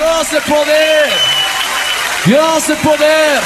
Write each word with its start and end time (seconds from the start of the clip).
Dios 0.00 0.30
de 0.30 0.40
poder. 0.40 1.10
Dios 2.24 2.68
de 2.68 2.76
poder. 2.76 3.40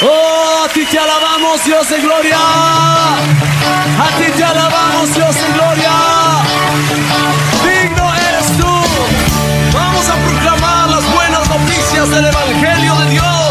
Oh, 0.00 0.64
a 0.64 0.68
ti 0.72 0.82
te 0.86 0.98
alabamos, 0.98 1.62
Dios 1.62 1.90
de 1.90 2.00
gloria. 2.00 2.38
A 2.38 4.08
ti 4.16 4.32
te 4.34 4.42
alabamos, 4.42 5.14
Dios 5.14 5.34
de 5.34 5.52
gloria. 5.52 5.92
Digno 7.64 8.14
eres 8.14 8.46
tú. 8.56 8.74
Vamos 9.74 10.08
a 10.08 10.14
proclamar 10.14 10.88
las 10.88 11.04
buenas 11.12 11.46
noticias 11.50 12.08
del 12.08 12.24
Evangelio 12.24 12.94
de 12.94 13.10
Dios. 13.10 13.50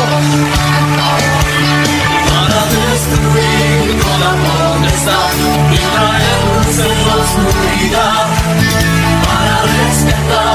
Para 2.32 2.62
destruir 2.78 4.02
toda 4.02 4.30
potestad 4.46 5.30
y 5.72 5.78
traer 5.94 6.40
luz 6.50 6.80
en 6.80 6.98
la 7.08 7.16
oscuridad. 7.16 8.26
Para 9.24 9.56
rescatar 9.78 10.49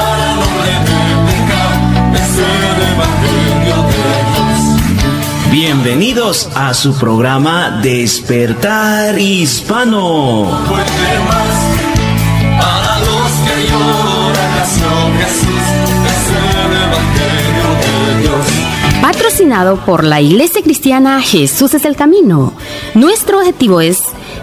Bienvenidos 5.57 6.49
a 6.53 6.73
su 6.73 6.93
programa 6.99 7.79
Despertar 7.81 9.17
Hispano. 9.17 10.49
Puede 10.67 11.19
más 11.29 12.61
para 12.61 12.99
los 12.99 13.31
que 13.47 13.71
lloran 13.71 14.55
nació 14.57 14.89
Jesús. 15.17 15.65
Es 16.11 16.27
el 16.29 16.73
Evangelio 16.75 17.67
de 17.79 18.21
Dios. 18.21 19.01
Patrocinado 19.01 19.77
por 19.85 20.03
la 20.03 20.19
Iglesia 20.19 20.61
Cristiana 20.61 21.21
Jesús 21.21 21.73
es 21.73 21.85
el 21.85 21.95
Camino. 21.95 22.51
Nuestro 22.93 23.39
objetivo 23.39 23.79
es 23.79 24.01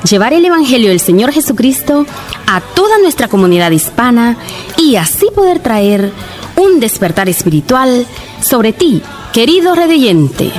llevar 0.08 0.32
el 0.32 0.46
Evangelio 0.46 0.88
del 0.88 1.00
Señor 1.00 1.30
Jesucristo 1.32 2.06
a 2.46 2.62
toda 2.62 2.96
nuestra 3.00 3.28
comunidad 3.28 3.70
hispana 3.70 4.38
y 4.78 4.96
así 4.96 5.26
poder 5.34 5.58
traer 5.58 6.10
un 6.56 6.80
despertar 6.80 7.28
espiritual 7.28 8.06
sobre 8.40 8.72
ti, 8.72 9.02
querido 9.34 9.74
redeyente. 9.74 10.50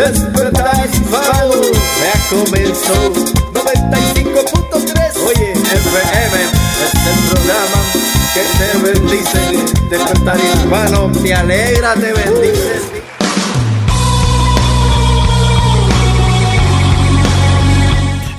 Despertar 0.00 0.88
hispano, 0.90 1.60
ya 2.00 2.14
comenzó. 2.30 3.12
95.3. 3.52 5.16
Oye, 5.26 5.52
FM 5.52 6.36
es 6.80 6.94
el 7.06 7.18
programa 7.28 7.80
que 8.32 8.42
te 8.56 8.68
bendice. 8.78 9.42
Despertar 9.90 10.38
hispano, 10.40 11.08
me 11.08 11.34
alegra, 11.34 11.92
te 11.96 12.14
bendice. 12.14 13.09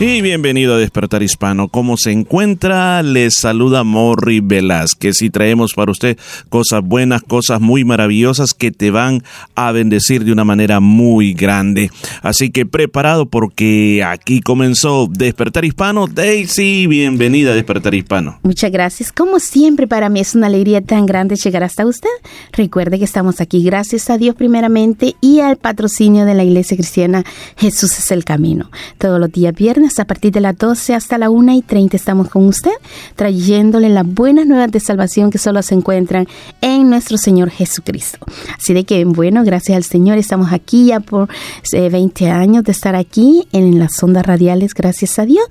Y 0.03 0.23
bienvenido 0.23 0.73
a 0.73 0.77
Despertar 0.79 1.21
Hispano. 1.21 1.67
¿Cómo 1.67 1.95
se 1.95 2.11
encuentra? 2.11 3.03
Les 3.03 3.35
saluda 3.35 3.83
Morri 3.83 4.39
Velázquez 4.39 5.21
y 5.21 5.29
traemos 5.29 5.73
para 5.75 5.91
usted 5.91 6.17
cosas 6.49 6.81
buenas, 6.83 7.21
cosas 7.21 7.61
muy 7.61 7.85
maravillosas 7.85 8.55
que 8.55 8.71
te 8.71 8.89
van 8.89 9.21
a 9.53 9.71
bendecir 9.71 10.25
de 10.25 10.31
una 10.31 10.43
manera 10.43 10.79
muy 10.79 11.35
grande. 11.35 11.91
Así 12.23 12.49
que 12.49 12.65
preparado 12.65 13.27
porque 13.27 14.03
aquí 14.03 14.41
comenzó 14.41 15.07
Despertar 15.07 15.65
Hispano. 15.65 16.07
Daisy, 16.07 16.87
bienvenida 16.87 17.51
a 17.51 17.53
Despertar 17.53 17.93
Hispano. 17.93 18.39
Muchas 18.41 18.71
gracias. 18.71 19.11
Como 19.11 19.39
siempre, 19.39 19.85
para 19.85 20.09
mí 20.09 20.19
es 20.19 20.33
una 20.33 20.47
alegría 20.47 20.81
tan 20.81 21.05
grande 21.05 21.35
llegar 21.35 21.63
hasta 21.63 21.85
usted. 21.85 22.09
Recuerde 22.53 22.97
que 22.97 23.05
estamos 23.05 23.39
aquí 23.39 23.63
gracias 23.63 24.09
a 24.09 24.17
Dios 24.17 24.33
primeramente 24.33 25.15
y 25.21 25.41
al 25.41 25.57
patrocinio 25.57 26.25
de 26.25 26.33
la 26.33 26.43
Iglesia 26.43 26.75
Cristiana 26.75 27.23
Jesús 27.55 27.99
es 27.99 28.09
el 28.09 28.25
Camino. 28.25 28.71
Todos 28.97 29.19
los 29.19 29.31
días 29.31 29.53
viernes 29.53 29.90
a 29.99 30.05
partir 30.05 30.31
de 30.31 30.39
las 30.39 30.57
12 30.57 30.93
hasta 30.93 31.17
la 31.17 31.29
1 31.29 31.53
y 31.53 31.61
30 31.61 31.97
estamos 31.97 32.29
con 32.29 32.47
usted 32.47 32.71
trayéndole 33.15 33.89
las 33.89 34.05
buenas 34.05 34.45
nuevas 34.45 34.71
de 34.71 34.79
salvación 34.79 35.31
que 35.31 35.37
solo 35.37 35.61
se 35.61 35.75
encuentran 35.75 36.27
en 36.61 36.89
nuestro 36.89 37.17
Señor 37.17 37.49
Jesucristo. 37.49 38.19
Así 38.57 38.73
de 38.73 38.83
que, 38.83 39.05
bueno, 39.05 39.43
gracias 39.43 39.75
al 39.75 39.83
Señor 39.83 40.17
estamos 40.17 40.53
aquí 40.53 40.87
ya 40.87 40.99
por 40.99 41.29
eh, 41.73 41.89
20 41.89 42.29
años 42.29 42.63
de 42.63 42.71
estar 42.71 42.95
aquí 42.95 43.47
en 43.51 43.79
las 43.79 44.01
ondas 44.01 44.25
radiales, 44.25 44.73
gracias 44.73 45.19
a 45.19 45.25
Dios. 45.25 45.45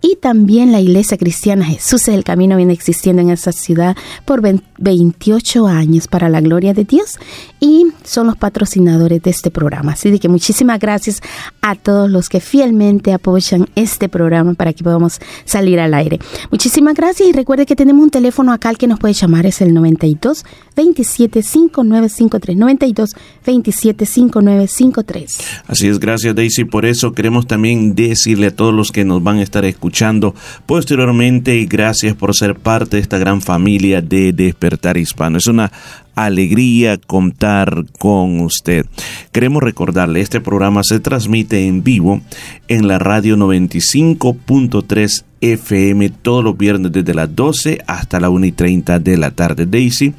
Y 0.00 0.16
también 0.16 0.72
la 0.72 0.80
Iglesia 0.80 1.16
Cristiana 1.16 1.64
Jesús 1.64 2.02
es 2.02 2.14
el 2.14 2.24
Camino 2.24 2.56
viene 2.56 2.72
existiendo 2.72 3.22
en 3.22 3.30
esta 3.30 3.52
ciudad 3.52 3.96
por 4.24 4.40
20 4.40 4.64
28 4.78 5.66
años 5.66 6.08
para 6.08 6.28
la 6.28 6.40
gloria 6.40 6.74
de 6.74 6.84
Dios 6.84 7.18
y 7.60 7.86
son 8.02 8.26
los 8.26 8.36
patrocinadores 8.36 9.22
de 9.22 9.30
este 9.30 9.50
programa. 9.50 9.92
Así 9.92 10.10
de 10.10 10.18
que 10.18 10.28
muchísimas 10.28 10.78
gracias 10.78 11.20
a 11.62 11.74
todos 11.74 12.10
los 12.10 12.28
que 12.28 12.40
fielmente 12.40 13.12
apoyan 13.12 13.68
este 13.74 13.83
programa 14.08 14.54
para 14.54 14.72
que 14.72 14.84
podamos 14.84 15.20
salir 15.44 15.80
al 15.80 15.94
aire. 15.94 16.18
Muchísimas 16.50 16.94
gracias 16.94 17.28
y 17.28 17.32
recuerde 17.32 17.66
que 17.66 17.76
tenemos 17.76 18.02
un 18.02 18.10
teléfono 18.10 18.52
acá 18.52 18.68
al 18.68 18.78
que 18.78 18.86
nos 18.86 18.98
puede 18.98 19.14
llamar, 19.14 19.46
es 19.46 19.60
el 19.60 19.72
92 19.74 20.44
27 20.76 21.42
5953 21.42 22.56
92 22.56 23.14
27 23.46 24.06
5953. 24.06 25.38
Así 25.66 25.88
es, 25.88 25.98
gracias 25.98 26.34
Daisy. 26.34 26.64
Por 26.64 26.86
eso 26.86 27.12
queremos 27.12 27.46
también 27.46 27.94
decirle 27.94 28.48
a 28.48 28.54
todos 28.54 28.74
los 28.74 28.90
que 28.90 29.04
nos 29.04 29.22
van 29.22 29.38
a 29.38 29.42
estar 29.42 29.64
escuchando 29.64 30.34
posteriormente 30.66 31.56
y 31.56 31.66
gracias 31.66 32.14
por 32.14 32.34
ser 32.34 32.56
parte 32.56 32.96
de 32.96 33.02
esta 33.02 33.18
gran 33.18 33.40
familia 33.40 34.00
de 34.00 34.32
Despertar 34.32 34.96
Hispano. 34.96 35.38
Es 35.38 35.46
una 35.46 35.70
alegría 36.14 36.98
contar 36.98 37.84
con 37.98 38.40
usted. 38.40 38.86
Queremos 39.32 39.62
recordarle, 39.62 40.20
este 40.20 40.40
programa 40.40 40.82
se 40.84 41.00
transmite 41.00 41.66
en 41.66 41.82
vivo 41.82 42.20
en 42.68 42.88
la 42.88 42.98
radio 42.98 43.36
95.3 43.36 45.24
FM 45.40 46.08
todos 46.08 46.42
los 46.42 46.56
viernes 46.56 46.90
desde 46.90 47.12
las 47.12 47.34
12 47.34 47.82
hasta 47.86 48.18
la 48.18 48.30
1 48.30 48.46
y 48.46 48.52
30 48.52 48.98
de 48.98 49.16
la 49.18 49.30
tarde. 49.30 49.66
Daisy, 49.66 50.14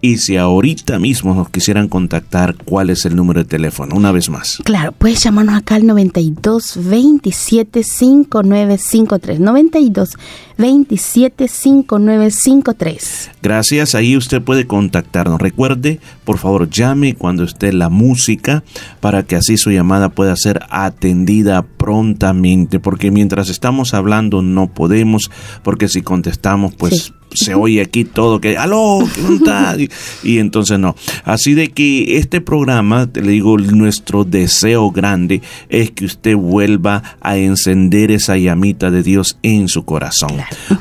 y 0.00 0.18
si 0.18 0.36
ahorita 0.36 0.98
mismo 1.00 1.34
nos 1.34 1.50
quisieran 1.50 1.88
contactar, 1.88 2.54
¿cuál 2.64 2.90
es 2.90 3.04
el 3.04 3.16
número 3.16 3.40
de 3.40 3.46
teléfono? 3.46 3.96
Una 3.96 4.12
vez 4.12 4.30
más. 4.30 4.62
Claro, 4.64 4.92
puedes 4.92 5.22
llamarnos 5.22 5.56
acá 5.56 5.74
al 5.74 5.86
92 5.86 6.78
27 6.84 7.82
5953. 7.82 9.40
92 9.40 10.10
27 10.56 11.48
5953. 11.48 13.30
Gracias, 13.42 13.94
ahí 13.94 14.16
usted 14.16 14.40
puede 14.42 14.66
contactarnos. 14.66 15.40
Recuerde, 15.40 15.98
por 16.24 16.38
favor, 16.38 16.70
llame 16.70 17.14
cuando 17.14 17.42
esté 17.42 17.72
la 17.72 17.88
música 17.88 18.62
para 19.00 19.24
que 19.24 19.34
así 19.36 19.56
su 19.56 19.70
llamada 19.70 20.10
pueda 20.10 20.36
ser 20.36 20.60
atendida 20.70 21.62
prontamente, 21.62 22.78
porque 22.78 23.10
mientras 23.10 23.48
estamos 23.48 23.94
hablando 23.94 24.42
no 24.42 24.68
podemos, 24.68 25.30
porque 25.62 25.88
si 25.88 26.02
contestamos, 26.02 26.74
pues 26.74 26.88
Sí. 26.88 27.12
Se 27.34 27.54
oye 27.54 27.80
aquí 27.80 28.04
todo 28.04 28.40
que 28.40 28.56
aló 28.56 29.00
¿qué 29.14 29.22
onda?" 29.22 29.76
y, 29.78 29.88
y 30.22 30.38
entonces 30.38 30.78
no. 30.78 30.96
Así 31.24 31.54
de 31.54 31.68
que 31.68 32.18
este 32.18 32.40
programa 32.40 33.06
te 33.06 33.22
le 33.22 33.32
digo 33.32 33.58
nuestro 33.58 34.24
deseo 34.24 34.90
grande 34.90 35.42
es 35.68 35.90
que 35.90 36.04
usted 36.04 36.36
vuelva 36.36 37.02
a 37.20 37.36
encender 37.36 38.10
esa 38.10 38.36
llamita 38.36 38.90
de 38.90 39.02
Dios 39.02 39.38
en 39.42 39.68
su 39.68 39.84
corazón. 39.84 40.32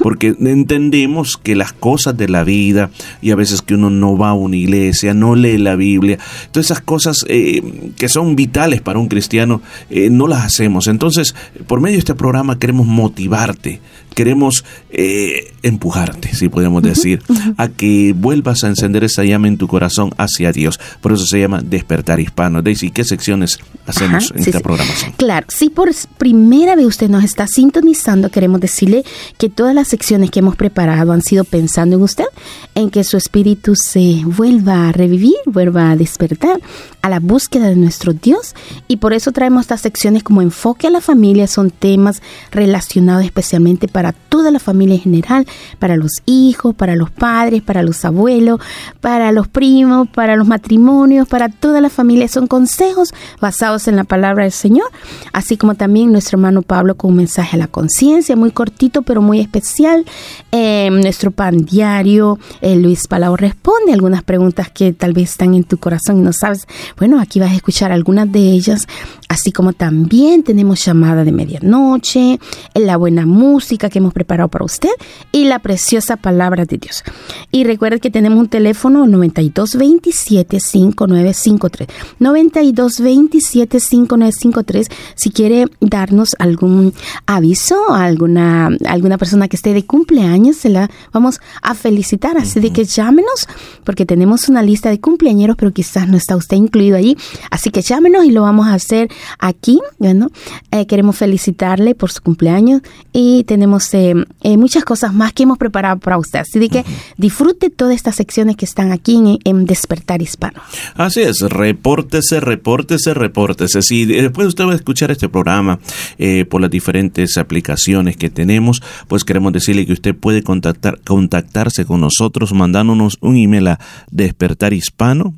Porque 0.02 0.36
entendemos 0.40 1.38
que 1.38 1.56
las 1.56 1.74
cosas 1.74 2.18
de 2.18 2.30
la 2.30 2.44
vida 2.44 2.90
y 3.22 3.32
a 3.32 3.36
veces 3.36 3.62
que 3.62 3.76
uno 3.76 3.90
no 3.90 4.18
va 4.18 4.30
a 4.30 4.34
una 4.34 4.56
iglesia 4.56 5.14
no 5.14 5.36
lee 5.36 5.58
la 5.58 5.76
Biblia 5.76 6.18
todas 6.52 6.68
esas 6.68 6.82
cosas 6.82 7.26
eh, 7.28 7.92
que 7.98 8.10
son 8.10 8.36
vitales 8.36 8.82
para 8.82 9.00
un 9.00 9.08
cristiano 9.08 9.62
eh, 9.90 10.10
no 10.10 10.28
las 10.28 10.46
hacemos. 10.46 10.88
Entonces 10.88 11.36
por 11.68 11.82
medio 11.82 11.96
de 11.96 12.00
este 12.00 12.16
programa 12.16 12.60
queremos 12.60 12.88
motivarte 12.88 13.82
queremos 14.18 14.66
eh, 14.90 15.54
empujarte, 15.62 16.34
si 16.34 16.50
podemos 16.50 16.82
decir, 16.82 17.22
a 17.56 17.68
que 17.68 18.16
vuelvas 18.18 18.64
a 18.64 18.68
encender 18.68 19.04
esa 19.04 19.24
llama 19.24 19.48
en 19.48 19.58
tu 19.58 19.68
corazón 19.68 20.10
hacia 20.18 20.52
Dios. 20.52 20.80
Por 21.02 21.14
eso 21.14 21.28
se 21.28 21.40
llama 21.40 21.62
Despertar 21.64 22.20
Hispano. 22.20 22.64
Daisy, 22.64 22.90
¿qué 22.90 23.04
secciones 23.04 23.60
hacemos 23.86 24.26
Ajá, 24.26 24.34
en 24.36 24.44
sí, 24.44 24.50
esta 24.50 24.58
sí. 24.58 24.64
programación? 24.64 25.12
Claro, 25.18 25.46
si 25.52 25.70
por 25.70 25.92
primera 26.18 26.76
vez 26.76 26.88
usted 26.88 27.10
nos 27.10 27.24
está 27.24 27.46
sintonizando, 27.46 28.32
queremos 28.32 28.60
decirle 28.60 29.04
que 29.38 29.50
todas 29.50 29.76
las 29.76 29.88
secciones 29.88 30.32
que 30.32 30.40
hemos 30.40 30.56
preparado 30.56 31.12
han 31.12 31.22
sido 31.22 31.44
pensando 31.44 31.98
en 31.98 32.02
usted, 32.02 32.26
en 32.74 32.90
que 32.90 33.04
su 33.04 33.18
espíritu 33.18 33.76
se 33.76 34.24
vuelva 34.26 34.90
a 34.90 34.92
revivir, 34.94 35.36
vuelva 35.46 35.92
a 35.92 35.96
despertar 35.96 36.60
a 37.04 37.10
la 37.10 37.20
búsqueda 37.20 37.68
de 37.68 37.76
nuestro 37.76 38.14
Dios 38.14 38.56
y 38.88 38.98
por 38.98 39.14
eso 39.14 39.32
traemos 39.32 39.62
estas 39.62 39.82
secciones 39.82 40.24
como 40.24 40.42
enfoque 40.42 40.88
a 40.88 40.90
la 40.90 41.02
familia, 41.02 41.46
son 41.46 41.70
temas 41.70 42.24
relacionados 42.52 43.24
especialmente 43.24 43.88
para 43.88 44.07
toda 44.14 44.52
la 44.52 44.60
familia 44.60 44.96
en 44.96 45.02
general, 45.02 45.48
para 45.80 45.96
los 45.96 46.12
hijos, 46.26 46.76
para 46.76 46.96
los 46.96 47.12
padres, 47.12 47.62
para 47.62 47.84
los 47.84 48.04
abuelos, 48.06 48.60
para 49.02 49.32
los 49.32 49.48
primos, 49.48 50.08
para 50.10 50.36
los 50.36 50.48
matrimonios, 50.48 51.28
para 51.28 51.50
toda 51.50 51.82
la 51.82 51.90
familia. 51.90 52.28
Son 52.28 52.48
consejos 52.48 53.14
basados 53.40 53.88
en 53.88 53.96
la 53.96 54.04
palabra 54.04 54.44
del 54.44 54.52
Señor, 54.52 54.90
así 55.34 55.58
como 55.58 55.76
también 55.76 56.12
nuestro 56.12 56.38
hermano 56.38 56.62
Pablo 56.62 56.96
con 56.96 57.12
un 57.12 57.18
mensaje 57.18 57.56
a 57.56 57.60
la 57.60 57.68
conciencia, 57.68 58.36
muy 58.36 58.52
cortito 58.52 59.02
pero 59.02 59.22
muy 59.22 59.40
especial. 59.40 60.06
Eh, 60.52 60.90
nuestro 60.92 61.32
pan 61.32 61.66
diario, 61.66 62.40
eh, 62.62 62.76
Luis 62.76 63.08
Palau 63.08 63.36
responde 63.36 63.94
algunas 63.94 64.24
preguntas 64.24 64.70
que 64.72 64.94
tal 64.94 65.14
vez 65.14 65.32
están 65.32 65.54
en 65.54 65.64
tu 65.64 65.78
corazón 65.78 66.18
y 66.18 66.22
no 66.22 66.34
sabes. 66.34 66.68
Bueno, 66.98 67.20
aquí 67.20 67.40
vas 67.40 67.52
a 67.52 67.56
escuchar 67.56 67.92
algunas 67.92 68.32
de 68.32 68.40
ellas, 68.40 68.88
así 69.28 69.52
como 69.52 69.74
también 69.74 70.44
tenemos 70.44 70.86
llamada 70.86 71.24
de 71.24 71.32
medianoche, 71.32 72.40
la 72.74 72.98
buena 72.98 73.26
música 73.26 73.90
que 73.90 73.98
hemos 74.00 74.14
preparado 74.14 74.50
para 74.50 74.66
usted 74.66 74.90
y 75.32 75.46
la 75.46 75.60
preciosa 75.60 76.18
palabra 76.18 76.66
de 76.66 76.78
Dios. 76.78 77.04
Y 77.52 77.64
recuerde 77.64 78.00
que 78.00 78.10
tenemos 78.10 78.40
un 78.40 78.50
teléfono 78.50 79.06
9227-5953. 79.06 81.88
9227-5953 82.20 84.88
si 85.16 85.32
quiere 85.32 85.66
darnos 85.80 86.36
algún 86.40 86.94
aviso 87.26 87.92
a 87.92 88.04
alguna, 88.06 88.70
alguna 88.86 89.18
persona 89.18 89.48
que 89.48 89.56
esté 89.56 89.74
de 89.74 89.86
cumpleaños, 89.86 90.58
se 90.58 90.70
la 90.70 90.92
vamos 91.12 91.40
a 91.62 91.74
felicitar. 91.74 92.38
Así 92.38 92.60
de 92.60 92.72
que 92.72 92.86
llámenos 92.86 93.48
porque 93.84 94.06
tenemos 94.06 94.50
una 94.50 94.62
lista 94.62 94.90
de 94.90 95.00
cumpleañeros, 95.00 95.56
pero 95.58 95.72
quizás 95.72 96.08
no 96.08 96.18
está 96.18 96.36
usted 96.36 96.58
incluido 96.58 96.98
allí. 96.98 97.18
Así 97.52 97.72
que 97.72 97.82
llámenos 97.82 98.26
y 98.26 98.32
lo 98.32 98.44
vamos 98.44 98.68
a 98.68 98.74
hacer 98.74 99.10
aquí. 99.40 99.80
Bueno, 100.00 100.30
eh, 100.72 100.86
queremos 100.86 101.18
felicitarle 101.18 101.96
por 101.96 102.12
su 102.12 102.22
cumpleaños 102.22 102.82
y 103.14 103.44
tenemos 103.46 103.94
eh, 103.94 104.14
eh, 104.44 104.58
muchas 104.58 104.86
cosas 104.86 105.14
más 105.14 105.34
que 105.34 105.44
hemos 105.44 105.58
preparado 105.58 106.00
para 106.00 106.18
usted. 106.18 106.40
Así 106.40 106.60
de 106.60 106.70
que 106.70 106.86
disfrute 107.18 107.70
todas 107.70 107.96
estas 107.96 108.16
secciones 108.16 108.56
que 108.56 108.66
están 108.66 108.92
aquí 108.92 109.16
en, 109.16 109.40
en 109.44 109.66
Despertar 109.66 110.22
Hispano. 110.22 110.62
Así 110.96 111.22
es, 111.22 111.42
repórtese, 111.42 112.40
repórtese, 112.40 113.14
repórtese. 113.14 113.82
Si 113.82 114.06
después 114.06 114.48
usted 114.48 114.66
va 114.66 114.74
a 114.74 114.76
escuchar 114.76 115.12
este 115.12 115.30
programa 115.30 115.80
eh, 116.18 116.46
por 116.46 116.62
las 116.62 116.70
diferentes 116.70 117.38
aplicaciones 117.38 118.18
que 118.18 118.30
tenemos, 118.30 118.82
pues 119.08 119.24
queremos 119.24 119.54
decirle 119.54 119.86
que 119.86 119.94
usted 119.94 120.16
puede 120.16 120.44
contactar, 120.44 121.00
contactarse 121.02 121.86
con 121.86 122.02
nosotros 122.02 122.54
mandándonos 122.54 123.18
un 123.22 123.38
email 123.38 123.68
a 123.68 123.80
despertarhispano 124.12 125.34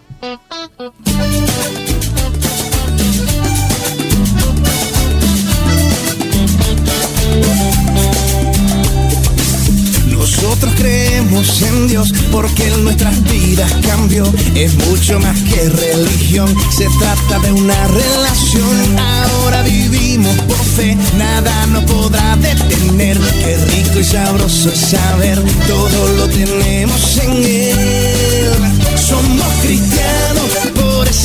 Nosotros 10.30 10.76
creemos 10.78 11.62
en 11.64 11.88
Dios 11.88 12.14
porque 12.32 12.68
en 12.68 12.84
nuestras 12.84 13.22
vidas 13.24 13.72
cambió. 13.82 14.24
Es 14.54 14.76
mucho 14.88 15.20
más 15.20 15.36
que 15.42 15.70
religión, 15.70 16.56
se 16.72 16.88
trata 17.00 17.40
de 17.40 17.52
una 17.52 17.88
relación. 17.88 19.00
Ahora 19.00 19.64
vivimos 19.64 20.36
por 20.44 20.58
fe, 20.58 20.96
nada 21.18 21.66
nos 21.68 21.84
podrá 21.86 22.36
detener. 22.36 23.18
Qué 23.20 23.58
rico 23.74 24.00
y 24.00 24.04
sabroso 24.04 24.70
es 24.70 24.80
saber, 24.80 25.42
todo 25.68 26.10
lo 26.18 26.28
tenemos 26.30 27.18
en 27.18 27.32
Él. 27.44 28.54
Somos 28.98 29.48
cristianos, 29.64 30.19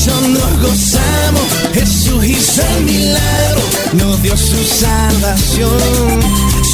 eso 0.05 0.21
nos 0.29 0.61
gozamos. 0.61 1.43
Jesús 1.73 2.25
hizo 2.25 2.63
el 2.77 2.85
milagro, 2.85 3.63
nos 3.95 4.23
dio 4.23 4.37
su 4.37 4.63
salvación. 4.65 6.21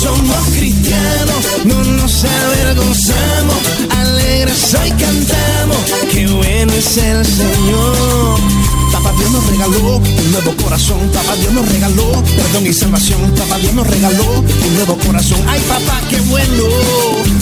Somos 0.02 0.48
cristianos, 0.56 1.64
no 1.64 1.84
nos 1.84 2.24
avergonzamos, 2.24 3.56
alegres 3.90 4.74
hoy 4.74 4.90
cantamos, 4.90 5.78
qué 6.10 6.26
bueno 6.26 6.72
es 6.72 6.96
el 6.96 7.24
Señor. 7.24 8.79
Papá 8.92 9.12
Dios 9.16 9.30
nos 9.30 9.46
regaló 9.46 9.96
un 9.96 10.32
nuevo 10.32 10.56
corazón, 10.62 10.98
papá 11.14 11.36
Dios 11.36 11.52
nos 11.52 11.68
regaló 11.68 12.22
perdón 12.36 12.66
y 12.66 12.72
salvación, 12.72 13.20
papá 13.36 13.58
Dios 13.58 13.72
nos 13.74 13.86
regaló 13.86 14.24
un 14.40 14.74
nuevo 14.74 14.96
corazón. 15.06 15.38
Ay 15.48 15.60
papá, 15.68 16.00
qué 16.08 16.20
bueno. 16.22 16.64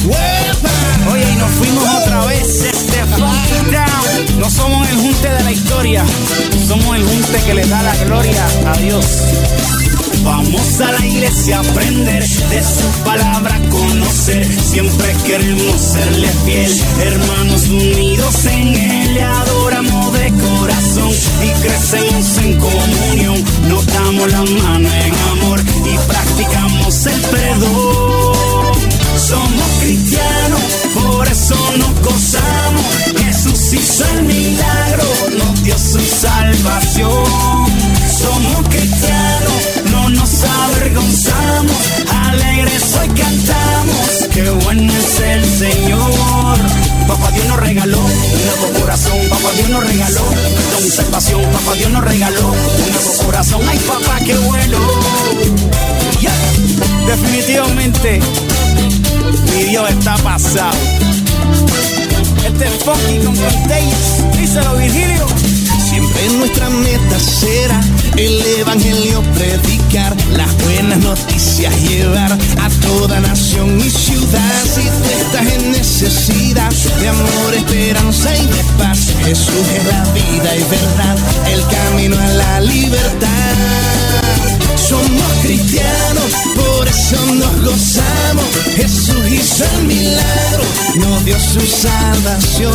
¡Uepa! 0.06 1.12
Oye, 1.12 1.32
y 1.32 1.36
nos 1.36 1.50
fuimos 1.52 1.84
otra 2.02 2.24
vez, 2.26 2.48
este 2.48 3.04
Funky 3.16 3.72
Down. 3.72 4.40
No 4.40 4.50
somos 4.50 4.88
el 4.90 4.96
junte 4.96 5.28
de 5.28 5.44
la 5.44 5.52
historia, 5.52 6.04
somos 6.66 6.96
el 6.96 7.04
junte 7.04 7.40
que 7.46 7.54
le 7.54 7.66
da 7.66 7.82
la 7.82 7.96
gloria 8.04 8.46
a 8.66 8.76
Dios. 8.78 9.06
Vamos 10.24 10.80
a 10.80 10.92
la 10.92 11.06
iglesia 11.06 11.58
a 11.58 11.60
aprender 11.60 12.22
de 12.22 12.62
su 12.62 13.04
palabra, 13.04 13.58
conocer. 13.70 14.46
Siempre 14.60 15.14
queremos 15.26 15.80
serle 15.80 16.28
fiel, 16.44 16.80
hermanos 17.02 17.68
unidos 17.68 18.44
en 18.46 18.68
él. 18.74 19.14
Le 19.14 19.22
adoramos 19.22 19.97
corazón 20.30 21.10
y 21.42 21.50
crecemos 21.62 22.38
en 22.38 22.58
comunión. 22.58 23.44
Nos 23.68 23.86
damos 23.86 24.30
la 24.30 24.42
mano 24.42 24.88
en 24.88 25.14
amor 25.32 25.60
y 25.84 25.96
practicamos 26.08 27.06
el 27.06 27.20
perdón. 27.22 28.37
Nos 52.00 52.04
regaló 52.04 52.48
un 52.48 52.92
nuevo 52.92 53.12
corazón. 53.24 53.60
Ay, 53.68 53.78
papá, 53.78 54.18
qué 54.24 54.36
bueno. 54.36 54.78
Definitivamente, 57.06 58.20
mi 59.54 59.64
Dios 59.64 59.88
está 59.90 60.16
pasado. 60.18 60.76
Este 62.46 62.66
es 62.66 62.84
Funky 62.84 63.24
con 63.24 63.36
Contagious. 63.36 64.36
Díselo, 64.36 64.76
Virgilio. 64.76 65.26
Siempre 65.88 66.28
nuestra 66.36 66.68
meta 66.68 67.18
será 67.18 67.80
el 68.16 68.42
evangelio 68.60 69.22
predicar, 69.34 70.14
las 70.36 70.54
buenas 70.64 70.98
noticias 70.98 71.74
llevar 71.80 72.32
a 72.32 72.68
toda 72.82 73.20
nación 73.20 73.80
y 73.80 73.88
ciudad. 73.88 74.64
Si 74.64 74.82
tú 74.82 75.08
estás 75.18 75.46
en 75.54 75.72
necesidad 75.72 76.70
de 77.00 77.08
amor, 77.08 77.54
esperanza 77.54 78.36
y 78.36 78.46
de 78.46 78.64
paz, 78.76 79.14
Jesús 79.24 79.66
es 79.76 79.84
la 79.86 80.04
vida 80.12 80.56
y 80.56 80.64
verdad, 80.64 81.18
el 81.52 81.66
camino 81.66 82.18
a 82.18 82.28
la 82.28 82.60
libertad. 82.60 83.54
Somos 84.76 85.32
cristianos, 85.42 86.07
por 86.78 86.86
eso 86.86 87.16
nos 87.34 87.62
gozamos. 87.62 88.44
Jesús 88.76 89.28
hizo 89.30 89.64
el 89.64 89.86
milagro, 89.86 90.64
nos 90.96 91.24
dio 91.24 91.36
su 91.40 91.60
salvación. 91.60 92.72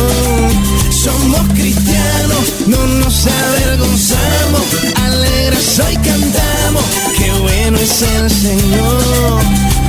Somos 0.90 1.40
cristianos, 1.54 2.44
no 2.66 2.86
nos 3.00 3.26
avergonzamos. 3.26 4.62
Alegres 5.06 5.80
hoy 5.86 5.94
cantamos, 5.96 6.84
qué 7.16 7.30
bueno 7.40 7.78
es 7.78 8.02
el 8.02 8.30
Señor. 8.30 9.40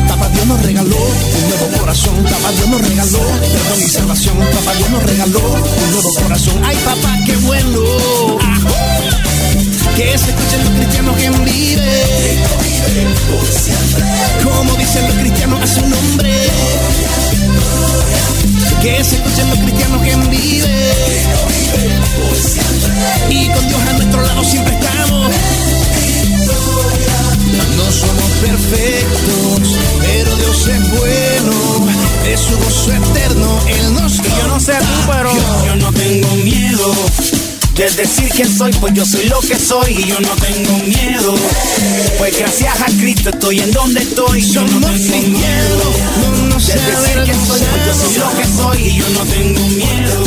Papá 0.07 0.29
Dios 0.29 0.45
nos 0.45 0.61
regaló 0.61 0.95
un 0.95 1.49
nuevo 1.49 1.77
corazón, 1.79 2.15
papá 2.23 2.51
Dios 2.55 2.69
nos 2.69 2.81
regaló 2.87 3.19
perdón 3.19 3.79
y 3.79 3.89
salvación, 3.89 4.37
papá 4.37 4.73
Dios 4.77 4.89
nos 4.91 5.03
regaló 5.03 5.39
un 5.39 5.91
nuevo 5.91 6.13
corazón. 6.23 6.61
Ay 6.63 6.77
papá, 6.85 7.19
qué 7.25 7.35
bueno. 7.37 9.24
Que 9.95 10.17
se 10.17 10.29
escuchen 10.29 10.65
los 10.65 10.73
cristianos 10.75 11.15
que 11.17 11.29
viven. 11.29 12.43
Como 14.43 14.75
dicen 14.75 15.07
los 15.07 15.17
cristianos 15.17 15.61
a 15.61 15.67
su 15.67 15.81
nombre. 15.87 16.33
Que 18.81 19.03
se 19.03 19.15
escuchen 19.15 19.49
los 19.49 19.59
cristianos 19.59 20.01
que 20.03 20.15
viven. 20.29 20.75
Y 23.29 23.47
con 23.49 23.67
Dios 23.67 23.81
a 23.87 23.93
nuestro 23.93 24.21
lado 24.21 24.43
siempre 24.43 24.73
estamos. 24.73 25.31
No 27.77 27.91
somos 27.91 28.31
perfectos, 28.41 29.77
pero 30.01 30.35
Dios 30.35 30.67
es 30.67 30.89
bueno. 30.91 31.87
Es 32.25 32.39
su 32.39 32.57
gozo 32.57 32.91
eterno, 32.91 33.59
Él 33.67 33.93
nos 33.93 34.17
Yo 34.17 34.47
no 34.47 34.59
sé 34.59 34.73
tú, 34.73 35.11
pero 35.11 35.31
yo 35.65 35.75
no 35.75 35.91
tengo 35.93 36.35
miedo. 36.37 37.44
De 37.75 37.89
decir 37.91 38.29
quién 38.33 38.57
soy, 38.57 38.71
pues 38.73 38.93
yo 38.93 39.05
soy 39.05 39.25
lo 39.25 39.39
que 39.41 39.59
soy 39.59 39.91
y 39.91 40.07
yo 40.07 40.19
no 40.21 40.29
tengo 40.37 40.77
miedo. 40.79 41.35
Pues 42.17 42.37
gracias 42.39 42.81
a 42.81 42.85
Cristo 42.85 43.29
estoy 43.29 43.59
en 43.59 43.71
donde 43.71 44.01
estoy. 44.01 44.41
Yo 44.49 44.61
no 44.61 44.79
tengo 44.79 45.27
miedo. 45.27 46.15
De 46.55 46.73
decir 46.73 47.21
quién 47.25 47.45
soy, 47.45 47.59
pues 47.59 47.85
yo 47.85 47.93
soy 47.93 48.17
lo 48.17 48.29
que 48.37 48.45
soy 48.55 48.87
y 48.87 48.95
yo 48.97 49.09
no 49.09 49.25
tengo 49.25 49.67
miedo. 49.67 50.23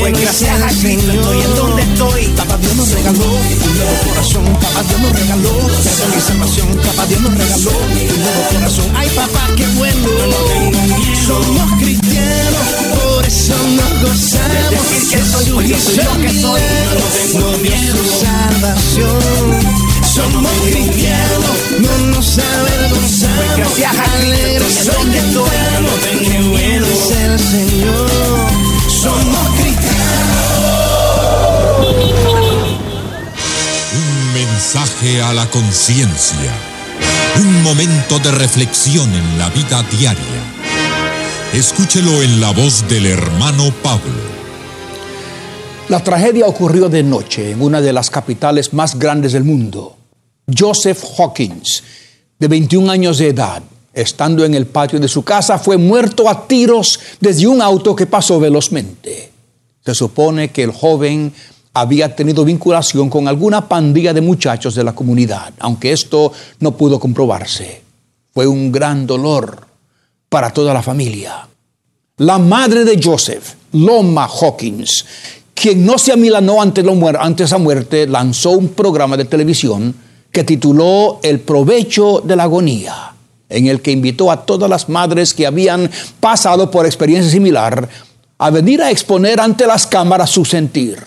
Pues 0.00 0.12
es 0.12 0.20
gracias 0.20 0.62
a 0.62 0.68
Cristo 0.80 1.12
estoy 1.12 1.40
en 1.40 1.54
donde 1.56 1.82
estoy. 1.82 2.26
Papá 2.36 2.56
Dios 2.58 2.76
nos 2.76 2.90
regaló 2.90 3.24
un 3.24 3.78
nuevo 3.78 3.96
corazón, 4.08 4.44
papá 4.44 4.82
Dios 4.88 5.00
nos 5.00 5.12
regaló 5.12 5.56
perdón 5.58 6.22
salvación, 6.26 6.76
papá 6.76 7.06
Dios 7.06 7.20
nos 7.20 7.34
regaló 7.34 7.70
un 7.70 8.20
nuevo 8.20 8.48
corazón. 8.52 8.86
Ay 8.94 9.08
papá, 9.16 9.48
qué 9.56 9.66
bueno, 9.68 10.08
somos 11.26 11.72
cristianos, 11.80 12.68
por 13.18 13.26
eso 13.26 13.54
nos 13.74 13.92
gozamos. 14.00 14.70
decir 14.70 15.02
que 15.10 15.18
soy, 15.24 15.50
pues 15.50 15.68
yo 15.68 15.76
soy 15.76 15.96
lo 15.96 16.12
que 16.20 16.30
soy, 16.40 16.60
yo 17.32 17.40
no 17.40 17.50
tengo 17.56 18.02
salvación. 18.20 19.58
Somos 20.14 20.52
cristianos, 20.62 21.56
no 21.80 21.92
nos 22.14 22.38
avergonzamos. 22.38 23.56
Gracias 23.56 23.96
a 23.96 24.04
Alegres 24.14 24.76
en 24.78 24.86
donde 24.86 25.18
estoy, 25.18 25.50
no 25.80 26.48
miedo. 26.50 26.86
es 26.86 27.10
el 27.10 27.38
Señor. 27.40 28.10
Somos 29.02 29.48
cristianos. 29.58 30.78
Un 33.94 34.32
mensaje 34.32 35.22
a 35.22 35.32
la 35.32 35.46
conciencia. 35.50 36.52
Un 37.36 37.62
momento 37.64 38.20
de 38.20 38.30
reflexión 38.30 39.12
en 39.12 39.38
la 39.38 39.48
vida 39.50 39.82
diaria. 39.90 40.37
Escúchelo 41.52 42.22
en 42.22 42.42
la 42.42 42.52
voz 42.52 42.86
del 42.90 43.06
hermano 43.06 43.72
Pablo. 43.82 44.12
La 45.88 46.04
tragedia 46.04 46.46
ocurrió 46.46 46.90
de 46.90 47.02
noche 47.02 47.52
en 47.52 47.62
una 47.62 47.80
de 47.80 47.94
las 47.94 48.10
capitales 48.10 48.74
más 48.74 48.98
grandes 48.98 49.32
del 49.32 49.44
mundo. 49.44 49.96
Joseph 50.46 51.02
Hawkins, 51.16 51.82
de 52.38 52.48
21 52.48 52.90
años 52.90 53.16
de 53.16 53.28
edad, 53.28 53.62
estando 53.94 54.44
en 54.44 54.52
el 54.52 54.66
patio 54.66 55.00
de 55.00 55.08
su 55.08 55.24
casa, 55.24 55.58
fue 55.58 55.78
muerto 55.78 56.28
a 56.28 56.46
tiros 56.46 57.00
desde 57.18 57.46
un 57.46 57.62
auto 57.62 57.96
que 57.96 58.04
pasó 58.04 58.38
velozmente. 58.38 59.32
Se 59.82 59.94
supone 59.94 60.50
que 60.50 60.64
el 60.64 60.70
joven 60.70 61.32
había 61.72 62.14
tenido 62.14 62.44
vinculación 62.44 63.08
con 63.08 63.26
alguna 63.26 63.66
pandilla 63.66 64.12
de 64.12 64.20
muchachos 64.20 64.74
de 64.74 64.84
la 64.84 64.94
comunidad, 64.94 65.54
aunque 65.60 65.92
esto 65.92 66.30
no 66.60 66.76
pudo 66.76 67.00
comprobarse. 67.00 67.80
Fue 68.34 68.46
un 68.46 68.70
gran 68.70 69.06
dolor 69.06 69.67
para 70.28 70.50
toda 70.50 70.74
la 70.74 70.82
familia. 70.82 71.48
La 72.18 72.38
madre 72.38 72.84
de 72.84 73.00
Joseph, 73.02 73.54
Loma 73.72 74.26
Hawkins, 74.26 75.04
quien 75.54 75.84
no 75.84 75.98
se 75.98 76.12
amilanó 76.12 76.60
ante, 76.60 76.84
ante 77.18 77.44
esa 77.44 77.58
muerte, 77.58 78.06
lanzó 78.06 78.50
un 78.50 78.68
programa 78.68 79.16
de 79.16 79.24
televisión 79.24 79.94
que 80.30 80.44
tituló 80.44 81.20
El 81.22 81.40
provecho 81.40 82.20
de 82.24 82.36
la 82.36 82.44
agonía, 82.44 83.14
en 83.48 83.66
el 83.66 83.80
que 83.80 83.92
invitó 83.92 84.30
a 84.30 84.44
todas 84.44 84.68
las 84.68 84.88
madres 84.88 85.32
que 85.34 85.46
habían 85.46 85.90
pasado 86.20 86.70
por 86.70 86.86
experiencia 86.86 87.30
similar 87.30 87.88
a 88.38 88.50
venir 88.50 88.82
a 88.82 88.90
exponer 88.90 89.40
ante 89.40 89.66
las 89.66 89.86
cámaras 89.86 90.30
su 90.30 90.44
sentir. 90.44 90.98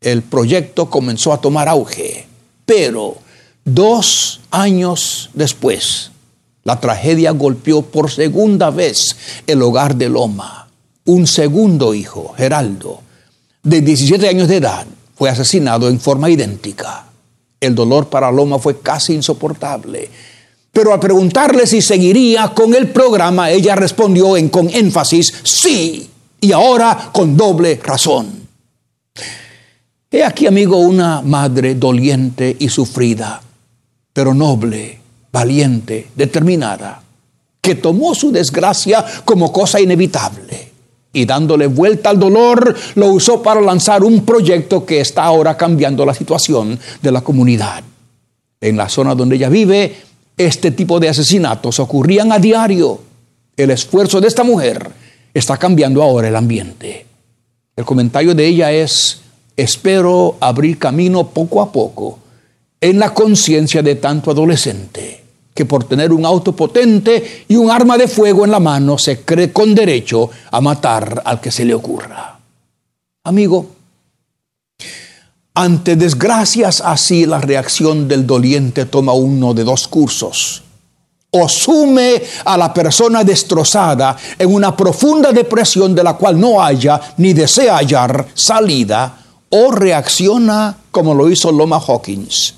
El 0.00 0.22
proyecto 0.22 0.90
comenzó 0.90 1.32
a 1.32 1.40
tomar 1.40 1.68
auge, 1.68 2.26
pero 2.64 3.16
dos 3.64 4.40
años 4.50 5.30
después, 5.32 6.10
la 6.64 6.80
tragedia 6.80 7.30
golpeó 7.32 7.82
por 7.82 8.10
segunda 8.10 8.70
vez 8.70 9.16
el 9.46 9.62
hogar 9.62 9.96
de 9.96 10.08
Loma. 10.08 10.68
Un 11.04 11.26
segundo 11.26 11.94
hijo, 11.94 12.34
Geraldo, 12.36 13.00
de 13.62 13.82
17 13.82 14.26
años 14.26 14.48
de 14.48 14.56
edad, 14.56 14.86
fue 15.14 15.28
asesinado 15.28 15.88
en 15.88 16.00
forma 16.00 16.30
idéntica. 16.30 17.06
El 17.60 17.74
dolor 17.74 18.08
para 18.08 18.32
Loma 18.32 18.58
fue 18.58 18.80
casi 18.80 19.14
insoportable. 19.14 20.10
Pero 20.72 20.92
al 20.92 21.00
preguntarle 21.00 21.66
si 21.66 21.80
seguiría 21.80 22.48
con 22.48 22.74
el 22.74 22.88
programa, 22.88 23.50
ella 23.50 23.76
respondió 23.76 24.36
en, 24.36 24.48
con 24.48 24.68
énfasis, 24.68 25.32
sí, 25.44 26.10
y 26.40 26.52
ahora 26.52 27.10
con 27.12 27.36
doble 27.36 27.80
razón. 27.82 28.48
He 30.10 30.24
aquí, 30.24 30.46
amigo, 30.46 30.78
una 30.78 31.22
madre 31.22 31.74
doliente 31.74 32.56
y 32.58 32.68
sufrida, 32.68 33.42
pero 34.12 34.32
noble, 34.34 35.03
valiente, 35.34 36.10
determinada, 36.14 37.02
que 37.60 37.74
tomó 37.74 38.14
su 38.14 38.30
desgracia 38.30 39.04
como 39.24 39.52
cosa 39.52 39.80
inevitable 39.80 40.70
y 41.12 41.24
dándole 41.24 41.66
vuelta 41.66 42.10
al 42.10 42.20
dolor, 42.20 42.76
lo 42.94 43.08
usó 43.08 43.42
para 43.42 43.60
lanzar 43.60 44.04
un 44.04 44.24
proyecto 44.24 44.86
que 44.86 45.00
está 45.00 45.24
ahora 45.24 45.56
cambiando 45.56 46.06
la 46.06 46.14
situación 46.14 46.78
de 47.02 47.10
la 47.10 47.20
comunidad. 47.22 47.82
En 48.60 48.76
la 48.76 48.88
zona 48.88 49.16
donde 49.16 49.34
ella 49.34 49.48
vive, 49.48 49.96
este 50.36 50.70
tipo 50.70 51.00
de 51.00 51.08
asesinatos 51.08 51.80
ocurrían 51.80 52.30
a 52.30 52.38
diario. 52.38 53.00
El 53.56 53.70
esfuerzo 53.70 54.20
de 54.20 54.28
esta 54.28 54.44
mujer 54.44 54.88
está 55.32 55.56
cambiando 55.56 56.00
ahora 56.00 56.28
el 56.28 56.36
ambiente. 56.36 57.06
El 57.74 57.84
comentario 57.84 58.36
de 58.36 58.46
ella 58.46 58.70
es, 58.70 59.20
espero 59.56 60.36
abrir 60.38 60.78
camino 60.78 61.26
poco 61.28 61.60
a 61.60 61.72
poco 61.72 62.20
en 62.80 63.00
la 63.00 63.12
conciencia 63.12 63.82
de 63.82 63.96
tanto 63.96 64.30
adolescente 64.30 65.23
que 65.54 65.64
por 65.64 65.84
tener 65.84 66.12
un 66.12 66.26
auto 66.26 66.54
potente 66.54 67.44
y 67.48 67.56
un 67.56 67.70
arma 67.70 67.96
de 67.96 68.08
fuego 68.08 68.44
en 68.44 68.50
la 68.50 68.60
mano 68.60 68.98
se 68.98 69.20
cree 69.20 69.52
con 69.52 69.74
derecho 69.74 70.28
a 70.50 70.60
matar 70.60 71.22
al 71.24 71.40
que 71.40 71.52
se 71.52 71.64
le 71.64 71.74
ocurra. 71.74 72.38
Amigo, 73.22 73.66
ante 75.54 75.94
desgracias 75.94 76.80
así 76.80 77.26
la 77.26 77.40
reacción 77.40 78.08
del 78.08 78.26
doliente 78.26 78.86
toma 78.86 79.12
uno 79.12 79.54
de 79.54 79.62
dos 79.62 79.86
cursos. 79.86 80.62
O 81.30 81.48
sume 81.48 82.22
a 82.44 82.56
la 82.56 82.74
persona 82.74 83.22
destrozada 83.22 84.16
en 84.38 84.52
una 84.52 84.76
profunda 84.76 85.32
depresión 85.32 85.94
de 85.94 86.02
la 86.02 86.14
cual 86.14 86.38
no 86.38 86.62
haya 86.62 87.00
ni 87.18 87.32
desea 87.32 87.76
hallar 87.76 88.26
salida, 88.34 89.18
o 89.50 89.70
reacciona 89.70 90.76
como 90.90 91.14
lo 91.14 91.30
hizo 91.30 91.52
Loma 91.52 91.78
Hawkins, 91.78 92.54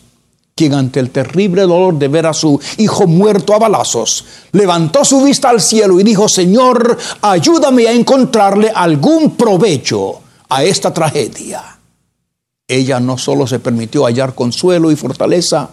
quien 0.56 0.72
ante 0.72 1.00
el 1.00 1.10
terrible 1.10 1.62
dolor 1.62 1.98
de 1.98 2.08
ver 2.08 2.26
a 2.26 2.32
su 2.32 2.58
hijo 2.78 3.06
muerto 3.06 3.52
a 3.52 3.58
balazos, 3.58 4.25
levantó 4.52 5.04
su 5.04 5.22
vista 5.22 5.50
al 5.50 5.60
cielo 5.60 6.00
y 6.00 6.02
dijo, 6.02 6.30
Señor, 6.30 6.96
ayúdame 7.20 7.86
a 7.86 7.92
encontrarle 7.92 8.72
algún 8.75 9.36
provecho 9.36 10.20
a 10.48 10.64
esta 10.64 10.94
tragedia. 10.94 11.78
Ella 12.66 12.98
no 13.00 13.18
solo 13.18 13.46
se 13.46 13.58
permitió 13.58 14.06
hallar 14.06 14.34
consuelo 14.34 14.90
y 14.90 14.96
fortaleza, 14.96 15.68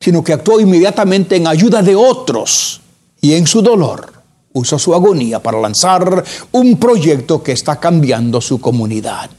sino 0.00 0.24
que 0.24 0.32
actuó 0.32 0.58
inmediatamente 0.58 1.36
en 1.36 1.46
ayuda 1.46 1.80
de 1.80 1.94
otros 1.94 2.80
y 3.20 3.34
en 3.34 3.46
su 3.46 3.62
dolor 3.62 4.12
usó 4.52 4.76
su 4.76 4.92
agonía 4.92 5.40
para 5.40 5.60
lanzar 5.60 6.24
un 6.50 6.78
proyecto 6.78 7.44
que 7.44 7.52
está 7.52 7.78
cambiando 7.78 8.40
su 8.40 8.60
comunidad. 8.60 9.30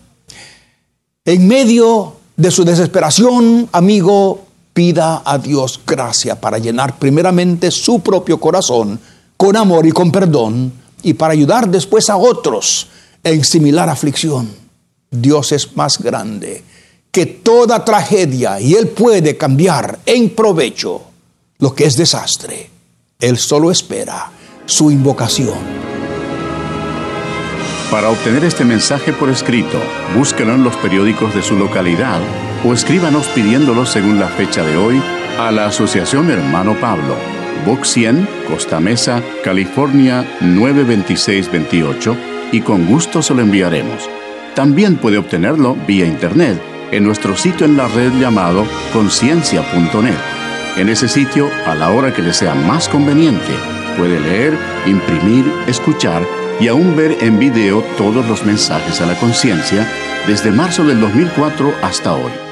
En 1.25 1.45
medio 1.45 2.15
de 2.37 2.51
su 2.51 2.63
desesperación, 2.63 3.67
amigo, 3.73 4.45
pida 4.81 5.21
a 5.23 5.37
Dios 5.37 5.79
gracia 5.85 6.41
para 6.41 6.57
llenar 6.57 6.97
primeramente 6.97 7.69
su 7.69 7.99
propio 7.99 8.39
corazón 8.39 8.99
con 9.37 9.55
amor 9.55 9.85
y 9.85 9.91
con 9.91 10.11
perdón 10.11 10.73
y 11.03 11.13
para 11.13 11.33
ayudar 11.33 11.69
después 11.69 12.09
a 12.09 12.17
otros 12.17 12.87
en 13.23 13.43
similar 13.43 13.89
aflicción. 13.89 14.49
Dios 15.11 15.51
es 15.51 15.77
más 15.77 15.99
grande 15.99 16.63
que 17.11 17.27
toda 17.27 17.85
tragedia 17.85 18.59
y 18.59 18.73
Él 18.73 18.87
puede 18.87 19.37
cambiar 19.37 19.99
en 20.03 20.31
provecho 20.31 21.03
lo 21.59 21.75
que 21.75 21.85
es 21.85 21.95
desastre. 21.95 22.71
Él 23.19 23.37
solo 23.37 23.69
espera 23.69 24.31
su 24.65 24.89
invocación. 24.89 25.59
Para 27.91 28.09
obtener 28.09 28.43
este 28.45 28.65
mensaje 28.65 29.13
por 29.13 29.29
escrito, 29.29 29.77
búsquelo 30.17 30.55
en 30.55 30.63
los 30.63 30.75
periódicos 30.77 31.35
de 31.35 31.43
su 31.43 31.55
localidad 31.55 32.19
o 32.63 32.73
escríbanos 32.73 33.27
pidiéndolo 33.27 33.85
según 33.85 34.19
la 34.19 34.27
fecha 34.27 34.63
de 34.63 34.77
hoy 34.77 35.01
a 35.39 35.51
la 35.51 35.67
Asociación 35.67 36.29
Hermano 36.29 36.75
Pablo, 36.79 37.15
Box 37.65 37.89
100, 37.89 38.27
Costa 38.47 38.79
Mesa, 38.79 39.21
California 39.43 40.25
92628 40.41 42.17
y 42.51 42.61
con 42.61 42.85
gusto 42.85 43.21
se 43.21 43.33
lo 43.33 43.41
enviaremos. 43.41 44.09
También 44.55 44.97
puede 44.97 45.17
obtenerlo 45.17 45.75
vía 45.87 46.05
internet 46.05 46.61
en 46.91 47.03
nuestro 47.03 47.35
sitio 47.37 47.65
en 47.65 47.77
la 47.77 47.87
red 47.87 48.11
llamado 48.19 48.65
conciencia.net. 48.91 50.17
En 50.77 50.89
ese 50.89 51.07
sitio, 51.07 51.49
a 51.65 51.75
la 51.75 51.91
hora 51.91 52.13
que 52.13 52.21
le 52.21 52.33
sea 52.33 52.53
más 52.53 52.87
conveniente, 52.87 53.53
Puede 53.97 54.19
leer, 54.19 54.57
imprimir, 54.85 55.45
escuchar 55.67 56.23
y 56.59 56.67
aún 56.67 56.95
ver 56.95 57.17
en 57.21 57.39
video 57.39 57.83
todos 57.97 58.27
los 58.27 58.45
mensajes 58.45 59.01
a 59.01 59.05
la 59.05 59.15
conciencia 59.19 59.87
desde 60.27 60.51
marzo 60.51 60.83
del 60.83 60.99
2004 61.01 61.73
hasta 61.81 62.13
hoy. 62.13 62.50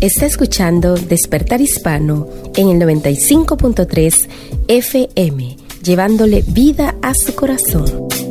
Está 0.00 0.24
escuchando 0.24 0.94
Despertar 0.94 1.60
Hispano 1.60 2.26
en 2.56 2.70
el 2.70 2.80
95.3 2.80 4.28
FM, 4.66 5.56
llevándole 5.82 6.42
vida 6.48 6.94
a 7.02 7.12
su 7.12 7.34
corazón. 7.34 8.29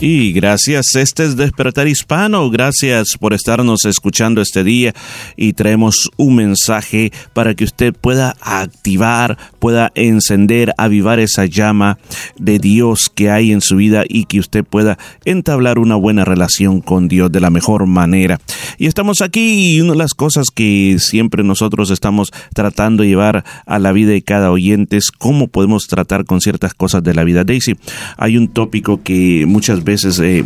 Y 0.00 0.30
gracias, 0.30 0.94
este 0.94 1.24
es 1.24 1.36
Despertar 1.36 1.88
Hispano, 1.88 2.48
gracias 2.50 3.16
por 3.18 3.34
estarnos 3.34 3.84
escuchando 3.84 4.40
este 4.40 4.62
día 4.62 4.94
y 5.36 5.54
traemos 5.54 6.08
un 6.16 6.36
mensaje 6.36 7.10
para 7.32 7.56
que 7.56 7.64
usted 7.64 7.92
pueda 7.92 8.36
activar, 8.40 9.36
pueda 9.58 9.90
encender, 9.96 10.72
avivar 10.78 11.18
esa 11.18 11.46
llama 11.46 11.98
de 12.38 12.60
Dios 12.60 13.10
que 13.12 13.32
hay 13.32 13.50
en 13.50 13.60
su 13.60 13.74
vida 13.74 14.04
y 14.08 14.26
que 14.26 14.38
usted 14.38 14.64
pueda 14.64 14.98
entablar 15.24 15.80
una 15.80 15.96
buena 15.96 16.24
relación 16.24 16.80
con 16.80 17.08
Dios 17.08 17.32
de 17.32 17.40
la 17.40 17.50
mejor 17.50 17.86
manera. 17.86 18.38
Y 18.78 18.86
estamos 18.86 19.20
aquí 19.20 19.74
y 19.74 19.80
una 19.80 19.94
de 19.94 19.98
las 19.98 20.14
cosas 20.14 20.46
que 20.54 20.98
siempre 21.00 21.42
nosotros 21.42 21.90
estamos 21.90 22.30
tratando 22.54 23.02
de 23.02 23.08
llevar 23.08 23.44
a 23.66 23.78
la 23.80 23.90
vida 23.90 24.12
de 24.12 24.22
cada 24.22 24.52
oyente 24.52 24.96
es 24.96 25.10
cómo 25.10 25.48
podemos 25.48 25.88
tratar 25.88 26.24
con 26.24 26.40
ciertas 26.40 26.72
cosas 26.72 27.02
de 27.02 27.14
la 27.14 27.24
vida. 27.24 27.42
Daisy, 27.42 27.76
hay 28.16 28.36
un 28.36 28.46
tópico 28.46 29.02
que 29.02 29.44
muchas 29.44 29.82
veces 29.82 29.87
eh, 29.88 30.44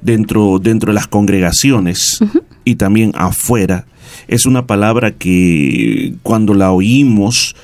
dentro, 0.00 0.58
dentro 0.58 0.90
de 0.90 0.94
las 0.94 1.06
congregaciones 1.06 2.20
y 2.64 2.76
también 2.76 3.12
afuera, 3.14 3.86
es 4.28 4.46
una 4.46 4.66
palabra 4.66 5.12
que 5.12 6.14
cuando 6.22 6.54
la 6.54 6.72
oímos, 6.72 7.54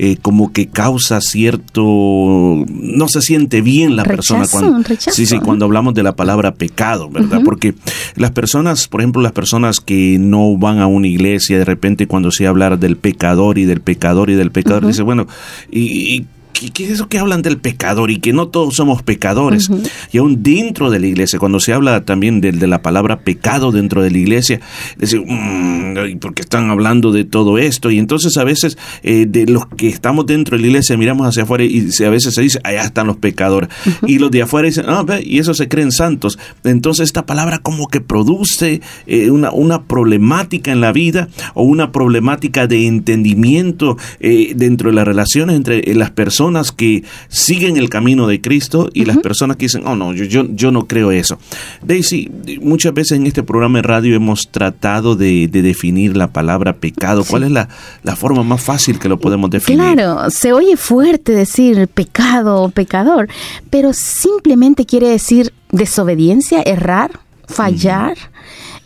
eh, 0.00 0.16
como 0.22 0.52
que 0.52 0.68
causa 0.68 1.20
cierto 1.20 1.82
no 1.82 3.08
se 3.08 3.20
siente 3.20 3.62
bien 3.62 3.96
la 3.96 4.04
persona 4.04 4.46
cuando 4.48 4.88
sí 4.96 5.26
sí 5.26 5.40
cuando 5.40 5.64
hablamos 5.64 5.92
de 5.92 6.04
la 6.04 6.14
palabra 6.14 6.54
pecado 6.54 7.10
verdad 7.10 7.40
porque 7.44 7.74
las 8.14 8.30
personas 8.30 8.86
por 8.86 9.00
ejemplo 9.00 9.22
las 9.22 9.32
personas 9.32 9.80
que 9.80 10.18
no 10.20 10.56
van 10.56 10.78
a 10.78 10.86
una 10.86 11.08
iglesia 11.08 11.58
de 11.58 11.64
repente 11.64 12.06
cuando 12.06 12.30
se 12.30 12.46
habla 12.46 12.76
del 12.76 12.96
pecador 12.96 13.58
y 13.58 13.64
del 13.64 13.80
pecador 13.80 14.30
y 14.30 14.34
del 14.34 14.52
pecador 14.52 14.86
dice 14.86 15.02
bueno 15.02 15.26
y, 15.68 16.14
y 16.14 16.26
¿qué, 16.52 16.84
es 16.84 16.90
eso 16.90 17.08
que 17.08 17.18
hablan 17.18 17.42
del 17.42 17.58
pecador 17.58 18.10
y 18.10 18.18
que 18.18 18.32
no 18.32 18.48
todos 18.48 18.74
somos 18.74 19.02
pecadores? 19.02 19.68
Y 20.12 20.18
aún 20.18 20.42
dentro 20.42 20.90
de 20.90 21.00
la 21.00 21.06
iglesia, 21.06 21.38
cuando 21.38 21.60
se 21.60 21.72
habla 21.72 22.04
también 22.04 22.40
de, 22.40 22.52
de 22.52 22.66
la 22.66 22.82
palabra 22.82 23.20
pecado 23.20 23.72
dentro 23.72 24.02
de 24.02 24.10
la 24.10 24.18
iglesia, 24.18 24.60
decir, 24.96 25.22
mmm, 25.26 26.18
porque 26.20 26.42
están 26.42 26.70
hablando 26.70 27.12
de 27.12 27.24
todo 27.24 27.58
esto? 27.58 27.90
Y 27.90 27.98
entonces 27.98 28.36
a 28.36 28.44
veces 28.44 28.78
eh, 29.02 29.26
de 29.28 29.46
los 29.46 29.66
que 29.66 29.88
estamos 29.88 30.26
dentro 30.26 30.56
de 30.56 30.62
la 30.62 30.68
iglesia 30.68 30.96
miramos 30.96 31.26
hacia 31.26 31.42
afuera 31.42 31.64
y 31.64 31.90
a 32.04 32.10
veces 32.10 32.34
se 32.34 32.42
dice, 32.42 32.60
allá 32.64 32.82
están 32.82 33.06
los 33.06 33.16
pecadores. 33.16 33.68
Y 34.06 34.18
los 34.18 34.30
de 34.30 34.42
afuera 34.42 34.66
dicen, 34.66 34.84
ah, 34.88 35.02
ve, 35.02 35.22
y 35.24 35.38
eso 35.38 35.54
se 35.54 35.68
creen 35.68 35.92
santos. 35.92 36.38
Entonces 36.64 37.04
esta 37.04 37.26
palabra 37.26 37.58
como 37.58 37.88
que 37.88 38.00
produce 38.00 38.80
eh, 39.06 39.30
una, 39.30 39.50
una 39.50 39.84
problemática 39.84 40.72
en 40.72 40.80
la 40.80 40.92
vida 40.92 41.28
o 41.54 41.62
una 41.62 41.92
problemática 41.92 42.66
de 42.66 42.86
entendimiento 42.86 43.96
eh, 44.20 44.52
dentro 44.56 44.90
de 44.90 44.96
las 44.96 45.06
relaciones 45.06 45.56
entre 45.56 45.82
las 45.94 46.10
personas 46.10 46.37
que 46.76 47.02
siguen 47.28 47.76
el 47.76 47.90
camino 47.90 48.28
de 48.28 48.40
Cristo 48.40 48.90
y 48.94 49.04
las 49.04 49.18
personas 49.18 49.56
que 49.56 49.64
dicen, 49.64 49.82
oh 49.86 49.96
no, 49.96 50.14
yo, 50.14 50.24
yo, 50.24 50.46
yo 50.50 50.70
no 50.70 50.86
creo 50.86 51.10
eso. 51.10 51.38
Daisy, 51.82 52.30
muchas 52.62 52.94
veces 52.94 53.18
en 53.18 53.26
este 53.26 53.42
programa 53.42 53.78
de 53.78 53.82
radio 53.82 54.14
hemos 54.14 54.48
tratado 54.48 55.16
de, 55.16 55.48
definir 55.48 56.16
la 56.16 56.28
palabra 56.28 56.74
pecado. 56.74 57.24
¿Cuál 57.24 57.42
es 57.42 57.50
la, 57.50 57.68
la, 58.04 58.14
forma 58.14 58.44
más 58.44 58.62
fácil 58.62 59.00
que 59.00 59.08
lo 59.08 59.18
podemos 59.18 59.50
definir? 59.50 59.80
Claro, 59.80 60.30
se 60.30 60.52
oye 60.52 60.76
fuerte 60.76 61.32
decir 61.32 61.88
pecado 61.88 62.62
o 62.62 62.68
pecador, 62.70 63.28
pero 63.70 63.92
simplemente 63.92 64.86
quiere 64.86 65.08
decir 65.08 65.52
desobediencia, 65.72 66.62
errar, 66.62 67.18
fallar. 67.48 68.16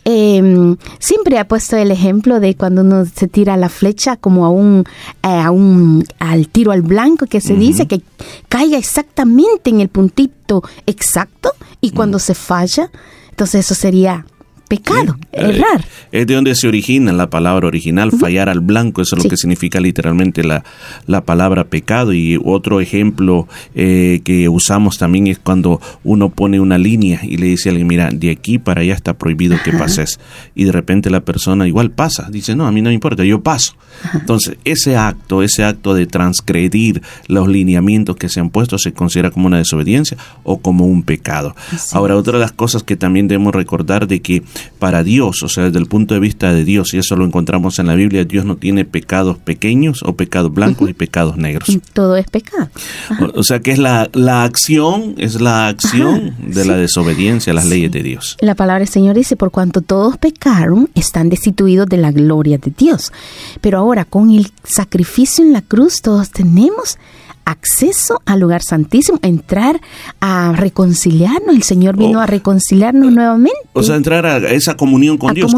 Eh, 0.05 0.75
siempre 0.99 1.39
ha 1.39 1.47
puesto 1.47 1.77
el 1.77 1.91
ejemplo 1.91 2.39
de 2.39 2.55
cuando 2.55 2.81
uno 2.81 3.05
se 3.05 3.27
tira 3.27 3.55
la 3.55 3.69
flecha 3.69 4.17
como 4.17 4.45
a 4.45 4.49
un, 4.49 4.83
eh, 5.23 5.27
a 5.27 5.51
un 5.51 6.03
al 6.19 6.49
tiro 6.49 6.71
al 6.71 6.81
blanco 6.81 7.25
que 7.25 7.39
se 7.39 7.55
dice 7.55 7.87
que 7.87 8.01
caiga 8.49 8.77
exactamente 8.77 9.69
en 9.69 9.79
el 9.79 9.89
puntito 9.89 10.63
exacto 10.85 11.53
y 11.79 11.91
cuando 11.91 12.19
se 12.19 12.35
falla, 12.35 12.91
entonces 13.29 13.65
eso 13.65 13.75
sería 13.75 14.25
pecado, 14.77 15.17
errar. 15.31 15.85
Es 16.11 16.25
de 16.25 16.33
donde 16.33 16.55
se 16.55 16.67
origina 16.67 17.13
la 17.13 17.29
palabra 17.29 17.67
original, 17.67 18.11
fallar 18.11 18.49
al 18.49 18.59
blanco, 18.59 19.01
eso 19.01 19.15
es 19.15 19.23
lo 19.23 19.29
que 19.29 19.37
significa 19.37 19.79
literalmente 19.79 20.43
la, 20.43 20.63
la 21.05 21.21
palabra 21.21 21.65
pecado. 21.65 22.13
Y 22.13 22.39
otro 22.43 22.81
ejemplo 22.81 23.47
eh, 23.75 24.21
que 24.23 24.49
usamos 24.49 24.97
también 24.97 25.27
es 25.27 25.39
cuando 25.39 25.79
uno 26.03 26.29
pone 26.29 26.59
una 26.59 26.77
línea 26.77 27.19
y 27.23 27.37
le 27.37 27.47
dice 27.47 27.69
a 27.69 27.71
alguien, 27.71 27.87
mira, 27.87 28.09
de 28.11 28.31
aquí 28.31 28.57
para 28.57 28.81
allá 28.81 28.93
está 28.93 29.13
prohibido 29.13 29.57
que 29.63 29.73
pases. 29.73 30.19
Y 30.55 30.63
de 30.65 30.71
repente 30.71 31.09
la 31.09 31.21
persona 31.21 31.67
igual 31.67 31.91
pasa, 31.91 32.29
dice, 32.31 32.55
no, 32.55 32.65
a 32.65 32.71
mí 32.71 32.81
no 32.81 32.89
me 32.89 32.95
importa, 32.95 33.23
yo 33.23 33.41
paso. 33.41 33.75
Entonces, 34.13 34.57
ese 34.65 34.97
acto, 34.97 35.43
ese 35.43 35.63
acto 35.63 35.93
de 35.93 36.07
transgredir 36.07 37.01
los 37.27 37.47
lineamientos 37.47 38.15
que 38.15 38.29
se 38.29 38.39
han 38.39 38.49
puesto 38.49 38.77
se 38.77 38.93
considera 38.93 39.31
como 39.31 39.47
una 39.47 39.57
desobediencia 39.57 40.17
o 40.43 40.59
como 40.59 40.85
un 40.85 41.03
pecado. 41.03 41.55
Ahora, 41.91 42.15
otra 42.15 42.33
de 42.33 42.39
las 42.39 42.51
cosas 42.51 42.83
que 42.83 42.95
también 42.95 43.27
debemos 43.27 43.53
recordar 43.53 44.07
de 44.07 44.21
que 44.21 44.43
para 44.79 45.03
Dios, 45.03 45.43
o 45.43 45.49
sea, 45.49 45.65
desde 45.65 45.79
el 45.79 45.85
punto 45.85 46.13
de 46.13 46.19
vista 46.19 46.53
de 46.53 46.63
Dios, 46.63 46.93
y 46.93 46.97
eso 46.97 47.15
lo 47.15 47.25
encontramos 47.25 47.79
en 47.79 47.87
la 47.87 47.95
Biblia, 47.95 48.23
Dios 48.25 48.45
no 48.45 48.57
tiene 48.57 48.85
pecados 48.85 49.37
pequeños 49.37 50.03
o 50.03 50.15
pecados 50.15 50.53
blancos 50.53 50.89
y 50.89 50.93
pecados 50.93 51.37
negros. 51.37 51.77
Todo 51.93 52.17
es 52.17 52.27
pecado. 52.27 52.69
O, 53.35 53.43
sea 53.43 53.59
que 53.59 53.71
es 53.71 53.79
la, 53.79 54.09
la 54.13 54.43
acción, 54.43 55.15
es 55.17 55.39
la 55.39 55.67
acción 55.67 56.35
de 56.39 56.65
la 56.65 56.77
desobediencia 56.77 57.51
a 57.51 57.55
las 57.55 57.65
leyes 57.65 57.91
de 57.91 58.03
Dios. 58.03 58.37
La 58.41 58.55
palabra 58.55 58.79
del 58.79 58.89
Señor 58.89 59.15
dice, 59.15 59.35
por 59.35 59.51
cuanto 59.51 59.81
todos 59.81 60.17
pecaron, 60.17 60.89
están 60.95 61.29
destituidos 61.29 61.87
de 61.87 61.97
la 61.97 62.11
gloria 62.11 62.57
de 62.57 62.71
Dios. 62.75 63.11
Pero 63.61 63.79
ahora, 63.79 64.05
con 64.05 64.31
el 64.31 64.51
sacrificio 64.63 65.43
en 65.43 65.53
la 65.53 65.61
cruz, 65.61 66.01
todos 66.01 66.29
tenemos 66.31 66.97
acceso 67.45 68.21
al 68.25 68.39
lugar 68.39 68.61
santísimo, 68.61 69.19
entrar 69.21 69.81
a 70.19 70.53
reconciliarnos. 70.53 71.55
El 71.55 71.63
Señor 71.63 71.97
vino 71.97 72.19
a 72.19 72.25
reconciliarnos 72.25 73.11
nuevamente. 73.11 73.59
O 73.73 73.83
sea, 73.83 73.95
entrar 73.95 74.25
a 74.25 74.37
esa 74.37 74.75
comunión 74.75 75.17
con 75.17 75.33
Dios. 75.33 75.53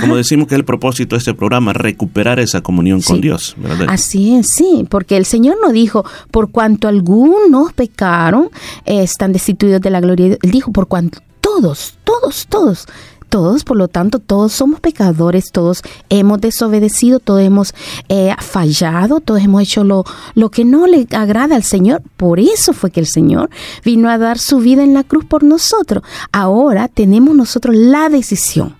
como, 0.00 0.16
decimos 0.16 0.48
que 0.48 0.54
es 0.54 0.58
el 0.58 0.64
propósito 0.64 1.16
de 1.16 1.18
este 1.18 1.34
programa, 1.34 1.72
recuperar 1.72 2.40
esa 2.40 2.60
comunión 2.60 3.02
con 3.02 3.20
Dios. 3.20 3.56
Así 3.88 4.34
es, 4.36 4.48
sí, 4.48 4.86
porque 4.88 5.16
el 5.16 5.24
Señor 5.24 5.58
no 5.62 5.72
dijo, 5.72 6.04
por 6.30 6.50
cuanto 6.50 6.88
algunos 6.88 7.72
pecaron, 7.72 8.50
están 8.84 9.32
destituidos 9.32 9.80
de 9.80 9.90
la 9.90 10.00
gloria. 10.00 10.38
Él 10.42 10.50
dijo, 10.50 10.72
por 10.72 10.88
cuanto 10.88 11.20
todos, 11.40 11.94
todos, 12.04 12.46
todos 12.48 12.86
todos, 13.30 13.64
por 13.64 13.78
lo 13.78 13.88
tanto, 13.88 14.18
todos 14.18 14.52
somos 14.52 14.80
pecadores, 14.80 15.50
todos 15.52 15.82
hemos 16.10 16.40
desobedecido, 16.40 17.20
todos 17.20 17.40
hemos 17.40 17.74
eh, 18.08 18.34
fallado, 18.40 19.20
todos 19.20 19.40
hemos 19.40 19.62
hecho 19.62 19.84
lo, 19.84 20.04
lo 20.34 20.50
que 20.50 20.66
no 20.66 20.86
le 20.86 21.06
agrada 21.12 21.56
al 21.56 21.62
Señor. 21.62 22.02
Por 22.16 22.38
eso 22.40 22.74
fue 22.74 22.90
que 22.90 23.00
el 23.00 23.06
Señor 23.06 23.48
vino 23.84 24.10
a 24.10 24.18
dar 24.18 24.38
su 24.38 24.58
vida 24.58 24.82
en 24.82 24.92
la 24.92 25.04
cruz 25.04 25.24
por 25.24 25.44
nosotros. 25.44 26.04
Ahora 26.32 26.88
tenemos 26.88 27.34
nosotros 27.34 27.74
la 27.74 28.10
decisión. 28.10 28.76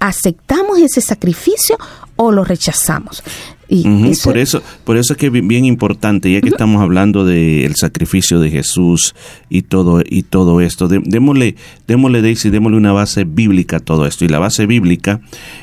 ¿Aceptamos 0.00 0.78
ese 0.78 1.00
sacrificio 1.00 1.76
o 2.16 2.30
lo 2.30 2.44
rechazamos? 2.44 3.22
Por 4.22 4.36
eso, 4.36 4.62
por 4.84 4.98
eso 4.98 5.14
es 5.14 5.16
que 5.16 5.26
es 5.26 5.32
bien 5.32 5.64
importante, 5.64 6.30
ya 6.30 6.42
que 6.42 6.50
estamos 6.50 6.82
hablando 6.82 7.24
del 7.24 7.74
sacrificio 7.76 8.38
de 8.38 8.50
Jesús 8.50 9.14
y 9.48 9.62
todo 9.62 10.02
y 10.04 10.24
todo 10.24 10.60
esto, 10.60 10.88
démosle, 10.88 11.56
démosle 11.86 12.20
Daisy, 12.20 12.50
démosle 12.50 12.76
una 12.76 12.92
base 12.92 13.24
bíblica 13.24 13.78
a 13.78 13.80
todo 13.80 14.06
esto. 14.06 14.26
Y 14.26 14.28
la 14.28 14.38
base 14.38 14.66
bíblica, 14.66 15.20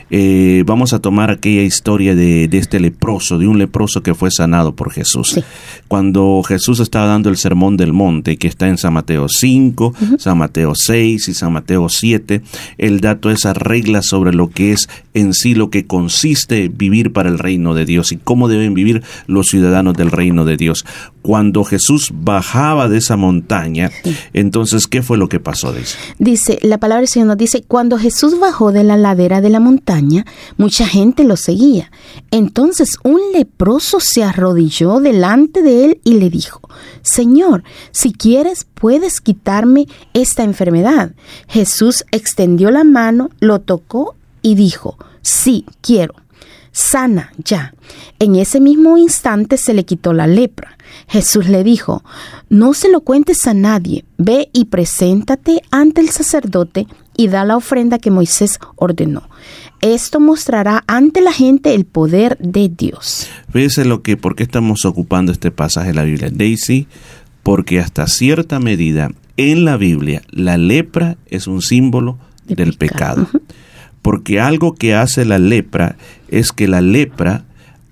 eh, 0.09 0.63
vamos 0.65 0.93
a 0.93 0.99
tomar 0.99 1.29
aquella 1.29 1.61
historia 1.61 2.15
de, 2.15 2.49
este 2.51 2.79
leproso, 2.79 3.37
de 3.37 3.47
un 3.47 3.59
leproso 3.59 4.01
que 4.01 4.15
fue 4.15 4.31
sanado 4.31 4.75
por 4.75 4.91
Jesús. 4.91 5.39
Cuando 5.87 6.41
Jesús 6.47 6.79
estaba 6.79 7.05
dando 7.05 7.29
el 7.29 7.37
sermón 7.37 7.77
del 7.77 7.93
monte, 7.93 8.37
que 8.37 8.47
está 8.47 8.67
en 8.67 8.79
San 8.79 8.93
Mateo 8.93 9.27
5, 9.29 9.93
San 10.17 10.39
Mateo 10.39 10.73
6 10.73 11.27
y 11.27 11.33
San 11.35 11.53
Mateo 11.53 11.89
7, 11.89 12.41
él 12.79 13.01
da 13.01 13.19
todas 13.19 13.39
esas 13.39 13.55
reglas 13.55 14.07
sobre 14.07 14.33
lo 14.33 14.49
que 14.49 14.71
es 14.71 14.89
en 15.13 15.33
sí 15.33 15.53
lo 15.53 15.69
que 15.69 15.85
consiste 15.85 16.69
vivir 16.69 17.13
para 17.13 17.29
el 17.29 17.37
reino 17.37 17.73
de 17.73 17.85
Dios 17.85 17.98
Dios 17.99 18.11
y 18.11 18.17
cómo 18.17 18.47
deben 18.47 18.73
vivir 18.73 19.03
los 19.27 19.47
ciudadanos 19.47 19.95
del 19.95 20.11
reino 20.11 20.45
de 20.45 20.57
Dios. 20.57 20.85
Cuando 21.21 21.63
Jesús 21.63 22.11
bajaba 22.13 22.87
de 22.87 22.97
esa 22.97 23.17
montaña, 23.17 23.91
entonces, 24.33 24.87
¿qué 24.87 25.01
fue 25.01 25.17
lo 25.17 25.29
que 25.29 25.39
pasó? 25.39 25.73
Dice, 25.73 25.97
Dice, 26.17 26.59
la 26.61 26.77
palabra 26.77 27.01
del 27.01 27.07
Señor 27.07 27.27
nos 27.27 27.37
dice, 27.37 27.63
cuando 27.67 27.97
Jesús 27.97 28.39
bajó 28.39 28.71
de 28.71 28.83
la 28.83 28.97
ladera 28.97 29.41
de 29.41 29.49
la 29.49 29.59
montaña, 29.59 30.25
mucha 30.57 30.87
gente 30.87 31.23
lo 31.23 31.35
seguía. 31.35 31.91
Entonces 32.31 32.97
un 33.03 33.19
leproso 33.33 33.99
se 33.99 34.23
arrodilló 34.23 34.99
delante 34.99 35.61
de 35.61 35.85
él 35.85 36.01
y 36.03 36.13
le 36.15 36.29
dijo, 36.29 36.61
Señor, 37.01 37.63
si 37.91 38.13
quieres, 38.13 38.65
puedes 38.73 39.21
quitarme 39.21 39.87
esta 40.13 40.43
enfermedad. 40.43 41.13
Jesús 41.47 42.05
extendió 42.11 42.71
la 42.71 42.83
mano, 42.83 43.29
lo 43.39 43.59
tocó 43.59 44.15
y 44.41 44.55
dijo, 44.55 44.97
sí, 45.21 45.65
quiero. 45.81 46.15
Sana 46.71 47.31
ya. 47.43 47.73
En 48.19 48.35
ese 48.35 48.59
mismo 48.59 48.97
instante 48.97 49.57
se 49.57 49.73
le 49.73 49.85
quitó 49.85 50.13
la 50.13 50.27
lepra. 50.27 50.77
Jesús 51.07 51.47
le 51.47 51.63
dijo, 51.63 52.03
no 52.49 52.73
se 52.73 52.89
lo 52.89 53.01
cuentes 53.01 53.47
a 53.47 53.53
nadie, 53.53 54.05
ve 54.17 54.49
y 54.53 54.65
preséntate 54.65 55.61
ante 55.71 56.01
el 56.01 56.09
sacerdote 56.09 56.87
y 57.15 57.27
da 57.27 57.45
la 57.45 57.57
ofrenda 57.57 57.99
que 57.99 58.11
Moisés 58.11 58.59
ordenó. 58.75 59.29
Esto 59.81 60.19
mostrará 60.19 60.83
ante 60.87 61.21
la 61.21 61.31
gente 61.31 61.73
el 61.73 61.85
poder 61.85 62.37
de 62.39 62.69
Dios. 62.69 63.27
Fíjese 63.51 63.85
lo 63.85 64.01
que, 64.01 64.17
¿por 64.17 64.35
qué 64.35 64.43
estamos 64.43 64.85
ocupando 64.85 65.31
este 65.31 65.51
pasaje 65.51 65.89
de 65.89 65.93
la 65.95 66.03
Biblia? 66.03 66.29
Daisy, 66.31 66.87
porque 67.43 67.79
hasta 67.79 68.07
cierta 68.07 68.59
medida 68.59 69.11
en 69.37 69.65
la 69.65 69.77
Biblia 69.77 70.21
la 70.31 70.57
lepra 70.57 71.17
es 71.27 71.47
un 71.47 71.61
símbolo 71.61 72.17
del 72.45 72.73
pecado. 72.73 73.27
Porque 74.01 74.39
algo 74.39 74.75
que 74.75 74.95
hace 74.95 75.25
la 75.25 75.39
lepra 75.39 75.95
es 76.29 76.51
que 76.51 76.67
la 76.67 76.81
lepra 76.81 77.43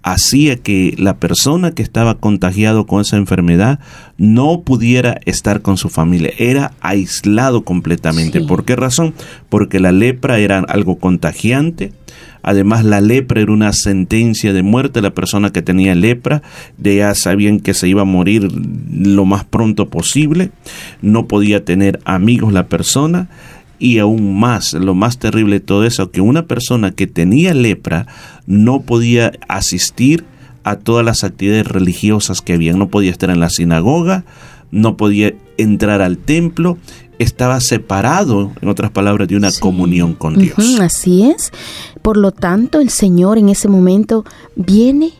hacía 0.03 0.55
que 0.55 0.95
la 0.97 1.17
persona 1.17 1.71
que 1.71 1.83
estaba 1.83 2.15
contagiado 2.15 2.85
con 2.85 3.01
esa 3.01 3.17
enfermedad 3.17 3.79
no 4.17 4.61
pudiera 4.61 5.19
estar 5.25 5.61
con 5.61 5.77
su 5.77 5.89
familia, 5.89 6.31
era 6.37 6.71
aislado 6.79 7.63
completamente. 7.63 8.39
¿Por 8.39 8.63
qué 8.63 8.77
razón? 8.77 9.13
Porque 9.49 9.79
la 9.79 9.91
lepra 9.91 10.39
era 10.39 10.59
algo 10.59 10.97
contagiante, 10.97 11.91
Además, 12.47 12.85
la 12.85 13.01
lepra 13.01 13.41
era 13.41 13.51
una 13.51 13.73
sentencia 13.73 14.53
de 14.53 14.63
muerte. 14.63 15.01
La 15.01 15.13
persona 15.13 15.49
que 15.49 15.61
tenía 15.61 15.95
lepra, 15.95 16.41
de 16.77 16.95
ya 16.95 17.13
sabían 17.13 17.59
que 17.59 17.73
se 17.73 17.89
iba 17.89 18.03
a 18.03 18.05
morir 18.05 18.47
lo 18.89 19.25
más 19.25 19.43
pronto 19.43 19.89
posible. 19.89 20.51
No 21.01 21.27
podía 21.27 21.65
tener 21.65 21.99
amigos 22.05 22.53
la 22.53 22.67
persona. 22.67 23.27
Y 23.79 23.99
aún 23.99 24.39
más, 24.39 24.73
lo 24.73 24.95
más 24.95 25.19
terrible 25.19 25.59
de 25.59 25.65
todo 25.65 25.83
eso, 25.83 26.11
que 26.11 26.21
una 26.21 26.45
persona 26.45 26.91
que 26.91 27.07
tenía 27.07 27.53
lepra 27.53 28.07
no 28.45 28.81
podía 28.81 29.33
asistir 29.47 30.25
a 30.63 30.77
todas 30.77 31.05
las 31.05 31.23
actividades 31.23 31.67
religiosas 31.67 32.41
que 32.41 32.53
habían. 32.53 32.79
No 32.79 32.89
podía 32.89 33.11
estar 33.11 33.29
en 33.29 33.39
la 33.39 33.49
sinagoga, 33.49 34.25
no 34.71 34.97
podía 34.97 35.33
entrar 35.57 36.01
al 36.01 36.17
templo, 36.17 36.77
estaba 37.19 37.59
separado, 37.61 38.51
en 38.61 38.69
otras 38.69 38.91
palabras, 38.91 39.27
de 39.27 39.37
una 39.37 39.51
comunión 39.59 40.13
con 40.13 40.37
Dios. 40.37 40.57
Así 40.81 41.23
es. 41.23 41.51
Por 42.01 42.17
lo 42.17 42.31
tanto, 42.31 42.79
el 42.79 42.89
Señor 42.89 43.37
en 43.37 43.49
ese 43.49 43.67
momento 43.67 44.25
viene 44.55 45.13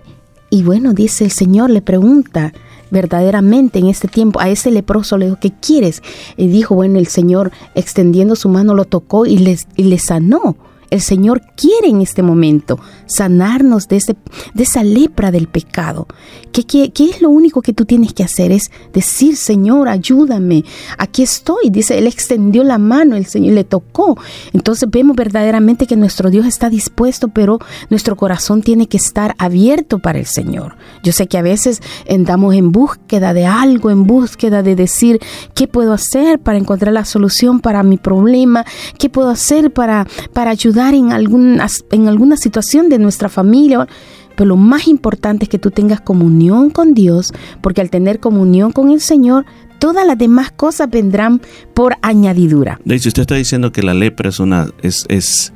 y 0.50 0.64
bueno, 0.64 0.94
dice 0.94 1.26
el 1.26 1.32
Señor, 1.32 1.70
le 1.70 1.82
pregunta 1.82 2.54
verdaderamente 2.92 3.80
en 3.80 3.88
este 3.88 4.08
tiempo 4.08 4.40
a 4.40 4.50
ese 4.50 4.72
leproso, 4.72 5.18
le 5.18 5.26
dijo, 5.26 5.38
¿qué 5.40 5.52
quieres? 5.52 6.02
Y 6.36 6.48
dijo, 6.48 6.76
bueno, 6.76 7.00
el 7.00 7.08
Señor 7.08 7.52
extendiendo 7.76 8.36
su 8.36 8.50
mano 8.50 8.74
lo 8.74 8.86
tocó 8.86 9.26
y 9.26 9.38
le, 9.38 9.58
y 9.76 9.84
le 9.84 10.00
sanó. 10.00 10.56
El 10.90 11.02
Señor 11.02 11.42
quiere 11.56 11.88
en 11.88 12.02
este 12.02 12.24
momento 12.24 12.80
sanarnos 13.06 13.88
de, 13.88 13.98
ese, 13.98 14.16
de 14.54 14.64
esa 14.64 14.84
lepra 14.84 15.32
del 15.32 15.48
pecado. 15.48 16.08
¿Qué, 16.52 16.92
es 16.98 17.22
lo 17.22 17.30
único 17.30 17.62
que 17.62 17.74
tú 17.74 17.86
tienes 17.86 18.14
que 18.14 18.24
hacer? 18.24 18.52
Es 18.52 18.72
decir, 18.94 19.36
Señor, 19.36 19.90
ayúdame. 19.90 20.64
Aquí 20.98 21.24
estoy. 21.24 21.70
Dice, 21.70 21.98
Él 21.98 22.08
extendió 22.08 22.64
la 22.64 22.78
mano, 22.78 23.16
el 23.16 23.26
Señor 23.26 23.54
le 23.54 23.64
tocó. 23.64 24.18
Entonces 24.54 24.90
vemos 24.90 25.16
verdaderamente 25.16 25.86
que 25.86 25.96
nuestro 25.96 26.30
Dios 26.30 26.46
está 26.46 26.70
dispuesto, 26.70 27.28
pero 27.28 27.60
nuestro 27.90 28.16
corazón 28.16 28.62
tiene 28.62 28.88
que 28.88 28.98
estar 28.98 29.36
abierto 29.38 30.00
para 30.00 30.20
el 30.20 30.26
Señor. 30.26 30.78
Yo 31.04 31.12
sé 31.12 31.28
que 31.28 31.38
a 31.38 31.44
veces 31.44 31.82
andamos 32.10 32.56
en 32.56 32.72
búsqueda 32.72 33.34
de 33.34 33.46
algo, 33.46 33.92
en 33.92 34.06
búsqueda 34.06 34.64
de 34.64 34.76
decir, 34.76 35.20
¿qué 35.54 35.68
puedo 35.68 35.94
hacer 35.94 36.40
para 36.40 36.58
encontrar 36.58 36.94
la 36.94 37.06
solución 37.06 37.60
para 37.60 37.84
mi 37.84 37.98
problema? 37.98 38.66
¿Qué 38.98 39.10
puedo 39.10 39.30
hacer 39.30 39.72
para, 39.72 40.08
para 40.34 40.52
ayudar? 40.52 40.77
En, 40.78 41.12
algún, 41.12 41.60
en 41.92 42.08
alguna 42.08 42.38
situación 42.38 42.90
de 42.90 43.00
nuestra 43.00 43.30
familia. 43.30 43.88
Pero 44.36 44.50
lo 44.50 44.58
más 44.58 44.88
importante 44.88 45.46
es 45.46 45.50
que 45.50 45.58
tú 45.58 45.72
tengas 45.72 46.00
comunión 46.00 46.70
con 46.70 46.94
Dios, 46.94 47.34
porque 47.62 47.82
al 47.82 47.90
tener 47.90 48.20
comunión 48.20 48.72
con 48.72 48.92
el 48.92 49.02
Señor, 49.02 49.46
todas 49.80 50.06
las 50.06 50.18
demás 50.18 50.52
cosas 50.52 50.90
vendrán 50.90 51.42
por 51.74 51.96
añadidura. 52.02 52.80
Hecho, 52.86 53.10
usted 53.10 53.22
está 53.22 53.36
diciendo 53.36 53.72
que 53.72 53.82
la 53.82 53.94
lepra 53.94 54.30
es 54.30 54.40
una 54.40 54.68
es, 54.84 55.06
es, 55.10 55.54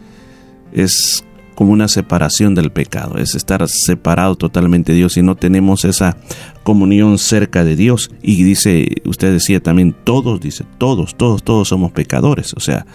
es 0.74 1.24
como 1.62 1.74
una 1.74 1.88
separación 1.88 2.56
del 2.56 2.72
pecado, 2.72 3.20
es 3.20 3.36
estar 3.36 3.64
separado 3.70 4.36
totalmente 4.36 4.94
de 4.94 4.98
Dios 4.98 5.16
y 5.18 5.22
no 5.22 5.36
tenemos 5.36 5.86
esa 5.86 6.18
comunión 6.64 7.20
cerca 7.20 7.64
de 7.64 7.76
Dios. 7.76 8.10
Y 8.24 8.42
dice, 8.42 8.88
usted 9.06 9.32
decía 9.32 9.60
también, 9.60 9.94
todos, 10.04 10.42
dice, 10.42 10.66
todos, 10.80 11.16
todos, 11.16 11.44
todos 11.44 11.68
somos 11.68 11.92
pecadores. 11.92 12.56
O 12.56 12.60
sea, 12.60 12.88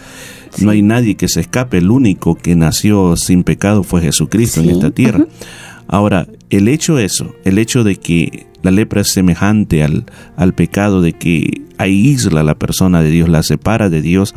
sí. 0.51 0.65
no 0.65 0.73
hay 0.73 0.83
nadie 0.83 1.15
que 1.15 1.29
se 1.29 1.43
escape, 1.43 1.79
el 1.79 1.93
único 1.93 2.35
que 2.35 2.57
nació 2.57 3.17
sin 3.17 3.45
pecado 3.45 3.85
fue 3.85 4.03
Jesucristo 4.03 4.61
sí. 4.61 4.69
en 4.69 4.75
esta 4.75 4.91
tierra. 4.91 5.21
Uh 5.21 5.29
-huh. 5.29 5.47
Ahora, 5.89 6.27
el 6.51 6.69
hecho 6.69 6.99
eso, 6.99 7.35
el 7.45 7.59
hecho 7.59 7.85
de 7.85 7.97
que 7.97 8.47
la 8.63 8.71
lepra 8.71 9.03
es 9.03 9.13
semejante 9.13 9.83
al, 9.83 10.07
al 10.37 10.55
pecado, 10.55 11.01
de 11.01 11.13
que 11.13 11.63
aísla 11.79 12.41
a 12.41 12.45
la 12.45 12.55
persona 12.55 13.03
de 13.03 13.11
Dios, 13.11 13.29
la 13.29 13.43
separa 13.43 13.89
de 13.89 14.03
Dios. 14.03 14.35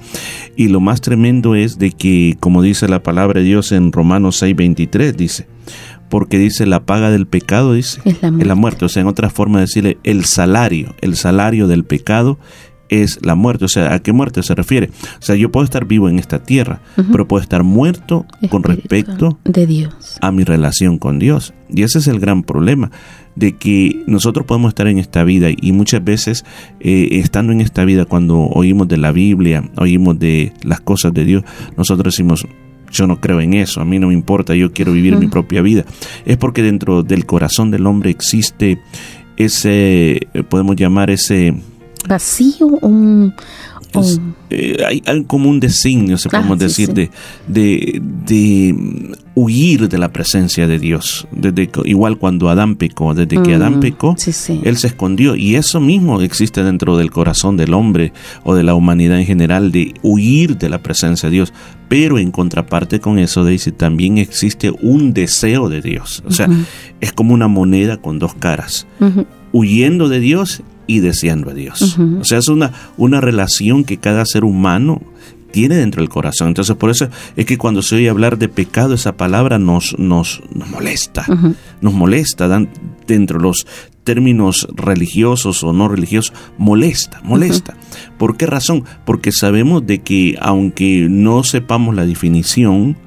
Y 0.55 0.67
lo 0.67 0.79
más 0.79 1.01
tremendo 1.01 1.55
es 1.55 1.79
de 1.79 1.91
que, 1.91 2.37
como 2.39 2.61
dice 2.61 2.87
la 2.87 3.03
palabra 3.03 3.39
de 3.39 3.45
Dios 3.45 3.71
en 3.71 3.91
Romanos 3.91 4.41
6:23, 4.41 5.15
dice, 5.15 5.47
porque 6.09 6.37
dice 6.37 6.65
la 6.65 6.85
paga 6.85 7.11
del 7.11 7.27
pecado, 7.27 7.73
dice, 7.73 8.01
es 8.05 8.21
la, 8.21 8.29
es 8.29 8.47
la 8.47 8.55
muerte. 8.55 8.85
O 8.85 8.89
sea, 8.89 9.01
en 9.01 9.07
otra 9.07 9.29
forma 9.29 9.59
de 9.59 9.65
decirle, 9.65 9.97
el 10.03 10.25
salario, 10.25 10.95
el 11.01 11.15
salario 11.15 11.67
del 11.67 11.83
pecado 11.83 12.39
es 12.89 13.19
la 13.23 13.35
muerte. 13.35 13.65
O 13.65 13.69
sea, 13.69 13.93
¿a 13.93 13.99
qué 13.99 14.11
muerte 14.11 14.43
se 14.43 14.55
refiere? 14.55 14.89
O 15.19 15.21
sea, 15.21 15.35
yo 15.35 15.51
puedo 15.51 15.63
estar 15.63 15.85
vivo 15.85 16.09
en 16.09 16.19
esta 16.19 16.43
tierra, 16.43 16.81
uh 16.97 17.01
-huh. 17.01 17.11
pero 17.11 17.27
puedo 17.27 17.41
estar 17.41 17.63
muerto 17.63 18.25
Espíritu 18.33 18.49
con 18.49 18.63
respecto 18.63 19.39
de 19.45 19.65
Dios. 19.65 20.17
a 20.21 20.31
mi 20.31 20.43
relación 20.43 20.97
con 20.97 21.19
Dios. 21.19 21.53
Y 21.69 21.83
ese 21.83 21.99
es 21.99 22.07
el 22.07 22.19
gran 22.19 22.43
problema, 22.43 22.91
de 23.35 23.55
que 23.57 24.03
nosotros 24.07 24.45
podemos 24.45 24.69
estar 24.69 24.87
en 24.87 24.97
esta 24.97 25.23
vida 25.23 25.49
y 25.49 25.71
muchas 25.71 26.03
veces 26.03 26.45
eh, 26.79 27.09
estando 27.11 27.53
en 27.53 27.61
esta 27.61 27.85
vida, 27.85 28.05
cuando 28.05 28.39
oímos 28.39 28.87
de 28.87 28.97
la 28.97 29.11
Biblia, 29.11 29.63
oímos 29.77 30.19
de 30.19 30.51
las 30.63 30.81
cosas 30.81 31.13
de 31.13 31.25
Dios, 31.25 31.43
nosotros 31.77 32.13
decimos, 32.13 32.45
yo 32.91 33.05
no 33.05 33.21
creo 33.21 33.39
en 33.39 33.53
eso, 33.53 33.81
a 33.81 33.85
mí 33.85 33.99
no 33.99 34.07
me 34.07 34.13
importa, 34.13 34.55
yo 34.55 34.73
quiero 34.73 34.91
vivir 34.91 35.13
uh 35.13 35.17
-huh. 35.17 35.21
mi 35.21 35.27
propia 35.27 35.61
vida. 35.61 35.85
Es 36.25 36.37
porque 36.37 36.63
dentro 36.63 37.03
del 37.03 37.25
corazón 37.25 37.71
del 37.71 37.85
hombre 37.85 38.09
existe 38.09 38.79
ese, 39.37 40.27
podemos 40.49 40.75
llamar 40.75 41.09
ese 41.09 41.53
vacío, 42.07 42.67
un... 42.81 43.33
Eh, 44.51 44.83
hay, 44.85 45.01
hay, 45.05 45.23
como 45.23 45.49
un 45.49 45.59
designio, 45.59 46.17
se 46.17 46.29
podemos 46.29 46.57
ah, 46.57 46.59
sí, 46.59 46.65
decir, 46.65 46.87
sí. 46.87 46.93
De, 46.93 47.11
de, 47.47 48.01
de, 48.25 49.15
huir 49.35 49.87
de 49.87 49.97
la 49.97 50.11
presencia 50.11 50.67
de 50.67 50.79
Dios. 50.79 51.27
Desde, 51.31 51.69
igual 51.85 52.17
cuando 52.17 52.49
Adán 52.49 52.75
pecó, 52.75 53.13
desde 53.13 53.41
que 53.41 53.51
mm, 53.51 53.61
Adán 53.61 53.79
pecó, 53.79 54.15
sí, 54.17 54.61
él 54.63 54.77
se 54.77 54.87
escondió. 54.87 55.35
Y 55.35 55.55
eso 55.55 55.79
mismo 55.79 56.21
existe 56.21 56.63
dentro 56.63 56.97
del 56.97 57.11
corazón 57.11 57.57
del 57.57 57.73
hombre 57.73 58.13
o 58.43 58.53
de 58.53 58.63
la 58.63 58.73
humanidad 58.73 59.19
en 59.19 59.25
general, 59.25 59.71
de 59.71 59.93
huir 60.01 60.57
de 60.57 60.69
la 60.69 60.81
presencia 60.83 61.29
de 61.29 61.35
Dios. 61.35 61.53
Pero 61.87 62.19
en 62.19 62.31
contraparte 62.31 62.99
con 62.99 63.17
eso, 63.17 63.43
dice, 63.45 63.71
también 63.71 64.17
existe 64.19 64.71
un 64.81 65.13
deseo 65.13 65.69
de 65.69 65.81
Dios. 65.81 66.23
O 66.27 66.31
sea, 66.31 66.47
uh 66.47 66.51
-huh. 66.51 66.65
es 67.01 67.13
como 67.13 67.33
una 67.33 67.47
moneda 67.47 67.97
con 67.97 68.19
dos 68.19 68.35
caras. 68.35 68.87
Uh 68.99 69.05
-huh. 69.05 69.25
Huyendo 69.51 70.09
de 70.09 70.19
Dios 70.19 70.61
y 70.89 71.01
deseando 71.01 71.51
a 71.51 71.53
Dios. 71.53 71.97
Uh 71.97 72.01
-huh. 72.01 72.21
O 72.21 72.23
sea, 72.23 72.39
es 72.39 72.47
una, 72.47 72.73
una 72.97 73.21
relación 73.21 73.83
que 73.83 73.97
cada 73.97 74.25
ser 74.25 74.43
humano 74.43 75.01
tiene 75.51 75.75
dentro 75.75 76.01
del 76.01 76.09
corazón. 76.09 76.47
Entonces, 76.47 76.75
por 76.75 76.89
eso 76.89 77.09
es 77.35 77.45
que 77.45 77.59
cuando 77.59 77.83
se 77.83 77.95
oye 77.95 78.09
hablar 78.09 78.39
de 78.39 78.49
pecado, 78.49 78.95
esa 78.95 79.15
palabra 79.15 79.59
nos, 79.59 79.97
nos, 79.99 80.41
nos 80.51 80.67
molesta. 80.69 81.25
Uh 81.27 81.33
-huh. 81.33 81.55
Nos 81.81 81.93
molesta 81.93 82.47
dan, 82.47 82.69
dentro 83.05 83.37
de 83.37 83.43
los 83.43 83.67
términos 84.03 84.67
religiosos 84.73 85.63
o 85.63 85.73
no 85.73 85.87
religiosos, 85.87 86.33
molesta, 86.57 87.21
molesta. 87.23 87.73
Uh 87.73 87.77
-huh. 87.77 88.17
¿Por 88.17 88.35
qué 88.35 88.47
razón? 88.47 88.83
Porque 89.05 89.31
sabemos 89.31 89.85
de 89.85 89.99
que 89.99 90.37
aunque 90.41 91.05
no 91.07 91.43
sepamos 91.43 91.93
la 91.93 92.05
definición, 92.05 92.97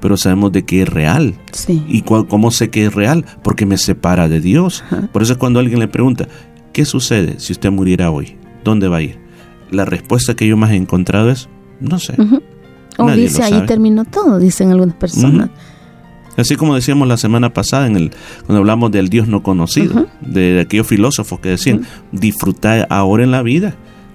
pero 0.00 0.16
sabemos 0.16 0.50
de 0.50 0.64
que 0.64 0.82
es 0.82 0.88
real. 0.88 1.34
Sí. 1.52 1.84
¿Y 1.88 2.02
cómo 2.02 2.50
sé 2.50 2.68
que 2.70 2.86
es 2.86 2.94
real? 2.94 3.24
Porque 3.44 3.64
me 3.64 3.78
separa 3.78 4.28
de 4.28 4.40
Dios. 4.40 4.82
Uh 4.90 4.94
-huh. 4.94 5.08
Por 5.08 5.22
eso 5.22 5.32
es 5.34 5.38
cuando 5.38 5.60
alguien 5.60 5.78
le 5.78 5.88
pregunta, 5.88 6.28
¿Qué 6.78 6.84
sucede 6.84 7.40
si 7.40 7.52
usted 7.52 7.72
muriera 7.72 8.12
hoy? 8.12 8.36
¿Dónde 8.62 8.86
va 8.86 8.98
a 8.98 9.02
ir? 9.02 9.18
La 9.72 9.84
respuesta 9.84 10.36
que 10.36 10.46
yo 10.46 10.56
más 10.56 10.70
he 10.70 10.76
encontrado 10.76 11.28
es, 11.28 11.48
no 11.80 11.98
sé. 11.98 12.14
Uh 12.18 12.22
-huh. 12.22 12.42
O 12.98 13.06
Nadie 13.08 13.22
dice, 13.22 13.42
ahí 13.42 13.66
terminó 13.66 14.04
todo, 14.04 14.38
dicen 14.38 14.70
algunas 14.70 14.94
personas. 14.94 15.48
Uh 15.48 15.50
-huh. 15.50 16.40
Así 16.40 16.54
como 16.54 16.76
decíamos 16.76 17.08
la 17.08 17.16
semana 17.16 17.52
pasada 17.52 17.88
en 17.88 17.96
el 17.96 18.10
cuando 18.46 18.58
hablamos 18.58 18.92
del 18.92 19.08
Dios 19.08 19.26
no 19.26 19.42
conocido, 19.42 20.06
de 20.20 20.60
aquellos 20.60 20.86
filósofos 20.86 21.40
que 21.40 21.48
decían, 21.48 21.84
disfrutar 22.12 22.86
ahora 22.90 23.24
en 23.24 23.32
la 23.32 23.42
vida. 23.42 23.74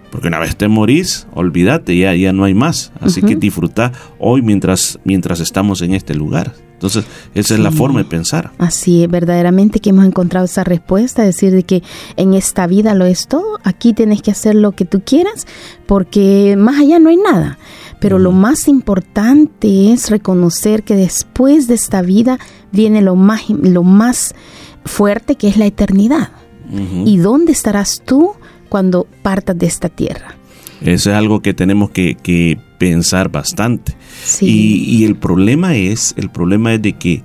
Porque 0.09 0.29
una 0.29 0.39
vez 0.39 0.55
te 0.55 0.69
morís, 0.69 1.27
olvídate, 1.33 1.97
ya, 1.97 2.15
ya 2.15 2.31
no 2.31 2.45
hay 2.45 2.53
más. 2.53 2.93
Así 3.01 3.21
que 3.21 3.35
disfruta 3.35 3.91
hoy 4.19 4.41
mientras, 4.41 4.99
mientras 5.03 5.41
estamos 5.41 5.81
en 5.81 5.95
este 5.95 6.15
lugar. 6.15 6.53
Entonces, 6.83 7.05
esa 7.33 7.53
es 7.53 7.61
la 7.61 7.71
forma 7.71 7.99
de 7.99 8.05
pensar. 8.05 8.51
Así 8.57 9.03
es, 9.03 9.09
verdaderamente 9.09 9.79
que 9.79 9.91
hemos 9.91 10.05
encontrado 10.05 10.47
esa 10.47 10.65
respuesta, 10.65 11.23
decir 11.23 11.53
de 11.53 11.63
que 11.63 11.81
en 12.17 12.33
esta 12.33 12.67
vida 12.67 12.93
lo 12.93 13.05
es 13.05 13.29
todo, 13.29 13.57
aquí 13.63 13.93
tienes 13.93 14.21
que 14.21 14.31
hacer 14.31 14.55
lo 14.55 14.73
que 14.73 14.83
tú 14.83 15.01
quieras, 15.05 15.47
porque 15.85 16.55
más 16.57 16.81
allá 16.81 16.99
no 16.99 17.09
hay 17.09 17.15
nada. 17.15 17.57
Pero 18.01 18.19
lo 18.19 18.33
más 18.33 18.67
importante 18.67 19.93
es 19.93 20.09
reconocer 20.09 20.83
que 20.83 20.97
después 20.97 21.67
de 21.67 21.75
esta 21.75 22.01
vida 22.01 22.37
viene 22.73 23.01
lo 23.01 23.15
más, 23.15 23.49
lo 23.49 23.83
más 23.83 24.35
fuerte 24.83 25.35
que 25.35 25.47
es 25.47 25.55
la 25.55 25.65
eternidad. 25.65 26.31
¿Y 27.05 27.15
dónde 27.15 27.53
estarás 27.53 28.01
tú 28.03 28.31
cuando 28.67 29.07
partas 29.21 29.57
de 29.57 29.67
esta 29.67 29.87
tierra? 29.87 30.35
Eso 30.83 31.11
es 31.11 31.15
algo 31.15 31.41
que 31.41 31.53
tenemos 31.53 31.89
que, 31.89 32.15
que 32.15 32.57
pensar 32.77 33.29
bastante. 33.29 33.93
Sí. 34.23 34.45
Y, 34.45 34.97
y 34.97 35.05
el 35.05 35.15
problema 35.15 35.75
es, 35.75 36.13
el 36.17 36.29
problema 36.29 36.73
es 36.73 36.81
de 36.81 36.93
que 36.93 37.23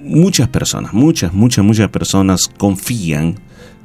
muchas 0.00 0.48
personas, 0.48 0.92
muchas, 0.94 1.32
muchas, 1.32 1.64
muchas 1.64 1.90
personas 1.90 2.50
confían 2.56 3.36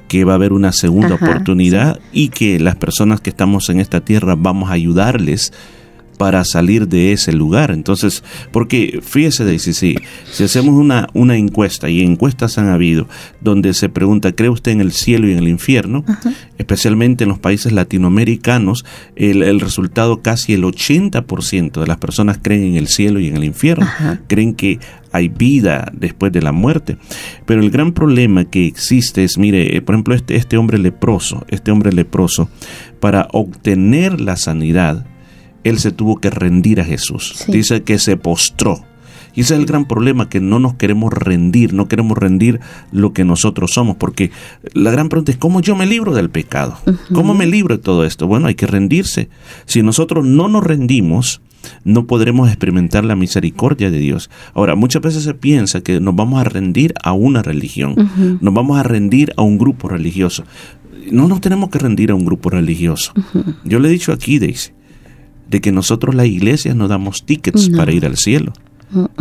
que 0.07 0.23
va 0.23 0.33
a 0.33 0.35
haber 0.35 0.53
una 0.53 0.71
segunda 0.71 1.15
Ajá, 1.15 1.25
oportunidad 1.25 1.99
y 2.11 2.29
que 2.29 2.59
las 2.59 2.75
personas 2.75 3.19
que 3.21 3.29
estamos 3.29 3.69
en 3.69 3.79
esta 3.79 4.01
tierra 4.01 4.35
vamos 4.35 4.69
a 4.69 4.73
ayudarles 4.73 5.53
para 6.23 6.45
salir 6.45 6.87
de 6.87 7.11
ese 7.11 7.33
lugar. 7.33 7.69
Entonces, 7.69 8.23
porque 8.53 9.01
fíjese, 9.03 9.43
Daisy, 9.43 9.73
si, 9.73 9.97
si 10.31 10.45
hacemos 10.45 10.73
una, 10.73 11.09
una 11.13 11.35
encuesta, 11.35 11.89
y 11.89 12.01
encuestas 12.01 12.57
han 12.57 12.69
habido, 12.69 13.09
donde 13.41 13.73
se 13.73 13.89
pregunta, 13.89 14.31
¿cree 14.31 14.49
usted 14.49 14.71
en 14.71 14.79
el 14.79 14.93
cielo 14.93 15.27
y 15.27 15.33
en 15.33 15.39
el 15.39 15.49
infierno? 15.49 16.05
Especialmente 16.57 17.25
en 17.25 17.29
los 17.29 17.39
países 17.39 17.73
latinoamericanos, 17.73 18.85
el, 19.17 19.43
el 19.43 19.59
resultado 19.59 20.21
casi 20.21 20.53
el 20.53 20.63
80% 20.63 21.81
de 21.81 21.87
las 21.87 21.97
personas 21.97 22.39
creen 22.41 22.63
en 22.63 22.75
el 22.77 22.87
cielo 22.87 23.19
y 23.19 23.27
en 23.27 23.35
el 23.35 23.43
infierno. 23.43 23.85
Creen 24.29 24.55
que 24.55 24.79
hay 25.11 25.27
vida 25.27 25.91
después 25.93 26.31
de 26.31 26.41
la 26.41 26.53
muerte. 26.53 26.95
Pero 27.45 27.61
el 27.61 27.69
gran 27.69 27.91
problema 27.91 28.45
que 28.45 28.65
existe 28.65 29.25
es, 29.25 29.37
mire, 29.37 29.75
eh, 29.75 29.81
por 29.81 29.95
ejemplo, 29.95 30.15
este, 30.15 30.37
este 30.37 30.55
hombre 30.55 30.77
leproso, 30.77 31.45
este 31.49 31.69
hombre 31.69 31.91
leproso, 31.91 32.47
para 33.01 33.27
obtener 33.33 34.21
la 34.21 34.37
sanidad, 34.37 35.05
él 35.63 35.79
se 35.79 35.91
tuvo 35.91 36.17
que 36.17 36.29
rendir 36.29 36.81
a 36.81 36.85
Jesús. 36.85 37.33
Sí. 37.45 37.51
Dice 37.51 37.83
que 37.83 37.99
se 37.99 38.17
postró. 38.17 38.83
Y 39.35 39.41
ese 39.41 39.55
es 39.55 39.59
el 39.59 39.65
gran 39.65 39.87
problema, 39.87 40.29
que 40.29 40.39
no 40.39 40.59
nos 40.59 40.75
queremos 40.75 41.11
rendir, 41.11 41.73
no 41.73 41.87
queremos 41.87 42.17
rendir 42.17 42.59
lo 42.91 43.13
que 43.13 43.25
nosotros 43.25 43.71
somos, 43.73 43.97
porque 43.97 44.31
la 44.73 44.91
gran 44.91 45.09
pregunta 45.09 45.31
es, 45.31 45.37
¿cómo 45.37 45.59
yo 45.59 45.75
me 45.75 45.87
libro 45.87 46.13
del 46.13 46.29
pecado? 46.29 46.77
¿Cómo 47.13 47.33
me 47.33 47.47
libro 47.47 47.75
de 47.75 47.81
todo 47.81 48.05
esto? 48.05 48.27
Bueno, 48.27 48.47
hay 48.47 48.55
que 48.55 48.67
rendirse. 48.67 49.29
Si 49.65 49.81
nosotros 49.81 50.23
no 50.23 50.49
nos 50.49 50.63
rendimos, 50.63 51.41
no 51.83 52.05
podremos 52.05 52.49
experimentar 52.49 53.05
la 53.05 53.15
misericordia 53.15 53.89
de 53.89 53.97
Dios. 53.97 54.29
Ahora, 54.53 54.75
muchas 54.75 55.01
veces 55.01 55.23
se 55.23 55.33
piensa 55.33 55.81
que 55.81 55.99
nos 55.99 56.15
vamos 56.15 56.39
a 56.39 56.43
rendir 56.43 56.93
a 57.01 57.13
una 57.13 57.41
religión, 57.41 57.95
nos 58.39 58.53
vamos 58.53 58.77
a 58.77 58.83
rendir 58.83 59.33
a 59.37 59.41
un 59.41 59.57
grupo 59.57 59.87
religioso. 59.87 60.43
No 61.11 61.27
nos 61.27 61.41
tenemos 61.41 61.69
que 61.69 61.79
rendir 61.79 62.11
a 62.11 62.15
un 62.15 62.23
grupo 62.23 62.49
religioso. 62.49 63.13
Yo 63.65 63.79
le 63.79 63.89
he 63.89 63.91
dicho 63.91 64.13
aquí, 64.13 64.39
Daisy, 64.39 64.71
de 65.53 65.61
que 65.61 65.71
nosotros 65.71 66.15
las 66.15 66.25
iglesias 66.25 66.75
no 66.75 66.87
damos 66.87 67.23
tickets 67.25 67.69
No. 67.69 67.77
para 67.77 67.91
ir 67.93 68.05
al 68.07 68.17
cielo. 68.17 68.53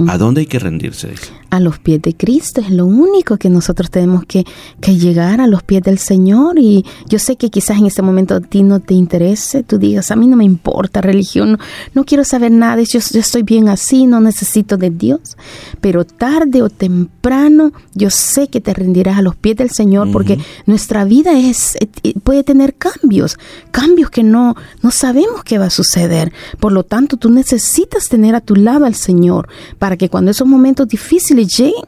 ¿A 0.08 0.16
dónde 0.18 0.40
hay 0.40 0.46
que 0.46 0.58
rendirse? 0.58 1.12
A 1.52 1.60
los 1.60 1.78
pies 1.78 2.00
de 2.00 2.16
Cristo. 2.16 2.62
Es 2.62 2.70
lo 2.70 2.86
único 2.86 3.36
que 3.36 3.50
nosotros 3.50 3.90
tenemos 3.90 4.24
que, 4.26 4.44
que 4.80 4.96
llegar 4.96 5.42
a 5.42 5.46
los 5.46 5.62
pies 5.62 5.82
del 5.82 5.98
Señor. 5.98 6.58
Y 6.58 6.84
yo 7.06 7.18
sé 7.18 7.36
que 7.36 7.50
quizás 7.50 7.76
en 7.76 7.84
este 7.84 8.00
momento 8.00 8.36
a 8.36 8.40
ti 8.40 8.62
no 8.62 8.80
te 8.80 8.94
interese, 8.94 9.62
tú 9.62 9.76
digas, 9.76 10.10
a 10.10 10.16
mí 10.16 10.26
no 10.26 10.36
me 10.36 10.44
importa 10.44 11.02
religión, 11.02 11.52
no, 11.52 11.58
no 11.94 12.04
quiero 12.04 12.24
saber 12.24 12.52
nada, 12.52 12.82
yo, 12.82 13.00
yo 13.00 13.20
estoy 13.20 13.42
bien 13.42 13.68
así, 13.68 14.06
no 14.06 14.20
necesito 14.20 14.78
de 14.78 14.88
Dios. 14.88 15.36
Pero 15.82 16.04
tarde 16.04 16.62
o 16.62 16.70
temprano 16.70 17.72
yo 17.94 18.08
sé 18.08 18.48
que 18.48 18.62
te 18.62 18.72
rendirás 18.72 19.18
a 19.18 19.22
los 19.22 19.36
pies 19.36 19.56
del 19.56 19.70
Señor 19.70 20.10
porque 20.10 20.38
nuestra 20.66 21.04
vida 21.04 21.38
es 21.38 21.76
eh, 21.76 22.14
puede 22.22 22.44
tener 22.44 22.74
cambios, 22.74 23.38
cambios 23.70 24.10
que 24.10 24.22
no, 24.22 24.56
no 24.82 24.90
sabemos 24.90 25.44
qué 25.44 25.58
va 25.58 25.66
a 25.66 25.70
suceder. 25.70 26.32
Por 26.58 26.72
lo 26.72 26.84
tanto, 26.84 27.16
tú 27.16 27.30
necesitas 27.30 28.08
tener 28.08 28.34
a 28.34 28.40
tu 28.40 28.56
lado 28.56 28.86
al 28.86 28.94
Señor 28.94 29.48
para 29.78 29.96
que 29.96 30.08
cuando 30.08 30.30
esos 30.30 30.48
momentos 30.48 30.88
difíciles 30.88 31.41
lleguen, 31.46 31.84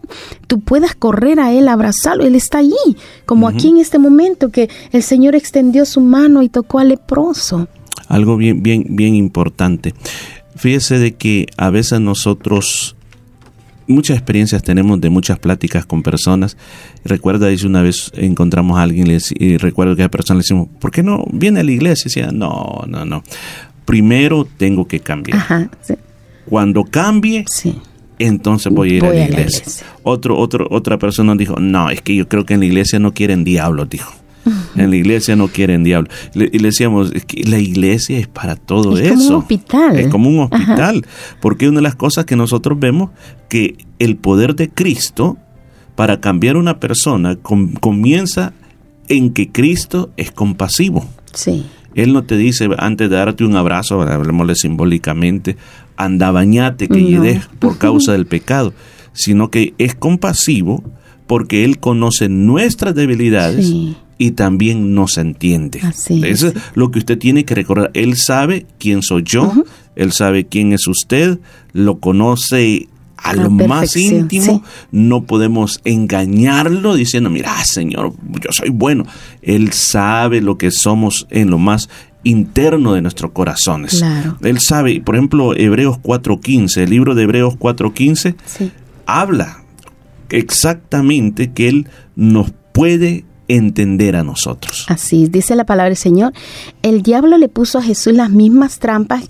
tú 0.47 0.61
puedas 0.61 0.95
correr 0.95 1.41
a 1.41 1.53
Él, 1.53 1.69
abrazarlo. 1.69 2.25
Él 2.25 2.35
está 2.35 2.59
allí, 2.59 2.97
como 3.27 3.49
aquí 3.49 3.69
en 3.69 3.79
este 3.79 3.99
momento 3.99 4.51
que 4.51 4.69
el 4.93 5.03
Señor 5.03 5.35
extendió 5.35 5.85
su 5.85 6.01
mano 6.01 6.43
y 6.43 6.49
tocó 6.49 6.79
al 6.79 6.89
leproso. 6.89 7.69
Algo 8.09 8.37
bien, 8.37 8.63
bien, 8.63 8.85
bien 8.91 9.15
importante. 9.15 9.95
Fíjese 10.57 10.99
de 10.99 11.15
que 11.15 11.47
a 11.57 11.71
veces 11.71 12.01
nosotros 12.01 12.97
muchas 13.87 14.17
experiencias 14.17 14.63
tenemos 14.63 15.01
de 15.01 15.11
muchas 15.11 15.39
pláticas 15.39 15.87
con 15.87 16.03
personas. 16.03 16.57
Recuerda, 17.05 17.49
dice 17.49 17.67
una 17.67 17.83
vez 17.83 18.11
encontramos 18.15 18.79
a 18.79 18.83
alguien 18.83 19.19
y, 19.39 19.57
recuerdo 19.59 19.97
que 19.97 20.03
a 20.03 20.07
esa 20.07 20.11
persona 20.11 20.39
le 20.39 20.43
decimos, 20.43 20.69
¿por 20.81 20.91
qué 20.91 21.03
no 21.03 21.25
viene 21.33 21.61
a 21.61 21.65
la 21.65 21.73
iglesia? 21.73 22.05
Y 22.07 22.09
decía, 22.09 22.33
no, 22.33 22.85
no, 22.87 23.05
no. 23.05 23.23
Primero 23.85 24.47
tengo 24.57 24.87
que 24.87 25.01
cambiar. 25.01 25.39
Ajá, 25.39 25.71
sí. 25.83 25.95
Cuando 26.47 26.85
cambie, 26.85 27.45
entonces 28.19 28.73
voy 28.73 28.91
a 28.91 28.95
ir 28.95 29.03
Voy 29.03 29.17
a 29.17 29.21
la 29.21 29.25
a 29.25 29.29
la 29.29 29.35
iglesia. 29.41 29.87
Otro, 30.03 30.39
otro, 30.39 30.67
otra 30.71 30.99
persona 30.99 31.35
dijo, 31.35 31.57
no, 31.61 31.91
es 31.91 32.01
que 32.03 32.15
yo 32.15 32.29
creo 32.29 32.45
que 32.47 32.55
en 32.55 32.61
la 32.61 32.67
iglesia 32.67 32.99
no 32.99 33.13
quieren 33.13 33.45
diablos, 33.45 33.89
dijo. 33.91 34.13
En 34.77 34.91
la 34.91 34.97
iglesia 34.97 35.37
no 35.37 35.49
quieren 35.49 35.85
diablos. 35.85 36.13
Le- 36.35 36.51
y 36.53 36.59
le 36.59 36.69
decíamos, 36.69 37.13
es 37.15 37.25
que 37.25 37.45
la 37.45 37.59
iglesia 37.59 38.19
es 38.19 38.27
para 38.29 38.57
todo 38.57 38.99
Es 38.99 39.07
eso. 39.07 39.15
como 39.17 39.29
un 39.29 39.35
hospital. 39.37 39.99
Es 39.99 40.09
como 40.09 40.29
un 40.29 40.39
hospital. 40.41 41.07
Porque 41.41 41.67
una 41.69 41.79
de 41.79 41.83
las 41.83 41.95
cosas 41.95 42.27
que 42.27 42.37
nosotros 42.37 42.79
vemos, 42.79 43.11
que 43.49 43.77
el 43.99 44.17
poder 44.17 44.55
de 44.55 44.69
Cristo 44.69 45.39
para 45.95 46.21
cambiar 46.21 46.57
una 46.59 46.79
persona 46.79 47.37
com- 47.37 47.73
comienza 47.75 48.53
en 49.09 49.33
que 49.33 49.51
Cristo 49.51 50.11
es 50.19 50.31
compasivo. 50.31 51.07
Sí. 51.33 51.65
Él 51.95 52.13
no 52.13 52.25
te 52.25 52.37
dice 52.37 52.69
antes 52.79 53.09
de 53.11 53.17
darte 53.17 53.45
un 53.45 53.57
abrazo, 53.57 54.03
hablemosle 54.03 54.55
simbólicamente, 54.55 55.57
anda 55.97 56.31
bañate 56.31 56.89
que 56.89 57.01
No. 57.01 57.09
llegues 57.09 57.47
por 57.59 57.79
causa 57.79 58.13
del 58.13 58.27
pecado, 58.27 58.73
sino 59.13 59.51
que 59.51 59.75
es 59.79 59.95
compasivo 59.95 60.83
porque 61.27 61.65
Él 61.65 61.79
conoce 61.79 62.29
nuestras 62.29 62.95
debilidades 62.95 63.67
Sí. 63.69 63.97
y 64.19 64.33
también 64.33 64.95
nos 64.95 65.17
entiende. 65.19 65.81
Así. 65.83 66.21
Eso 66.25 66.49
es 66.49 66.55
lo 66.75 66.91
que 66.91 66.99
usted 66.99 67.17
tiene 67.19 67.45
que 67.45 67.55
recordar. 67.55 67.91
Él 67.95 68.17
sabe 68.17 68.67
quién 68.79 69.03
soy 69.03 69.23
yo, 69.25 69.53
Él 69.97 70.13
sabe 70.13 70.45
quién 70.47 70.73
es 70.73 70.87
usted, 70.87 71.39
lo 71.73 71.99
conoce 72.01 72.89
a 73.25 73.33
lo 73.35 73.51
más 73.51 73.97
íntimo, 73.97 74.63
sí. 74.65 74.89
no 74.93 75.25
podemos 75.25 75.81
engañarlo 75.85 76.95
diciendo, 76.95 77.31
mira, 77.31 77.53
Señor, 77.65 78.13
yo 78.41 78.51
soy 78.53 78.69
bueno. 78.69 79.05
Él 79.41 79.73
sabe 79.73 80.43
lo 80.43 80.59
que 80.59 80.71
somos 80.71 81.27
en 81.31 81.51
lo 81.51 81.59
más 81.59 81.89
interno 82.23 82.93
de 82.93 83.03
nuestros 83.03 83.33
corazones. 83.33 83.97
Claro. 83.99 84.37
Él 84.43 84.61
sabe, 84.61 85.01
por 85.01 85.15
ejemplo, 85.15 85.57
Hebreos 85.57 85.99
4.15, 86.03 86.83
el 86.83 86.91
libro 86.91 87.15
de 87.15 87.23
Hebreos 87.23 87.55
4.15 87.59 88.37
Sí. 88.45 88.71
habla 89.07 89.65
exactamente 90.29 91.53
que 91.53 91.69
Él 91.69 91.89
nos 92.17 92.53
puede 92.73 93.25
entender 93.49 94.17
a 94.17 94.25
nosotros. 94.25 94.87
Así 94.89 95.29
dice 95.29 95.55
la 95.55 95.65
palabra 95.65 95.91
del 95.91 95.97
Señor. 95.97 96.33
El 96.83 97.03
diablo 97.03 97.39
le 97.39 97.49
puso 97.49 97.79
a 97.79 97.83
Jesús 97.83 98.15
las 98.15 98.31
mismas 98.31 98.79
trampas 98.79 99.25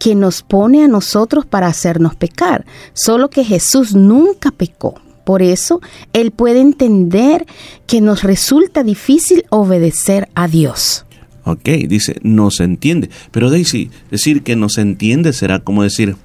que 0.00 0.16
nos 0.16 0.42
pone 0.42 0.82
a 0.82 0.88
nosotros 0.88 1.46
para 1.46 1.68
hacernos 1.68 2.16
pecar, 2.16 2.64
solo 2.94 3.30
que 3.30 3.44
Jesús 3.44 3.94
nunca 3.94 4.50
pecó. 4.50 5.00
Por 5.24 5.42
eso 5.42 5.80
Él 6.12 6.32
puede 6.32 6.60
entender 6.60 7.46
que 7.86 8.00
nos 8.00 8.24
resulta 8.24 8.82
difícil 8.82 9.44
obedecer 9.50 10.28
a 10.34 10.48
Dios. 10.48 11.04
Ok, 11.44 11.68
dice, 11.86 12.16
nos 12.22 12.60
entiende. 12.60 13.10
Pero 13.30 13.50
Daisy, 13.50 13.90
decir 14.10 14.42
que 14.42 14.56
nos 14.56 14.78
entiende 14.78 15.32
será 15.32 15.60
como 15.60 15.82
decir, 15.82 16.16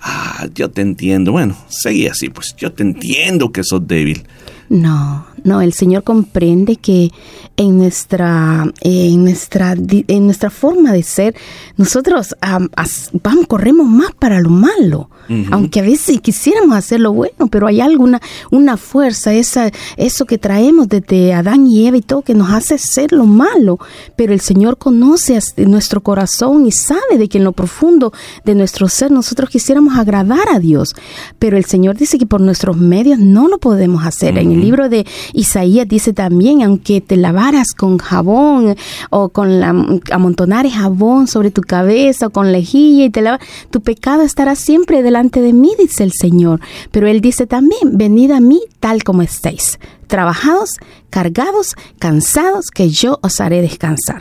ah, 0.00 0.46
yo 0.54 0.70
te 0.70 0.82
entiendo. 0.82 1.32
Bueno, 1.32 1.56
seguí 1.68 2.06
así, 2.06 2.28
pues 2.28 2.54
yo 2.56 2.72
te 2.72 2.82
entiendo 2.82 3.50
que 3.50 3.64
sos 3.64 3.86
débil. 3.86 4.24
No, 4.68 5.25
no, 5.46 5.60
el 5.62 5.72
Señor 5.72 6.02
comprende 6.02 6.76
que 6.76 7.10
en 7.56 7.78
nuestra, 7.78 8.64
en 8.82 9.24
nuestra, 9.24 9.74
en 9.74 10.24
nuestra 10.26 10.50
forma 10.50 10.92
de 10.92 11.02
ser, 11.02 11.34
nosotros 11.76 12.34
as- 12.76 13.10
vamos, 13.22 13.46
corremos 13.46 13.86
más 13.86 14.10
para 14.18 14.40
lo 14.40 14.50
malo. 14.50 15.08
Aunque 15.50 15.80
a 15.80 15.82
veces 15.82 16.20
quisiéramos 16.20 16.76
hacer 16.76 17.00
lo 17.00 17.12
bueno, 17.12 17.48
pero 17.50 17.66
hay 17.66 17.80
alguna 17.80 18.20
una 18.50 18.76
fuerza, 18.76 19.32
esa, 19.32 19.70
eso 19.96 20.24
que 20.24 20.38
traemos 20.38 20.88
desde 20.88 21.34
Adán 21.34 21.66
y 21.66 21.86
Eva 21.86 21.96
y 21.96 22.02
todo, 22.02 22.22
que 22.22 22.34
nos 22.34 22.50
hace 22.50 22.78
ser 22.78 23.12
lo 23.12 23.24
malo. 23.24 23.78
Pero 24.16 24.32
el 24.32 24.40
Señor 24.40 24.78
conoce 24.78 25.38
nuestro 25.58 26.00
corazón 26.02 26.66
y 26.66 26.72
sabe 26.72 27.18
de 27.18 27.28
que 27.28 27.38
en 27.38 27.44
lo 27.44 27.52
profundo 27.52 28.12
de 28.44 28.54
nuestro 28.54 28.88
ser 28.88 29.10
nosotros 29.10 29.50
quisiéramos 29.50 29.96
agradar 29.96 30.48
a 30.52 30.58
Dios. 30.58 30.94
Pero 31.38 31.56
el 31.56 31.64
Señor 31.64 31.96
dice 31.96 32.18
que 32.18 32.26
por 32.26 32.40
nuestros 32.40 32.76
medios 32.76 33.18
no 33.18 33.48
lo 33.48 33.58
podemos 33.58 34.04
hacer. 34.04 34.38
En 34.38 34.52
el 34.52 34.60
libro 34.60 34.88
de 34.88 35.06
Isaías 35.32 35.88
dice 35.88 36.12
también, 36.12 36.62
aunque 36.62 37.00
te 37.00 37.16
lavaras 37.16 37.72
con 37.72 37.98
jabón 37.98 38.76
o 39.10 39.28
con 39.28 39.60
la, 39.60 39.74
amontonares 40.10 40.74
jabón 40.74 41.26
sobre 41.26 41.50
tu 41.50 41.62
cabeza 41.62 42.26
o 42.26 42.30
con 42.30 42.52
lejilla 42.52 43.04
y 43.04 43.10
te 43.10 43.22
lavas, 43.22 43.40
tu 43.70 43.80
pecado 43.80 44.22
estará 44.22 44.54
siempre 44.54 45.02
delante 45.16 45.40
de 45.40 45.54
mí, 45.54 45.70
dice 45.78 46.04
el 46.04 46.12
Señor. 46.12 46.60
Pero 46.90 47.08
Él 47.08 47.20
dice 47.20 47.46
también, 47.46 47.96
venid 47.96 48.32
a 48.32 48.40
mí 48.40 48.60
tal 48.80 49.02
como 49.02 49.22
estéis, 49.22 49.78
trabajados, 50.08 50.70
cargados, 51.08 51.74
cansados, 51.98 52.66
que 52.70 52.90
yo 52.90 53.18
os 53.22 53.40
haré 53.40 53.62
descansar. 53.62 54.20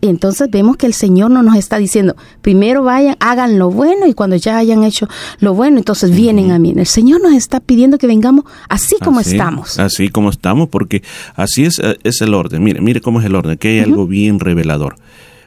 Y 0.00 0.08
entonces 0.08 0.48
vemos 0.50 0.76
que 0.76 0.86
el 0.86 0.94
Señor 0.94 1.32
no 1.32 1.42
nos 1.42 1.56
está 1.56 1.78
diciendo, 1.78 2.14
primero 2.42 2.84
vayan, 2.84 3.16
hagan 3.18 3.58
lo 3.58 3.70
bueno 3.70 4.06
y 4.06 4.14
cuando 4.14 4.36
ya 4.36 4.56
hayan 4.58 4.84
hecho 4.84 5.08
lo 5.40 5.54
bueno, 5.54 5.78
entonces 5.78 6.14
vienen 6.14 6.52
a 6.52 6.60
mí. 6.60 6.72
El 6.76 6.86
Señor 6.86 7.20
nos 7.20 7.32
está 7.32 7.58
pidiendo 7.58 7.98
que 7.98 8.06
vengamos 8.06 8.44
así 8.68 8.94
como 9.02 9.18
estamos. 9.18 9.80
Así 9.80 10.10
como 10.10 10.30
estamos, 10.30 10.68
porque 10.68 11.02
así 11.34 11.64
es, 11.64 11.80
eh, 11.80 11.98
es 12.04 12.20
el 12.20 12.34
orden. 12.34 12.62
Mire, 12.62 12.80
mire 12.80 13.00
cómo 13.00 13.18
es 13.18 13.26
el 13.26 13.34
orden, 13.34 13.58
que 13.58 13.68
hay 13.68 13.78
algo 13.80 14.06
bien 14.06 14.38
revelador. 14.38 14.94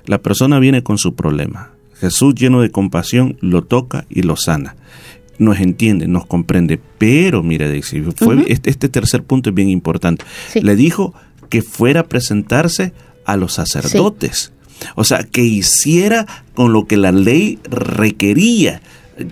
La 0.06 0.18
persona 0.18 0.60
viene 0.60 0.84
con 0.84 0.98
su 0.98 1.16
problema. 1.16 1.79
Jesús, 2.00 2.36
lleno 2.36 2.62
de 2.62 2.72
compasión, 2.72 3.38
lo 3.42 3.64
toca 3.64 4.06
y 4.10 4.24
lo 4.24 4.36
sana 4.36 4.76
nos 5.40 5.60
entiende, 5.60 6.08
nos 6.08 6.26
comprende. 6.26 6.80
Pero, 6.98 7.42
Daisy, 7.42 8.02
fue, 8.16 8.44
este, 8.50 8.70
este, 8.70 8.90
tercer 8.90 9.24
punto 9.24 9.50
es 9.50 9.56
bien 9.56 9.70
importante. 9.70 10.26
Le 10.62 10.76
dijo 10.76 11.14
que 11.50 11.62
fuera 11.62 12.02
a 12.02 12.04
presentarse 12.04 12.94
a 13.26 13.38
los 13.38 13.54
sacerdotes. 13.54 14.52
O 14.96 15.04
sea, 15.04 15.24
que 15.24 15.42
hiciera 15.42 16.26
con 16.54 16.74
lo 16.74 16.86
que 16.86 16.98
la 16.98 17.12
ley 17.12 17.60
requería. 17.64 18.82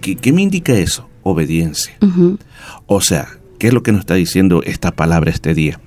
¿Qué, 0.02 0.34
me 0.34 0.42
indica 0.42 0.74
eso? 0.74 1.08
Obediencia. 1.24 1.94
O 2.86 3.02
sea, 3.02 3.28
¿qué 3.60 3.68
es 3.68 3.74
lo 3.74 3.84
que 3.84 3.92
nos 3.92 4.02
está 4.02 4.16
diciendo 4.16 4.62
esta 4.64 4.92
palabra 4.92 5.30
este 5.30 5.54
día? 5.54 5.80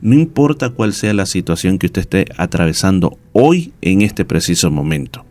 No 0.00 0.14
importa 0.14 0.70
cuál 0.70 0.94
sea 0.94 1.12
la 1.12 1.26
situación 1.26 1.78
que 1.78 1.86
usted 1.86 2.00
esté 2.00 2.24
atravesando 2.38 3.18
hoy 3.32 3.72
en 3.82 4.00
este 4.00 4.24
preciso 4.24 4.70
momento, 4.70 5.26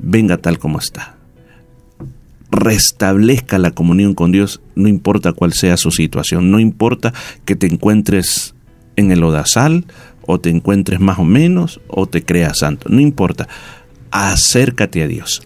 venga 0.00 0.38
tal 0.38 0.58
como 0.58 0.78
está. 0.78 1.16
Restablezca 2.50 3.58
la 3.58 3.72
comunión 3.72 4.14
con 4.14 4.32
Dios, 4.32 4.60
no 4.74 4.88
importa 4.88 5.32
cuál 5.32 5.52
sea 5.52 5.76
su 5.76 5.90
situación, 5.90 6.50
no 6.50 6.60
importa 6.60 7.12
que 7.44 7.56
te 7.56 7.66
encuentres 7.66 8.54
en 8.96 9.12
el 9.12 9.22
odasal 9.22 9.84
o 10.26 10.40
te 10.40 10.50
encuentres 10.50 11.00
más 11.00 11.18
o 11.18 11.24
menos 11.24 11.80
o 11.88 12.06
te 12.06 12.24
creas 12.24 12.58
santo, 12.58 12.88
no 12.88 13.00
importa, 13.00 13.48
acércate 14.10 15.02
a 15.02 15.08
Dios. 15.08 15.42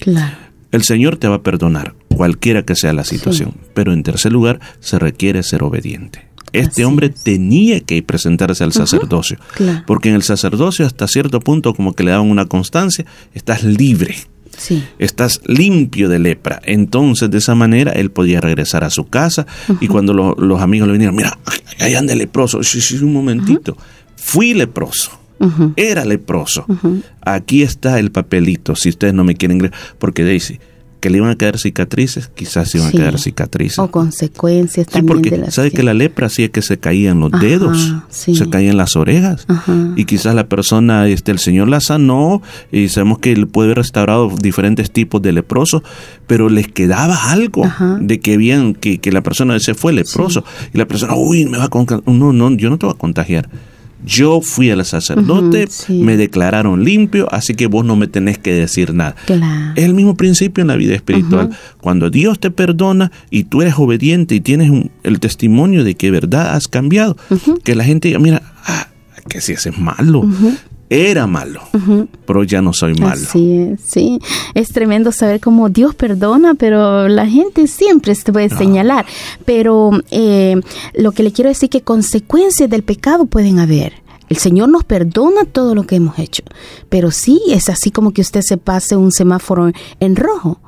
El 0.70 0.84
Señor 0.84 1.16
te 1.18 1.28
va 1.28 1.36
a 1.36 1.42
perdonar, 1.42 1.94
cualquiera 2.08 2.62
que 2.62 2.76
sea 2.76 2.92
la 2.92 3.04
situación, 3.04 3.54
pero 3.74 3.92
en 3.92 4.02
tercer 4.02 4.32
lugar 4.32 4.60
se 4.80 4.98
requiere 4.98 5.42
ser 5.42 5.62
obediente. 5.62 6.26
Este 6.52 6.84
hombre 6.84 7.08
tenía 7.08 7.80
que 7.80 8.02
presentarse 8.02 8.62
al 8.62 8.72
sacerdocio, 8.72 9.38
porque 9.86 10.10
en 10.10 10.14
el 10.14 10.22
sacerdocio 10.22 10.84
hasta 10.84 11.08
cierto 11.08 11.40
punto 11.40 11.74
como 11.74 11.94
que 11.94 12.04
le 12.04 12.10
daban 12.10 12.30
una 12.30 12.46
constancia, 12.46 13.06
estás 13.34 13.64
libre, 13.64 14.16
Estás 14.98 15.40
limpio 15.46 16.08
de 16.08 16.18
lepra. 16.18 16.60
Entonces, 16.64 17.30
de 17.30 17.38
esa 17.38 17.54
manera, 17.54 17.92
él 17.92 18.10
podía 18.10 18.40
regresar 18.40 18.84
a 18.84 18.90
su 18.90 19.06
casa 19.06 19.46
y 19.80 19.88
cuando 19.88 20.12
los 20.12 20.60
amigos 20.60 20.88
le 20.88 20.92
vinieron, 20.92 21.16
mira, 21.16 21.38
ahí 21.80 21.94
anda 21.94 22.14
leproso. 22.14 22.62
Sí, 22.62 22.80
sí, 22.80 22.96
un 22.96 23.12
momentito. 23.12 23.76
Fui 24.16 24.54
leproso. 24.54 25.18
Era 25.76 26.04
leproso. 26.04 26.66
Aquí 27.20 27.62
está 27.62 27.98
el 27.98 28.12
papelito, 28.12 28.76
si 28.76 28.90
ustedes 28.90 29.14
no 29.14 29.24
me 29.24 29.34
quieren 29.34 29.58
creer. 29.58 29.74
Porque 29.98 30.24
Daisy, 30.24 30.60
que 31.02 31.10
le 31.10 31.18
iban 31.18 31.30
a 31.30 31.34
quedar 31.34 31.58
cicatrices, 31.58 32.30
quizás 32.32 32.70
se 32.70 32.78
iban 32.78 32.90
a 32.90 32.92
quedar 32.92 33.18
cicatrices. 33.18 33.80
O 33.80 33.90
consecuencias 33.90 34.86
también 34.86 35.06
porque 35.06 35.30
de 35.30 35.38
la 35.38 35.50
sabe 35.50 35.72
que 35.72 35.82
la 35.82 35.94
lepra 35.94 36.28
hacía 36.28 36.48
que 36.48 36.62
se 36.62 36.78
caían 36.78 37.18
los 37.18 37.32
dedos, 37.32 37.92
se 38.08 38.48
caían 38.48 38.76
las 38.76 38.94
orejas. 38.94 39.48
Y 39.96 40.04
quizás 40.04 40.36
la 40.36 40.46
persona, 40.46 41.08
este, 41.08 41.32
el 41.32 41.40
Señor 41.40 41.68
la 41.68 41.80
sanó 41.80 42.40
y 42.70 42.88
sabemos 42.88 43.18
que 43.18 43.32
él 43.32 43.48
puede 43.48 43.66
haber 43.66 43.78
restaurado 43.78 44.32
diferentes 44.40 44.92
tipos 44.92 45.20
de 45.20 45.32
leprosos, 45.32 45.82
pero 46.28 46.48
les 46.48 46.68
quedaba 46.68 47.32
algo 47.32 47.68
de 48.00 48.20
que 48.20 48.36
bien 48.36 48.74
que, 48.74 48.98
que, 48.98 49.10
la 49.10 49.24
persona 49.24 49.58
se 49.58 49.74
fue 49.74 49.92
leproso. 49.92 50.44
Y 50.72 50.78
la 50.78 50.86
persona, 50.86 51.16
uy, 51.16 51.46
me 51.46 51.58
va 51.58 51.64
a 51.64 51.68
contagiar. 51.68 52.04
No, 52.06 52.32
no, 52.32 52.52
yo 52.52 52.70
no 52.70 52.78
te 52.78 52.86
voy 52.86 52.94
a 52.94 52.98
contagiar 52.98 53.48
yo 54.04 54.40
fui 54.40 54.70
al 54.70 54.84
sacerdote, 54.84 55.68
me 55.88 56.16
declararon 56.16 56.84
limpio, 56.84 57.28
así 57.32 57.54
que 57.54 57.66
vos 57.66 57.84
no 57.84 57.96
me 57.96 58.06
tenés 58.06 58.38
que 58.38 58.52
decir 58.52 58.94
nada. 58.94 59.14
Es 59.76 59.84
el 59.84 59.94
mismo 59.94 60.16
principio 60.16 60.62
en 60.62 60.68
la 60.68 60.76
vida 60.76 60.94
espiritual. 60.94 61.50
Cuando 61.80 62.10
Dios 62.10 62.38
te 62.38 62.50
perdona 62.50 63.12
y 63.30 63.44
tú 63.44 63.62
eres 63.62 63.74
obediente 63.76 64.34
y 64.34 64.40
tienes 64.40 64.70
el 65.02 65.20
testimonio 65.20 65.84
de 65.84 65.94
que 65.94 66.10
verdad 66.10 66.54
has 66.54 66.68
cambiado, 66.68 67.16
que 67.64 67.74
la 67.74 67.84
gente 67.84 68.08
diga, 68.08 68.20
mira, 68.20 68.42
ah, 68.66 68.88
que 69.28 69.40
si 69.40 69.52
ese 69.52 69.70
es 69.70 69.78
malo, 69.78 70.24
era 70.92 71.26
malo, 71.26 71.62
pero 72.26 72.44
ya 72.44 72.60
no 72.60 72.72
soy 72.72 72.94
malo. 72.94 73.22
Sí, 73.32 73.74
sí. 73.82 74.18
Es 74.54 74.68
tremendo 74.68 75.10
saber 75.10 75.40
cómo 75.40 75.70
Dios 75.70 75.94
perdona, 75.94 76.54
pero 76.54 77.08
la 77.08 77.26
gente 77.26 77.66
siempre 77.66 78.14
se 78.14 78.30
puede 78.30 78.50
señalar. 78.50 79.06
Pero 79.46 79.90
eh, 80.10 80.60
lo 80.94 81.12
que 81.12 81.22
le 81.22 81.32
quiero 81.32 81.48
decir 81.48 81.70
que 81.70 81.80
consecuencias 81.80 82.68
del 82.68 82.82
pecado 82.82 83.24
pueden 83.24 83.58
haber. 83.58 83.94
El 84.28 84.36
Señor 84.36 84.68
nos 84.68 84.84
perdona 84.84 85.44
todo 85.44 85.74
lo 85.74 85.84
que 85.84 85.96
hemos 85.96 86.18
hecho, 86.18 86.42
pero 86.88 87.10
sí 87.10 87.40
es 87.48 87.68
así 87.68 87.90
como 87.90 88.12
que 88.12 88.22
usted 88.22 88.40
se 88.40 88.56
pase 88.56 88.96
un 88.96 89.12
semáforo 89.12 89.70
en 90.00 90.16
rojo. 90.16 90.60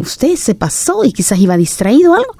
Usted 0.00 0.34
se 0.34 0.56
pasó 0.56 1.04
y 1.04 1.12
quizás 1.12 1.38
iba 1.38 1.56
distraído 1.56 2.12
o 2.12 2.14
algo. 2.14 2.34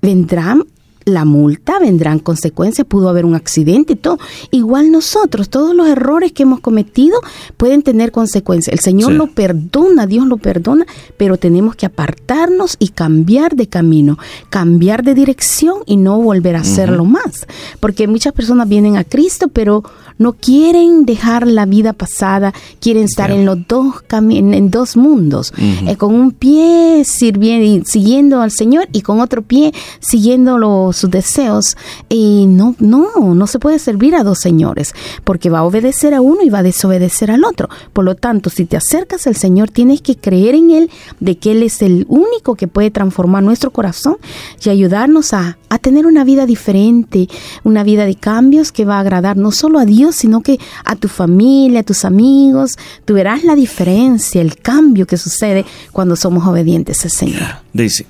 Vendrán 0.00 0.64
la 1.04 1.24
multa, 1.24 1.78
vendrán 1.78 2.18
consecuencias, 2.18 2.86
pudo 2.86 3.08
haber 3.08 3.24
un 3.24 3.34
accidente 3.34 3.94
y 3.94 3.96
todo. 3.96 4.18
Igual 4.50 4.90
nosotros, 4.90 5.48
todos 5.48 5.74
los 5.74 5.88
errores 5.88 6.32
que 6.32 6.44
hemos 6.44 6.60
cometido 6.60 7.18
pueden 7.56 7.82
tener 7.82 8.12
consecuencias. 8.12 8.72
El 8.72 8.80
Señor 8.80 9.12
lo 9.12 9.28
perdona, 9.28 10.06
Dios 10.06 10.26
lo 10.26 10.36
perdona, 10.36 10.86
pero 11.16 11.36
tenemos 11.36 11.76
que 11.76 11.86
apartarnos 11.86 12.76
y 12.78 12.88
cambiar 12.88 13.56
de 13.56 13.68
camino, 13.68 14.18
cambiar 14.50 15.02
de 15.02 15.14
dirección 15.14 15.78
y 15.86 15.96
no 15.96 16.20
volver 16.20 16.56
a 16.56 16.60
hacerlo 16.60 17.04
más. 17.04 17.46
Porque 17.80 18.06
muchas 18.06 18.32
personas 18.32 18.68
vienen 18.68 18.96
a 18.96 19.04
Cristo, 19.04 19.48
pero 19.48 19.82
no 20.22 20.34
quieren 20.34 21.04
dejar 21.04 21.46
la 21.46 21.66
vida 21.66 21.92
pasada, 21.92 22.54
quieren 22.80 23.04
estar 23.04 23.30
en 23.30 23.44
los 23.44 23.58
dos 23.66 23.96
en 24.10 24.70
dos 24.70 24.96
mundos, 24.96 25.52
eh, 25.58 25.96
con 25.96 26.14
un 26.14 26.30
pie 26.30 27.02
sirviendo, 27.04 27.84
siguiendo 27.84 28.40
al 28.40 28.50
Señor 28.50 28.88
y 28.92 29.02
con 29.02 29.20
otro 29.20 29.42
pie 29.42 29.72
siguiendo 30.00 30.92
sus 30.92 31.10
deseos. 31.10 31.76
Y 32.08 32.46
no, 32.46 32.74
no, 32.78 33.34
no 33.34 33.46
se 33.46 33.58
puede 33.58 33.78
servir 33.78 34.14
a 34.14 34.22
dos 34.22 34.38
señores, 34.38 34.94
porque 35.24 35.50
va 35.50 35.60
a 35.60 35.64
obedecer 35.64 36.14
a 36.14 36.20
uno 36.20 36.42
y 36.42 36.50
va 36.50 36.58
a 36.58 36.62
desobedecer 36.62 37.30
al 37.30 37.44
otro. 37.44 37.68
Por 37.92 38.04
lo 38.04 38.14
tanto, 38.14 38.50
si 38.50 38.64
te 38.64 38.76
acercas 38.76 39.26
al 39.26 39.36
Señor, 39.36 39.70
tienes 39.70 40.00
que 40.00 40.16
creer 40.16 40.54
en 40.54 40.70
Él, 40.70 40.90
de 41.20 41.36
que 41.36 41.52
Él 41.52 41.62
es 41.62 41.82
el 41.82 42.06
único 42.08 42.54
que 42.54 42.68
puede 42.68 42.90
transformar 42.90 43.42
nuestro 43.42 43.70
corazón 43.70 44.16
y 44.64 44.68
ayudarnos 44.68 45.32
a, 45.32 45.58
a 45.68 45.78
tener 45.78 46.06
una 46.06 46.24
vida 46.24 46.46
diferente, 46.46 47.28
una 47.64 47.82
vida 47.82 48.04
de 48.06 48.14
cambios 48.14 48.72
que 48.72 48.84
va 48.84 48.96
a 48.96 49.00
agradar 49.00 49.36
no 49.36 49.50
solo 49.50 49.78
a 49.78 49.84
Dios, 49.84 50.11
sino 50.12 50.42
que 50.42 50.58
a 50.84 50.96
tu 50.96 51.08
familia, 51.08 51.80
a 51.80 51.82
tus 51.82 52.04
amigos. 52.04 52.76
Tú 53.04 53.14
verás 53.14 53.44
la 53.44 53.54
diferencia, 53.54 54.40
el 54.40 54.56
cambio 54.56 55.06
que 55.06 55.16
sucede 55.16 55.64
cuando 55.92 56.16
somos 56.16 56.46
obedientes 56.46 57.04
al 57.04 57.10
Señor. 57.10 57.42
Daisy, 57.72 58.04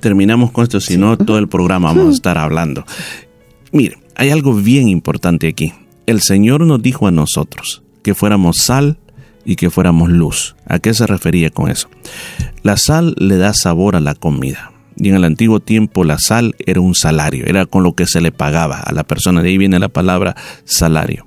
terminamos 0.00 0.50
con 0.50 0.64
esto, 0.64 0.80
si 0.80 0.96
no, 0.96 1.16
todo 1.16 1.38
el 1.38 1.48
programa 1.48 1.88
vamos 1.88 2.08
a 2.08 2.16
estar 2.16 2.38
hablando. 2.38 2.84
Mire, 3.72 3.98
hay 4.16 4.30
algo 4.30 4.54
bien 4.54 4.88
importante 4.88 5.48
aquí. 5.48 5.72
El 6.06 6.20
Señor 6.20 6.60
nos 6.62 6.82
dijo 6.82 7.06
a 7.06 7.10
nosotros 7.10 7.82
que 8.02 8.14
fuéramos 8.14 8.56
sal 8.58 8.98
y 9.44 9.56
que 9.56 9.70
fuéramos 9.70 10.10
luz. 10.10 10.56
¿A 10.66 10.78
qué 10.78 10.94
se 10.94 11.06
refería 11.06 11.50
con 11.50 11.70
eso? 11.70 11.88
La 12.62 12.76
sal 12.76 13.14
le 13.18 13.36
da 13.36 13.52
sabor 13.54 13.96
a 13.96 14.00
la 14.00 14.14
comida. 14.14 14.72
Y 14.96 15.08
en 15.08 15.16
el 15.16 15.24
antiguo 15.24 15.60
tiempo 15.60 16.04
la 16.04 16.18
sal 16.18 16.54
era 16.58 16.80
un 16.80 16.94
salario, 16.94 17.44
era 17.46 17.66
con 17.66 17.82
lo 17.82 17.94
que 17.94 18.06
se 18.06 18.20
le 18.20 18.30
pagaba 18.30 18.78
a 18.78 18.92
la 18.92 19.04
persona. 19.04 19.42
De 19.42 19.48
ahí 19.48 19.58
viene 19.58 19.78
la 19.78 19.88
palabra 19.88 20.36
salario. 20.64 21.26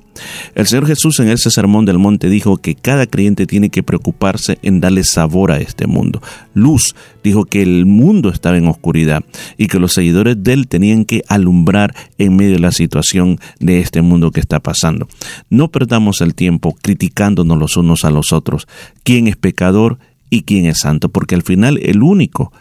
El 0.56 0.68
Señor 0.68 0.88
Jesús 0.88 1.20
en 1.20 1.30
ese 1.30 1.52
sermón 1.52 1.86
del 1.86 1.98
monte 1.98 2.30
dijo 2.30 2.58
que 2.58 2.76
cada 2.76 3.08
creyente 3.08 3.46
tiene 3.46 3.70
que 3.70 3.84
preocuparse 3.84 4.60
en 4.62 4.80
darle 4.80 5.04
sabor 5.04 5.52
a 5.52 5.58
este 5.58 5.88
mundo. 5.88 6.22
Luz 6.54 6.96
dijo 7.24 7.46
que 7.46 7.62
el 7.62 7.86
mundo 7.86 8.30
estaba 8.30 8.58
en 8.58 8.68
oscuridad 8.68 9.24
y 9.58 9.68
que 9.68 9.80
los 9.80 9.94
seguidores 9.94 10.42
de 10.42 10.54
él 10.54 10.68
tenían 10.68 11.06
que 11.06 11.24
alumbrar 11.28 11.96
en 12.18 12.36
medio 12.36 12.54
de 12.54 12.60
la 12.60 12.72
situación 12.72 13.40
de 13.60 13.80
este 13.80 14.02
mundo 14.02 14.32
que 14.32 14.40
está 14.40 14.60
pasando. 14.60 15.08
No 15.50 15.70
perdamos 15.70 16.22
el 16.22 16.36
tiempo 16.36 16.76
criticándonos 16.82 17.58
los 17.58 17.78
unos 17.78 18.06
a 18.06 18.12
los 18.12 18.34
otros. 18.34 18.68
¿Quién 19.04 19.28
es 19.28 19.36
pecador? 19.36 20.00
y 20.30 20.44
quién 20.44 20.66
es 20.66 20.80
santo, 20.80 21.10
porque 21.10 21.36
al 21.36 21.44
final 21.44 21.80
el 21.82 22.04
único 22.04 22.52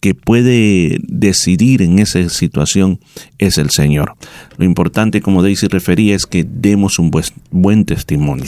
que 0.00 0.14
puede 0.14 0.98
decidir 1.02 1.82
en 1.82 1.98
esa 1.98 2.28
situación 2.28 3.00
es 3.38 3.58
el 3.58 3.70
Señor. 3.70 4.14
Lo 4.56 4.64
importante, 4.64 5.20
como 5.20 5.42
Daisy 5.42 5.68
refería, 5.68 6.14
es 6.14 6.26
que 6.26 6.44
demos 6.48 6.98
un 6.98 7.10
buen 7.50 7.84
testimonio, 7.84 8.44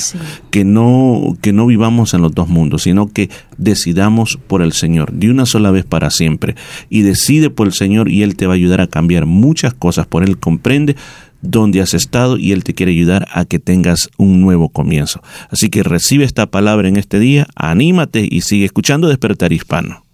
que, 0.50 0.64
no, 0.64 1.36
que 1.40 1.52
no 1.52 1.66
vivamos 1.66 2.14
en 2.14 2.22
los 2.22 2.34
dos 2.34 2.48
mundos, 2.48 2.82
sino 2.82 3.08
que 3.08 3.30
decidamos 3.56 4.38
por 4.46 4.62
el 4.62 4.72
Señor 4.72 5.12
de 5.12 5.30
una 5.30 5.46
sola 5.46 5.70
vez 5.70 5.84
para 5.84 6.10
siempre. 6.10 6.54
Y 6.88 7.02
decide 7.02 7.50
por 7.50 7.66
el 7.66 7.72
Señor 7.72 8.08
y 8.08 8.22
Él 8.22 8.36
te 8.36 8.46
va 8.46 8.54
a 8.54 8.56
ayudar 8.56 8.80
a 8.80 8.86
cambiar 8.86 9.26
muchas 9.26 9.74
cosas, 9.74 10.06
por 10.06 10.24
Él 10.24 10.38
comprende 10.38 10.96
dónde 11.40 11.80
has 11.80 11.94
estado 11.94 12.36
y 12.36 12.52
Él 12.52 12.64
te 12.64 12.74
quiere 12.74 12.92
ayudar 12.92 13.28
a 13.32 13.44
que 13.44 13.58
tengas 13.58 14.10
un 14.16 14.40
nuevo 14.40 14.68
comienzo. 14.68 15.22
Así 15.50 15.68
que 15.70 15.82
recibe 15.82 16.24
esta 16.24 16.46
palabra 16.46 16.88
en 16.88 16.96
este 16.96 17.18
día, 17.18 17.46
anímate 17.54 18.26
y 18.28 18.40
sigue 18.42 18.64
escuchando 18.64 19.08
Despertar 19.08 19.52
Hispano. 19.52 20.07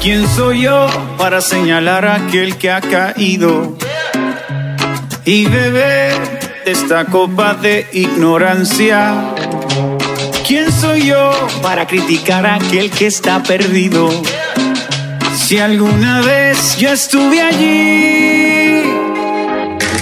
¿Quién 0.00 0.26
soy 0.28 0.62
yo 0.62 0.86
para 1.18 1.42
señalar 1.42 2.06
a 2.06 2.14
aquel 2.14 2.56
que 2.56 2.70
ha 2.70 2.80
caído 2.80 3.76
y 5.26 5.44
beber 5.44 6.16
esta 6.64 7.04
copa 7.04 7.52
de 7.52 7.86
ignorancia? 7.92 9.34
¿Quién 10.48 10.72
soy 10.72 11.08
yo 11.08 11.32
para 11.60 11.86
criticar 11.86 12.46
a 12.46 12.54
aquel 12.54 12.90
que 12.90 13.08
está 13.08 13.42
perdido? 13.42 14.10
Si 15.36 15.58
alguna 15.58 16.22
vez 16.22 16.78
yo 16.78 16.88
estuve 16.92 17.42
allí, 17.42 18.82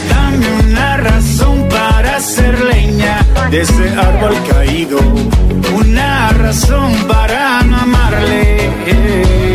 dame 0.09 0.47
una 0.65 0.97
razón 0.99 1.69
para 1.69 2.19
hacer 2.19 2.61
leña 2.61 3.27
de 3.51 3.63
ese 3.63 3.89
árbol 3.97 4.37
caído, 4.49 5.01
una 5.75 6.29
razón 6.35 6.93
para 7.09 7.65
no 7.65 7.79
amarle. 7.79 9.48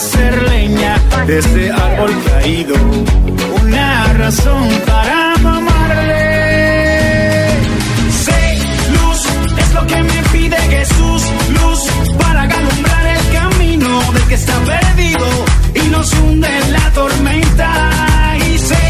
Hacer 0.00 0.42
leña 0.48 0.96
de 1.26 1.38
ese 1.40 1.70
árbol 1.70 2.12
caído, 2.30 2.74
una 3.62 4.12
razón 4.14 4.68
para 4.86 5.34
no 5.42 5.48
amarle. 5.60 6.28
Sé 8.24 8.42
luz, 8.96 9.20
es 9.62 9.74
lo 9.74 9.86
que 9.86 10.02
me 10.02 10.22
pide 10.32 10.56
Jesús, 10.76 11.22
luz 11.58 11.80
para 12.18 12.40
alumbrar 12.42 13.06
el 13.16 13.24
camino 13.38 13.90
del 14.14 14.24
que 14.30 14.36
está 14.36 14.56
perdido 14.72 15.26
y 15.74 15.88
nos 15.90 16.10
hunde 16.14 16.48
en 16.48 16.72
la 16.72 16.86
tormenta. 17.00 17.68
Y 18.48 18.58
sé 18.58 18.84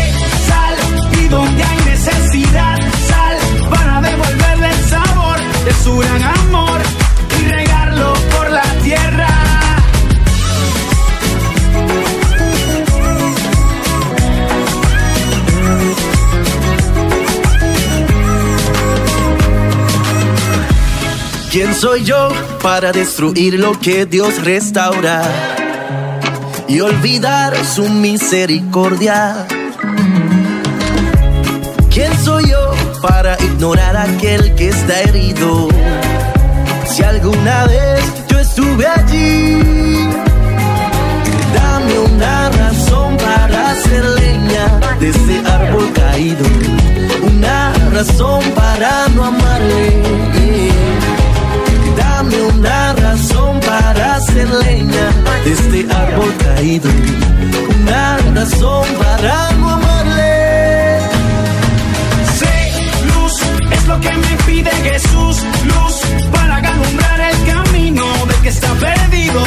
sal, 0.48 0.74
y 1.20 1.28
donde 1.28 1.62
hay 1.64 1.78
necesidad, 1.92 2.78
sal 3.10 3.36
para 3.68 4.00
devolverle 4.00 4.68
el 4.76 4.84
sabor 4.94 5.38
de 5.64 5.72
su 5.82 5.98
gran 5.98 6.39
¿Quién 21.50 21.74
soy 21.74 22.04
yo 22.04 22.28
para 22.62 22.92
destruir 22.92 23.58
lo 23.58 23.72
que 23.72 24.06
Dios 24.06 24.40
restaura 24.44 25.20
y 26.68 26.78
olvidar 26.78 27.56
su 27.64 27.88
misericordia? 27.88 29.48
¿Quién 31.92 32.16
soy 32.22 32.50
yo 32.50 32.70
para 33.02 33.36
ignorar 33.42 33.96
aquel 33.96 34.54
que 34.54 34.68
está 34.68 35.00
herido? 35.00 35.66
Si 36.86 37.02
alguna 37.02 37.66
vez 37.66 38.00
yo 38.28 38.38
estuve 38.38 38.86
allí, 38.86 39.58
dame 41.52 41.98
una 41.98 42.48
razón 42.50 43.16
para 43.16 43.72
hacer 43.72 44.04
leña 44.04 44.96
de 45.00 45.08
ese 45.08 45.40
árbol 45.44 45.92
caído, 45.94 46.44
una 47.24 47.72
razón 47.92 48.40
para 48.54 49.08
no 49.08 49.24
amarle. 49.24 50.20
Una 52.60 52.92
razón 52.92 53.58
para 53.60 54.16
hacer 54.16 54.46
leña 54.46 55.06
de 55.44 55.52
este 55.52 55.86
árbol 55.90 56.30
caído, 56.44 56.90
una 57.80 58.18
razón 58.34 58.86
para 58.98 59.52
no 59.52 59.70
amarle. 59.70 61.00
Sé 62.38 62.72
luz, 63.14 63.32
es 63.72 63.86
lo 63.88 63.98
que 63.98 64.12
me 64.12 64.36
pide 64.44 64.70
Jesús, 64.70 65.42
luz 65.64 66.28
para 66.32 66.56
alumbrar 66.56 67.20
el 67.32 67.46
camino 67.50 68.04
del 68.26 68.42
que 68.42 68.48
está 68.50 68.68
perdido 68.74 69.42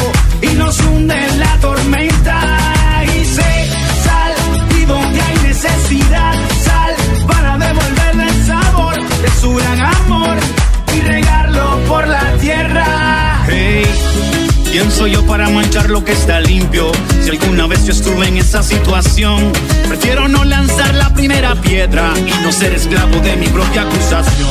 ¿Quién 14.73 14.91
soy 14.91 15.11
yo 15.11 15.23
para 15.27 15.47
manchar 15.49 15.87
lo 15.91 16.03
que 16.03 16.13
está 16.13 16.39
limpio? 16.39 16.91
Si 17.21 17.29
alguna 17.29 17.67
vez 17.67 17.85
yo 17.85 17.91
estuve 17.91 18.27
en 18.27 18.37
esa 18.37 18.63
situación, 18.63 19.53
prefiero 19.87 20.27
no 20.27 20.43
lanzar 20.43 20.95
la 20.95 21.13
primera 21.13 21.53
piedra 21.53 22.11
y 22.17 22.43
no 22.43 22.51
ser 22.51 22.73
esclavo 22.73 23.19
de 23.19 23.35
mi 23.35 23.45
propia 23.49 23.83
acusación. 23.83 24.49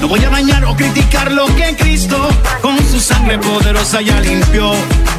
No 0.00 0.06
voy 0.06 0.24
a 0.24 0.30
dañar 0.30 0.64
o 0.66 0.76
criticar 0.76 1.32
lo 1.32 1.46
que 1.56 1.74
Cristo 1.76 2.16
con 2.62 2.78
su 2.78 3.00
sangre 3.00 3.40
poderosa 3.40 4.00
ya 4.02 4.20
limpió. 4.20 4.70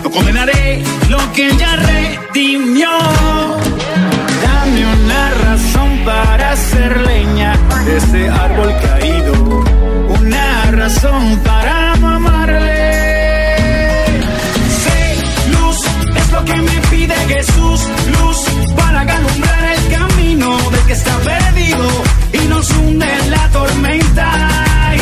No 0.01 0.11
condenaré 0.11 0.81
lo 1.09 1.19
que 1.33 1.53
ya 1.57 1.75
redimió. 1.75 2.89
Dame 4.43 4.85
una 5.03 5.29
razón 5.43 6.05
para 6.05 6.51
hacer 6.53 7.01
leña 7.01 7.53
de 7.83 7.97
ese 7.97 8.29
árbol 8.29 8.73
caído. 8.81 9.65
Una 10.21 10.71
razón 10.71 11.37
para 11.43 11.97
no 11.97 12.76
que 16.47 16.61
me 16.61 16.77
pide 16.91 17.15
Jesús. 17.33 17.79
Luz 18.15 18.39
para 18.75 19.01
alumbrar 19.01 19.65
el 19.75 19.97
camino 19.97 20.57
del 20.71 20.83
que 20.87 20.93
está 20.93 21.17
perdido 21.19 21.87
y 22.33 22.47
nos 22.47 22.69
hunde 22.71 23.07
en 23.19 23.31
la 23.31 23.49
tormenta. 23.49 24.29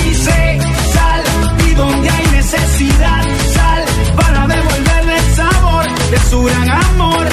Y 0.06 0.16
sé 0.16 0.60
sal, 0.94 1.22
y 1.68 1.74
donde 1.76 2.10
hay 2.10 2.28
necesidad, 2.40 3.24
sal 3.54 3.84
para 4.16 4.48
devolverle 4.48 5.18
el 5.18 5.36
sabor 5.36 5.86
de 6.12 6.20
su 6.30 6.44
gran 6.44 6.70
amor 6.70 7.26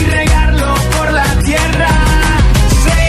y 0.00 0.04
regarlo 0.04 0.74
por 0.96 1.12
la 1.12 1.30
tierra. 1.48 1.90
Sé 2.84 3.00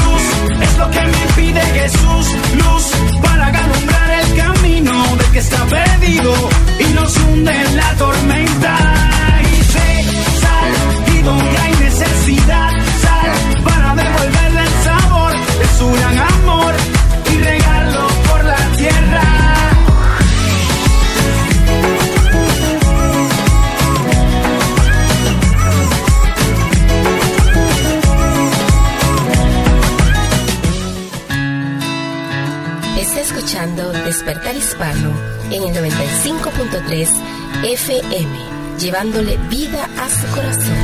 luz, 0.00 0.24
es 0.66 0.78
lo 0.78 0.90
que 0.90 1.02
me 1.14 1.22
pide 1.36 1.62
Jesús. 1.80 2.26
Luz 2.62 2.84
para 3.22 3.46
alumbrar 3.46 4.10
el 4.22 4.36
camino 4.36 5.16
del 5.16 5.30
que 5.32 5.38
está 5.38 5.64
perdido 5.66 6.32
y 6.78 6.92
nos 6.94 7.16
hunde 7.16 7.52
en 7.52 7.76
la 7.76 7.95
Despertar 34.06 34.54
Hispano 34.54 35.10
en 35.50 35.64
el 35.64 35.74
95.3 35.74 37.08
FM, 37.64 38.38
llevándole 38.78 39.36
vida 39.50 39.90
a 39.98 40.08
su 40.08 40.24
corazón. 40.28 40.76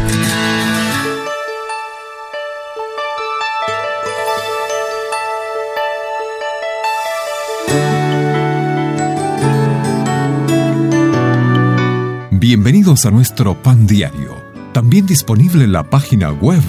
Bienvenidos 12.33 13.07
a 13.07 13.13
nuestro 13.13 13.55
pan 13.63 13.87
diario, 13.87 14.43
también 14.73 15.07
disponible 15.07 15.63
en 15.63 15.71
la 15.71 15.85
página 15.85 16.33
web 16.33 16.65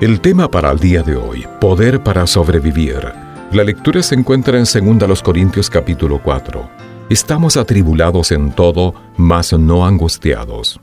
El 0.00 0.22
tema 0.22 0.50
para 0.50 0.70
el 0.70 0.78
día 0.78 1.02
de 1.02 1.14
hoy, 1.14 1.44
poder 1.60 2.02
para 2.02 2.26
sobrevivir. 2.26 3.12
La 3.52 3.62
lectura 3.62 4.02
se 4.02 4.14
encuentra 4.14 4.58
en 4.58 4.64
2 4.98 5.22
Corintios 5.22 5.68
capítulo 5.68 6.22
4. 6.24 6.70
Estamos 7.10 7.58
atribulados 7.58 8.32
en 8.32 8.52
todo, 8.52 8.94
mas 9.18 9.52
no 9.52 9.84
angustiados. 9.84 10.80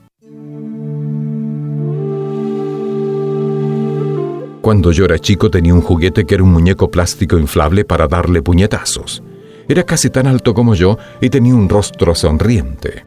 Cuando 4.61 4.91
yo 4.91 5.05
era 5.05 5.18
chico 5.18 5.49
tenía 5.49 5.74
un 5.74 5.82
juguete 5.82 6.28
que 6.28 6.36
era 6.36 6.43
un 6.43 6.51
muñeco 6.51 6.91
plástico 6.91 7.39
inflable 7.39 7.86
para 7.86 8.07
darle 8.07 8.43
puñetazos. 8.43 9.24
Era 9.68 9.82
casi 9.82 10.11
tan 10.11 10.28
alto 10.28 10.53
como 10.53 10.76
yo 10.76 10.99
y 11.22 11.32
tenía 11.32 11.55
un 11.55 11.68
rostro 11.68 12.13
sonriente. 12.13 13.07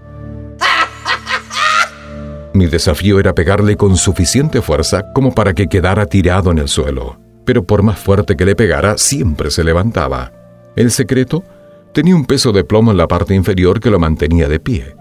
Mi 2.53 2.67
desafío 2.67 3.21
era 3.21 3.35
pegarle 3.35 3.77
con 3.77 3.97
suficiente 3.97 4.61
fuerza 4.61 5.13
como 5.13 5.33
para 5.33 5.55
que 5.55 5.69
quedara 5.69 6.07
tirado 6.07 6.51
en 6.51 6.59
el 6.59 6.69
suelo, 6.69 7.19
pero 7.45 7.65
por 7.65 7.83
más 7.83 7.99
fuerte 7.99 8.37
que 8.37 8.45
le 8.45 8.57
pegara, 8.57 8.99
siempre 8.99 9.51
se 9.51 9.63
levantaba. 9.63 10.33
El 10.75 10.91
secreto 10.91 11.45
tenía 11.93 12.17
un 12.17 12.25
peso 12.25 12.53
de 12.53 12.65
plomo 12.65 12.91
en 12.91 12.97
la 12.97 13.09
parte 13.09 13.35
inferior 13.35 13.81
que 13.81 13.91
lo 13.91 13.99
mantenía 13.99 14.49
de 14.49 14.59
pie. 14.59 14.97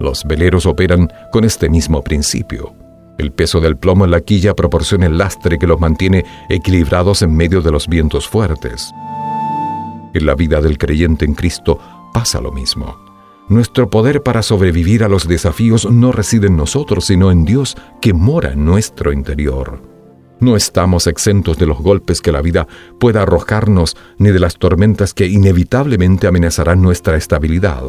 Los 0.00 0.24
veleros 0.24 0.66
operan 0.66 1.10
con 1.32 1.44
este 1.44 1.68
mismo 1.68 2.02
principio. 2.02 2.74
El 3.18 3.32
peso 3.32 3.60
del 3.60 3.76
plomo 3.76 4.04
en 4.04 4.10
la 4.10 4.20
quilla 4.20 4.54
proporciona 4.54 5.06
el 5.06 5.16
lastre 5.16 5.58
que 5.58 5.66
los 5.66 5.80
mantiene 5.80 6.24
equilibrados 6.50 7.22
en 7.22 7.34
medio 7.34 7.62
de 7.62 7.72
los 7.72 7.88
vientos 7.88 8.28
fuertes. 8.28 8.90
En 10.14 10.26
la 10.26 10.34
vida 10.34 10.60
del 10.60 10.76
creyente 10.78 11.24
en 11.24 11.34
Cristo 11.34 11.78
pasa 12.12 12.40
lo 12.40 12.52
mismo. 12.52 13.05
Nuestro 13.48 13.88
poder 13.90 14.24
para 14.24 14.42
sobrevivir 14.42 15.04
a 15.04 15.08
los 15.08 15.28
desafíos 15.28 15.88
no 15.88 16.10
reside 16.10 16.48
en 16.48 16.56
nosotros, 16.56 17.04
sino 17.04 17.30
en 17.30 17.44
Dios 17.44 17.76
que 18.00 18.12
mora 18.12 18.52
en 18.52 18.64
nuestro 18.64 19.12
interior. 19.12 19.80
No 20.40 20.56
estamos 20.56 21.06
exentos 21.06 21.56
de 21.56 21.66
los 21.66 21.78
golpes 21.78 22.20
que 22.20 22.32
la 22.32 22.42
vida 22.42 22.66
pueda 22.98 23.22
arrojarnos 23.22 23.96
ni 24.18 24.30
de 24.30 24.40
las 24.40 24.56
tormentas 24.56 25.14
que 25.14 25.26
inevitablemente 25.26 26.26
amenazarán 26.26 26.82
nuestra 26.82 27.16
estabilidad. 27.16 27.84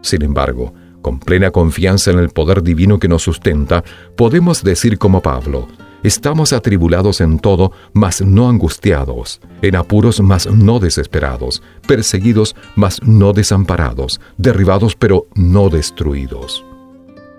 Sin 0.00 0.22
embargo, 0.22 0.72
con 1.02 1.20
plena 1.20 1.50
confianza 1.50 2.10
en 2.10 2.18
el 2.18 2.30
poder 2.30 2.62
divino 2.62 2.98
que 2.98 3.08
nos 3.08 3.22
sustenta, 3.22 3.84
podemos 4.16 4.64
decir 4.64 4.96
como 4.96 5.20
Pablo, 5.20 5.68
estamos 6.02 6.52
atribulados 6.52 7.20
en 7.20 7.38
todo, 7.38 7.72
mas 7.92 8.20
no 8.20 8.48
angustiados, 8.48 9.40
en 9.62 9.76
apuros, 9.76 10.20
mas 10.20 10.46
no 10.46 10.78
desesperados, 10.78 11.62
perseguidos, 11.86 12.56
mas 12.74 13.02
no 13.02 13.32
desamparados, 13.32 14.20
derribados, 14.36 14.96
pero 14.96 15.26
no 15.34 15.68
destruidos. 15.68 16.64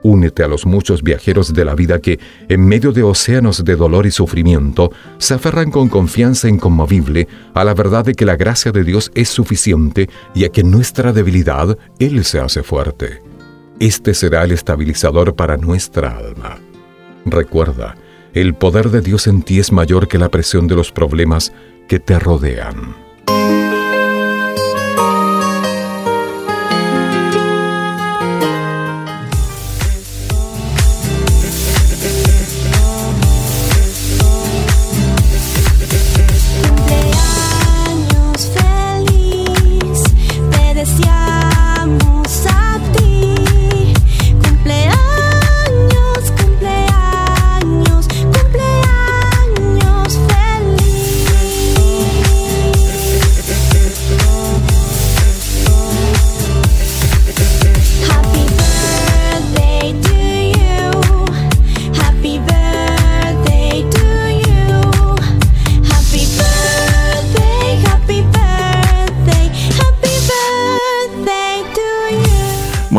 Únete 0.04 0.44
a 0.44 0.48
los 0.48 0.66
muchos 0.66 1.02
viajeros 1.02 1.54
de 1.54 1.66
la 1.66 1.76
vida 1.76 2.00
que, 2.00 2.20
en 2.48 2.66
medio 2.66 2.92
de 2.92 3.04
océanos 3.04 3.66
de 3.66 3.76
dolor 3.76 4.06
y 4.06 4.12
sufrimiento, 4.12 4.92
se 5.18 5.34
aferran 5.34 5.72
con 5.72 5.90
confianza 5.90 6.48
inconmovible 6.48 7.28
a 7.54 7.64
la 7.64 7.74
verdad 7.74 8.06
de 8.06 8.14
que 8.14 8.26
la 8.26 8.36
gracia 8.36 8.72
de 8.72 8.84
Dios 8.84 9.12
es 9.16 9.30
suficiente 9.30 10.10
y 10.36 10.46
a 10.46 10.50
que 10.50 10.64
nuestra 10.64 11.14
debilidad 11.14 11.78
Él 12.00 12.24
se 12.24 12.40
hace 12.40 12.64
fuerte. 12.64 13.22
Este 13.80 14.14
será 14.14 14.44
el 14.44 14.52
estabilizador 14.52 15.36
para 15.36 15.58
nuestra 15.58 16.18
alma. 16.18 16.58
Recuerda, 17.26 17.96
el 18.42 18.54
poder 18.54 18.90
de 18.90 19.02
Dios 19.02 19.28
en 19.28 19.42
ti 19.42 19.60
es 19.60 19.72
mayor 19.72 20.08
que 20.08 20.18
la 20.18 20.30
presión 20.30 20.68
de 20.68 20.76
los 20.76 20.92
problemas 20.92 21.54
que 21.88 22.00
te 22.00 22.20
rodean. 22.20 23.07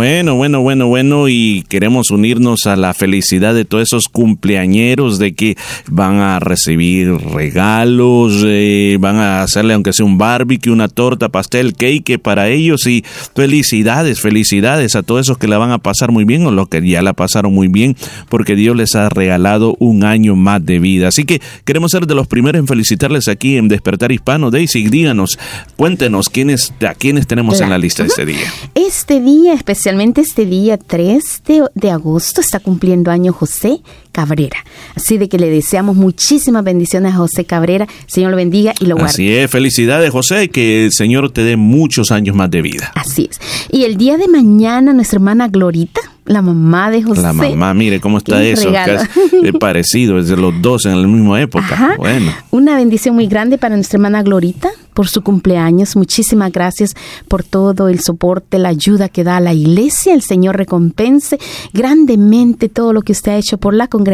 Bueno, 0.09 0.37
bueno, 0.37 0.63
bueno, 0.63 0.87
bueno, 0.87 1.29
y 1.29 1.67
queremos 1.69 2.11
unirnos 2.11 2.65
a 2.65 2.77
la 2.77 2.95
felicidad 2.95 3.53
de 3.53 3.67
todos 3.67 3.89
esos 3.89 4.09
cumpleañeros 4.09 5.19
de 5.19 5.35
que 5.35 5.55
van 5.87 6.21
a 6.21 6.41
recibir 6.41 7.13
regalos, 7.13 8.43
eh, 8.47 8.97
van 8.99 9.17
a 9.17 9.43
hacerle 9.43 9.75
aunque 9.75 9.93
sea 9.93 10.07
un 10.07 10.17
barbecue, 10.17 10.73
una 10.73 10.89
torta, 10.89 11.29
pastel, 11.29 11.75
cake 11.75 12.19
para 12.19 12.49
ellos 12.49 12.87
y 12.87 13.05
felicidades, 13.35 14.19
felicidades 14.19 14.97
a 14.97 15.03
todos 15.03 15.27
esos 15.27 15.37
que 15.37 15.47
la 15.47 15.59
van 15.59 15.73
a 15.73 15.79
pasar 15.79 16.11
muy 16.11 16.25
bien 16.25 16.47
o 16.47 16.53
los 16.53 16.69
que 16.69 16.81
ya 16.89 17.03
la 17.03 17.13
pasaron 17.13 17.53
muy 17.53 17.69
bien 17.69 17.95
porque 18.31 18.57
Dios 18.57 18.75
les 18.75 18.95
ha 18.95 19.11
regalado 19.11 19.77
un 19.79 20.05
año 20.05 20.37
más 20.37 20.65
de 20.65 20.79
vida. 20.79 21.09
Así 21.09 21.25
que 21.25 21.43
queremos 21.67 21.91
ser 21.91 22.07
de 22.07 22.15
los 22.15 22.27
primeros 22.27 22.61
en 22.61 22.67
felicitarles 22.67 23.29
aquí 23.29 23.59
en 23.59 23.69
Despertar 23.69 24.11
Hispano. 24.11 24.51
Daisy, 24.51 24.89
díganos, 24.89 25.39
cuéntenos 25.77 26.31
quiénes, 26.31 26.73
a 26.81 26.95
quiénes 26.95 27.27
tenemos 27.27 27.61
en 27.61 27.69
la 27.69 27.77
lista 27.77 28.07
este 28.07 28.25
día. 28.25 28.51
Este 28.75 29.21
día, 29.21 29.53
especialmente 29.53 29.97
este 30.01 30.46
día 30.46 30.78
3 30.78 31.42
de, 31.46 31.68
de 31.74 31.90
agosto, 31.90 32.40
está 32.40 32.61
cumpliendo 32.61 33.11
año 33.11 33.32
José 33.32 33.82
Cabrera. 34.19 34.64
Así 34.97 35.16
de 35.16 35.29
que 35.29 35.39
le 35.39 35.49
deseamos 35.49 35.95
muchísimas 35.95 36.64
bendiciones 36.64 37.14
a 37.14 37.19
José 37.19 37.45
Cabrera. 37.45 37.87
Señor 38.09 38.33
lo 38.33 38.37
bendiga 38.37 38.75
y 38.81 38.87
lo 38.87 38.97
guarde. 38.97 39.11
Así 39.11 39.33
es, 39.33 39.49
felicidades 39.49 40.11
José, 40.11 40.45
y 40.45 40.49
que 40.49 40.87
el 40.87 40.93
Señor 40.93 41.31
te 41.31 41.45
dé 41.45 41.57
muchos 41.57 42.11
años 42.11 42.35
más 42.35 42.51
de 42.51 42.61
vida. 42.61 42.91
Así 42.97 43.29
es. 43.31 43.39
Y 43.71 43.85
el 43.85 43.97
día 43.97 44.16
de 44.16 44.27
mañana, 44.27 44.93
nuestra 44.93 45.19
hermana 45.19 45.47
Glorita, 45.47 46.01
la 46.25 46.43
mamá 46.43 46.91
de 46.91 47.05
José. 47.05 47.23
La 47.23 47.33
mamá, 47.33 47.75
mire 47.75 48.01
cómo 48.01 48.19
está 48.19 48.41
Qué 48.41 48.53
eso, 48.53 48.73
eh, 48.73 49.53
parecido, 49.61 50.19
es 50.19 50.27
de 50.27 50.37
los 50.37 50.61
dos 50.61 50.85
en 50.87 51.01
la 51.01 51.07
misma 51.07 51.41
época. 51.41 51.69
Ajá. 51.71 51.95
Bueno, 51.97 52.33
Una 52.51 52.75
bendición 52.75 53.14
muy 53.14 53.29
grande 53.29 53.57
para 53.57 53.77
nuestra 53.77 53.99
hermana 53.99 54.25
Glorita 54.25 54.71
por 54.99 55.07
su 55.07 55.23
cumpleaños. 55.23 55.95
Muchísimas 55.95 56.51
gracias 56.51 56.95
por 57.29 57.45
todo 57.45 57.89
el 57.89 58.01
soporte, 58.01 58.59
la 58.59 58.71
ayuda 58.71 59.09
que 59.09 59.23
da 59.23 59.37
a 59.37 59.41
la 59.41 59.55
iglesia. 59.55 60.12
El 60.12 60.23
Señor 60.23 60.57
recompense 60.57 61.39
grandemente 61.73 62.69
todo 62.69 62.93
lo 62.93 63.03
que 63.03 63.12
usted 63.12 63.31
ha 63.31 63.37
hecho 63.37 63.59
por 63.59 63.75
la 63.75 63.87
congregación, 63.87 64.08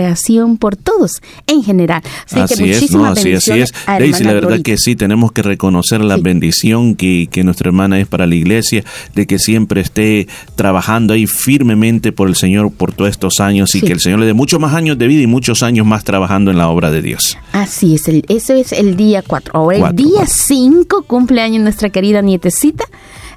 por 0.59 0.77
todos 0.77 1.23
en 1.47 1.63
general. 1.63 2.03
Así, 2.31 2.55
que 2.65 2.71
es, 2.73 2.91
no, 2.93 3.05
así, 3.07 3.31
es. 3.31 3.45
Daisy, 3.87 4.25
la 4.25 4.33
verdad 4.33 4.61
que 4.63 4.77
sí, 4.77 4.97
tenemos 4.97 5.33
que 5.33 5.43
reconocer 5.43 6.03
la 6.03 6.17
bendición 6.17 6.95
que, 6.95 7.29
que 7.31 7.45
nuestra 7.45 7.69
hermana 7.69 8.01
es 8.01 8.07
para 8.07 8.27
la 8.27 8.35
iglesia, 8.35 8.85
de 9.15 9.27
que 9.27 9.39
siempre 9.39 9.81
esté 9.81 10.27
trabajando 10.57 11.15
ahí 11.15 11.27
firmemente 11.27 12.13
por 12.13 12.29
el 12.29 12.37
Señor 12.37 12.73
por 12.73 12.93
todos 12.93 13.11
estos 13.11 13.41
años 13.41 13.75
y 13.75 13.81
Sí. 13.81 13.87
que 13.87 13.93
el 13.93 14.01
Señor 14.01 14.21
le 14.21 14.27
dé 14.27 14.35
muchos 14.35 14.61
más 14.61 14.75
años 14.75 14.99
de 14.99 15.07
vida 15.07 15.23
y 15.23 15.27
muchos 15.27 15.63
años 15.63 15.87
más 15.87 16.05
trabajando 16.05 16.51
en 16.51 16.59
la 16.59 16.69
obra 16.69 16.91
de 16.91 17.03
Dios. 17.03 17.37
Así 17.53 17.95
es, 17.95 18.09
el, 18.09 18.25
eso 18.29 18.55
es 18.55 18.73
el 18.73 18.97
día 18.97 19.23
4. 19.27 19.53
Ahora 19.55 19.79
Cuatro, 19.79 20.05
el 20.05 20.11
día 20.11 20.27
5 20.27 21.03
cumpleaños 21.07 21.63
nuestra 21.63 21.91
querida 21.91 22.23
nietecita, 22.23 22.85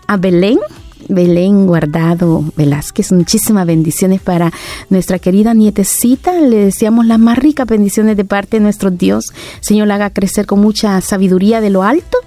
a 0.08 0.18
Belén. 0.18 0.60
Belén 1.10 1.66
Guardado 1.68 2.44
Velázquez, 2.56 3.12
muchísimas 3.12 3.66
bendiciones 3.66 4.22
para 4.22 4.52
nuestra 4.90 5.20
querida 5.20 5.54
nietecita. 5.54 6.40
Le 6.40 6.58
deseamos 6.66 7.06
las 7.06 7.20
más 7.20 7.38
ricas 7.38 7.68
bendiciones 7.68 8.18
de 8.18 8.26
parte 8.26 8.58
de 8.58 8.64
nuestro 8.64 8.92
Dios. 8.92 9.26
Señor, 9.62 9.88
la 9.88 9.96
haga 9.96 10.10
crecer 10.10 10.46
con 10.46 10.60
mucha 10.62 11.00
sabiduría 11.02 11.62
de 11.62 11.70
lo 11.70 11.84
alto 11.84 12.18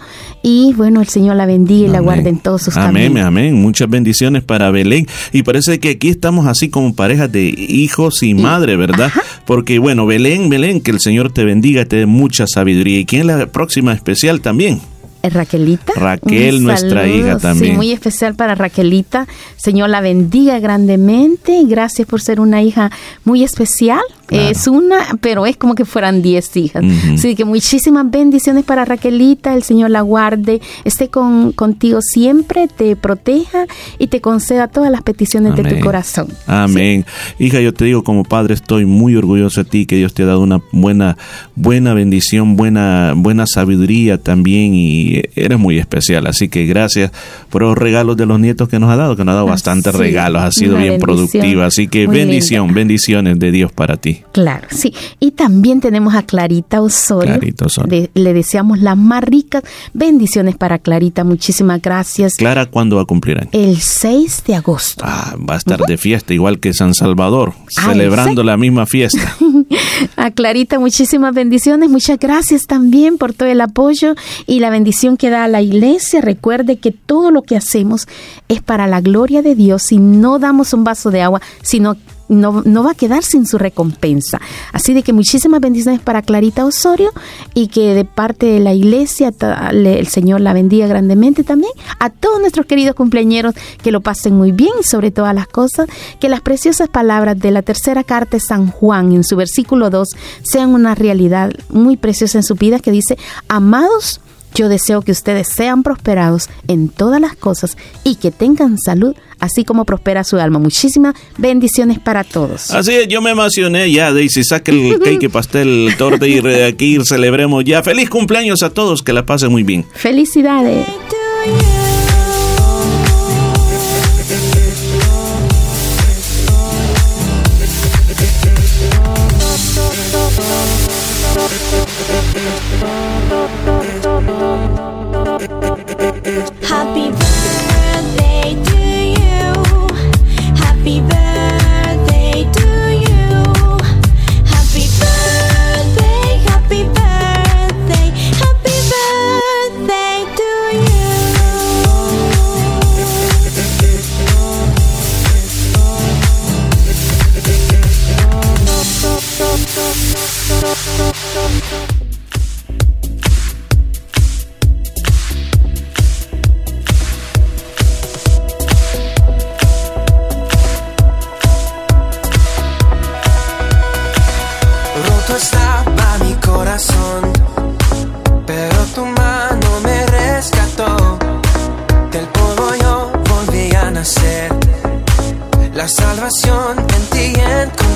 y 0.42 0.72
bueno, 0.76 1.00
el 1.00 1.08
Señor 1.08 1.36
la 1.36 1.46
bendiga 1.46 1.86
y 1.86 1.90
la 1.90 1.98
Amén. 1.98 2.04
guarde 2.04 2.28
en 2.30 2.38
todos 2.38 2.62
sus 2.62 2.76
Amén, 2.76 3.08
caminos. 3.08 3.26
amén. 3.26 3.54
Muchas 3.54 3.88
bendiciones 3.88 4.42
para 4.42 4.70
Belén. 4.70 5.06
Y 5.32 5.42
parece 5.42 5.78
que 5.80 5.90
aquí 5.90 6.08
estamos 6.08 6.46
así 6.46 6.68
como 6.68 6.94
parejas 6.94 7.30
de 7.30 7.42
hijos 7.44 8.22
y 8.22 8.34
madre, 8.34 8.76
¿verdad? 8.76 9.10
Porque 9.46 9.78
bueno, 9.78 10.06
Belén, 10.06 10.48
Belén, 10.48 10.80
que 10.80 10.90
el 10.90 11.00
Señor 11.00 11.32
te 11.32 11.44
bendiga, 11.44 11.84
te 11.84 11.96
dé 11.96 12.06
mucha 12.06 12.46
sabiduría. 12.46 13.00
¿Y 13.00 13.04
quién 13.04 13.22
es 13.22 13.26
la 13.36 13.46
próxima 13.46 13.92
especial 13.92 14.40
también? 14.40 14.80
Eh, 15.22 15.30
Raquelita. 15.30 15.92
Raquel, 15.96 16.62
nuestra 16.62 17.06
hija 17.06 17.38
también. 17.38 17.72
Sí, 17.72 17.76
muy 17.76 17.92
especial 17.92 18.34
para 18.34 18.54
Raquelita. 18.54 19.26
Señor, 19.56 19.90
la 19.90 20.00
bendiga 20.00 20.58
grandemente. 20.60 21.62
Gracias 21.66 22.06
por 22.06 22.20
ser 22.20 22.40
una 22.40 22.62
hija 22.62 22.90
muy 23.24 23.44
especial. 23.44 24.00
Es 24.30 24.66
una, 24.66 25.18
pero 25.20 25.46
es 25.46 25.56
como 25.56 25.74
que 25.74 25.84
fueran 25.84 26.22
diez 26.22 26.56
hijas. 26.56 26.84
Ujú. 26.84 27.14
Así 27.14 27.34
que 27.34 27.44
muchísimas 27.44 28.10
bendiciones 28.10 28.64
para 28.64 28.84
Raquelita. 28.84 29.54
El 29.54 29.62
Señor 29.62 29.90
la 29.90 30.02
guarde, 30.02 30.60
esté 30.84 31.08
con, 31.08 31.52
contigo 31.52 32.00
siempre, 32.02 32.68
te 32.68 32.96
proteja 32.96 33.66
y 33.98 34.06
te 34.08 34.20
conceda 34.20 34.68
todas 34.68 34.90
las 34.90 35.02
peticiones 35.02 35.56
de 35.56 35.64
tu 35.64 35.80
corazón. 35.80 36.28
Amén. 36.46 37.04
Hija, 37.38 37.60
yo 37.60 37.74
te 37.74 37.84
digo 37.84 38.04
como 38.04 38.24
padre, 38.24 38.54
estoy 38.54 38.84
muy 38.84 39.16
orgulloso 39.16 39.64
de 39.64 39.70
ti, 39.70 39.86
que 39.86 39.96
Dios 39.96 40.14
te 40.14 40.22
ha 40.22 40.26
dado 40.26 40.40
una 40.40 40.60
buena, 40.72 41.16
buena 41.54 41.94
bendición, 41.94 42.56
buena, 42.56 43.14
buena 43.16 43.46
sabiduría 43.46 44.18
también 44.18 44.74
y 44.74 45.22
eres 45.34 45.58
muy 45.58 45.78
especial. 45.78 46.26
Así 46.26 46.48
que 46.48 46.66
gracias 46.66 47.12
por 47.50 47.62
los 47.62 47.76
regalos 47.76 48.16
de 48.16 48.26
los 48.26 48.38
nietos 48.40 48.68
que 48.68 48.78
nos 48.78 48.90
ha 48.90 48.96
dado, 48.96 49.16
que 49.16 49.24
nos 49.24 49.32
ha 49.32 49.36
dado 49.36 49.46
bastantes 49.46 49.92
sí, 49.92 49.98
regalos, 49.98 50.42
ha 50.42 50.50
sido 50.50 50.76
bien 50.76 50.98
productiva. 51.00 51.66
Así 51.66 51.88
que 51.88 52.06
muy 52.06 52.16
bendición, 52.16 52.72
bendiciones 52.72 53.38
de 53.38 53.50
Dios 53.50 53.72
para 53.72 53.96
ti. 53.96 54.19
Sí. 54.20 54.30
Claro, 54.32 54.68
sí. 54.70 54.94
Y 55.18 55.32
también 55.32 55.80
tenemos 55.80 56.14
a 56.14 56.22
Clarita 56.22 56.80
Osorio. 56.80 57.34
Clarita 57.34 57.66
Osorio. 57.66 57.90
De- 57.90 58.10
le 58.14 58.32
deseamos 58.32 58.78
las 58.80 58.96
más 58.96 59.22
ricas 59.24 59.62
bendiciones 59.92 60.56
para 60.56 60.78
Clarita. 60.78 61.24
Muchísimas 61.24 61.82
gracias. 61.82 62.34
Clara, 62.36 62.66
¿cuándo 62.66 62.96
va 62.96 63.02
a 63.02 63.04
cumplir 63.06 63.38
años? 63.38 63.50
El 63.52 63.78
6 63.80 64.44
de 64.46 64.54
agosto. 64.54 65.04
Ah, 65.06 65.34
va 65.38 65.54
a 65.54 65.58
estar 65.58 65.80
de 65.80 65.98
fiesta 65.98 66.32
igual 66.34 66.60
que 66.60 66.72
San 66.72 66.94
Salvador, 66.94 67.54
Ah, 67.76 67.88
celebrando 67.90 68.42
la 68.42 68.56
misma 68.56 68.86
fiesta. 68.86 69.36
A 70.16 70.30
Clarita, 70.30 70.78
muchísimas 70.78 71.34
bendiciones. 71.34 71.90
Muchas 71.90 72.18
gracias 72.18 72.66
también 72.66 73.18
por 73.18 73.32
todo 73.34 73.48
el 73.48 73.60
apoyo 73.60 74.14
y 74.46 74.60
la 74.60 74.70
bendición 74.70 75.16
que 75.16 75.30
da 75.30 75.44
a 75.44 75.48
la 75.48 75.60
iglesia. 75.62 76.20
Recuerde 76.20 76.78
que 76.78 76.90
todo 76.92 77.30
lo 77.30 77.42
que 77.42 77.56
hacemos 77.56 78.06
es 78.48 78.62
para 78.62 78.86
la 78.86 79.00
gloria 79.00 79.42
de 79.42 79.54
Dios. 79.54 79.82
Si 79.82 79.98
no 79.98 80.38
damos 80.38 80.72
un 80.72 80.84
vaso 80.84 81.10
de 81.10 81.22
agua, 81.22 81.40
sino 81.62 81.96
no, 82.30 82.62
no 82.64 82.84
va 82.84 82.92
a 82.92 82.94
quedar 82.94 83.22
sin 83.22 83.46
su 83.46 83.58
recompensa. 83.58 84.40
Así 84.72 84.94
de 84.94 85.02
que 85.02 85.12
muchísimas 85.12 85.60
bendiciones 85.60 86.00
para 86.00 86.22
Clarita 86.22 86.64
Osorio 86.64 87.10
y 87.54 87.66
que 87.66 87.94
de 87.94 88.04
parte 88.04 88.46
de 88.46 88.60
la 88.60 88.72
iglesia 88.72 89.32
el 89.72 90.06
Señor 90.06 90.40
la 90.40 90.52
bendiga 90.52 90.86
grandemente 90.86 91.44
también. 91.44 91.72
A 91.98 92.10
todos 92.10 92.40
nuestros 92.40 92.66
queridos 92.66 92.94
cumpleañeros 92.94 93.54
que 93.82 93.92
lo 93.92 94.00
pasen 94.00 94.36
muy 94.36 94.52
bien 94.52 94.72
y 94.80 94.84
sobre 94.84 95.10
todas 95.10 95.34
las 95.34 95.48
cosas, 95.48 95.88
que 96.20 96.28
las 96.28 96.40
preciosas 96.40 96.88
palabras 96.88 97.38
de 97.38 97.50
la 97.50 97.62
tercera 97.62 98.04
carta 98.04 98.36
de 98.36 98.40
San 98.40 98.68
Juan 98.68 99.12
en 99.12 99.24
su 99.24 99.36
versículo 99.36 99.90
2 99.90 100.08
sean 100.42 100.70
una 100.70 100.94
realidad 100.94 101.52
muy 101.68 101.96
preciosa 101.96 102.38
en 102.38 102.44
su 102.44 102.54
vida 102.54 102.78
que 102.78 102.92
dice, 102.92 103.18
amados, 103.48 104.20
yo 104.54 104.68
deseo 104.68 105.02
que 105.02 105.12
ustedes 105.12 105.48
sean 105.48 105.82
prosperados 105.82 106.48
en 106.68 106.88
todas 106.88 107.20
las 107.20 107.36
cosas 107.36 107.76
y 108.04 108.16
que 108.16 108.30
tengan 108.30 108.78
salud, 108.78 109.14
así 109.38 109.64
como 109.64 109.84
prospera 109.84 110.24
su 110.24 110.38
alma. 110.38 110.58
Muchísimas 110.58 111.14
bendiciones 111.38 111.98
para 111.98 112.24
todos. 112.24 112.70
Así 112.70 112.94
es, 112.94 113.08
yo 113.08 113.22
me 113.22 113.30
emocioné 113.30 113.90
ya, 113.90 114.12
Daisy, 114.12 114.44
saque 114.44 114.70
el 114.70 114.98
cake, 115.04 115.30
pastel, 115.30 115.94
torta 115.96 116.26
y 116.26 116.40
de 116.40 116.66
aquí 116.66 116.98
celebremos 117.04 117.64
ya. 117.64 117.82
Feliz 117.82 118.10
cumpleaños 118.10 118.62
a 118.62 118.70
todos, 118.70 119.02
que 119.02 119.12
la 119.12 119.26
pasen 119.26 119.50
muy 119.50 119.62
bien. 119.62 119.86
Felicidades. 119.94 120.86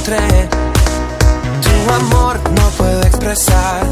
Tu 0.04 1.92
amor 1.94 2.38
no 2.50 2.68
puedo 2.76 3.00
expresar. 3.04 3.86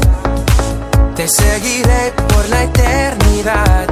Te 1.15 1.27
seguiré 1.27 2.13
por 2.27 2.47
la 2.49 2.63
eternidad. 2.65 3.87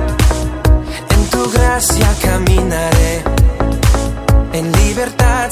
En 1.10 1.30
tu 1.32 1.50
gracia 1.50 2.14
caminaré. 2.22 3.24
En 4.54 4.72
libertad 4.72 5.50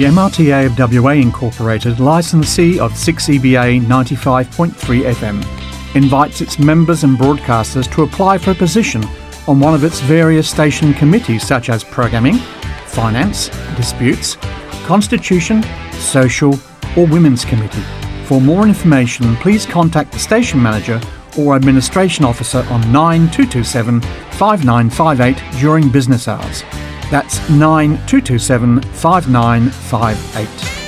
The 0.00 0.06
MRTA 0.06 0.64
of 0.64 0.78
WA 1.04 1.10
Incorporated, 1.10 2.00
licensee 2.00 2.80
of 2.80 2.92
6EBA 2.92 3.82
95.3 3.82 4.72
FM, 5.12 5.94
invites 5.94 6.40
its 6.40 6.58
members 6.58 7.04
and 7.04 7.18
broadcasters 7.18 7.86
to 7.92 8.04
apply 8.04 8.38
for 8.38 8.52
a 8.52 8.54
position 8.54 9.04
on 9.46 9.60
one 9.60 9.74
of 9.74 9.84
its 9.84 10.00
various 10.00 10.48
station 10.48 10.94
committees 10.94 11.46
such 11.46 11.68
as 11.68 11.84
programming, 11.84 12.36
finance, 12.86 13.50
disputes, 13.76 14.36
constitution, 14.86 15.62
social, 15.92 16.54
or 16.96 17.06
women's 17.06 17.44
committee. 17.44 17.84
For 18.24 18.40
more 18.40 18.66
information, 18.66 19.36
please 19.36 19.66
contact 19.66 20.12
the 20.12 20.18
station 20.18 20.62
manager 20.62 20.98
or 21.38 21.54
administration 21.56 22.24
officer 22.24 22.64
on 22.70 22.90
9227 22.90 24.00
5958 24.00 25.60
during 25.60 25.90
business 25.90 26.26
hours. 26.26 26.64
That's 27.10 27.38
9227 27.50 28.82
5958. 28.82 30.79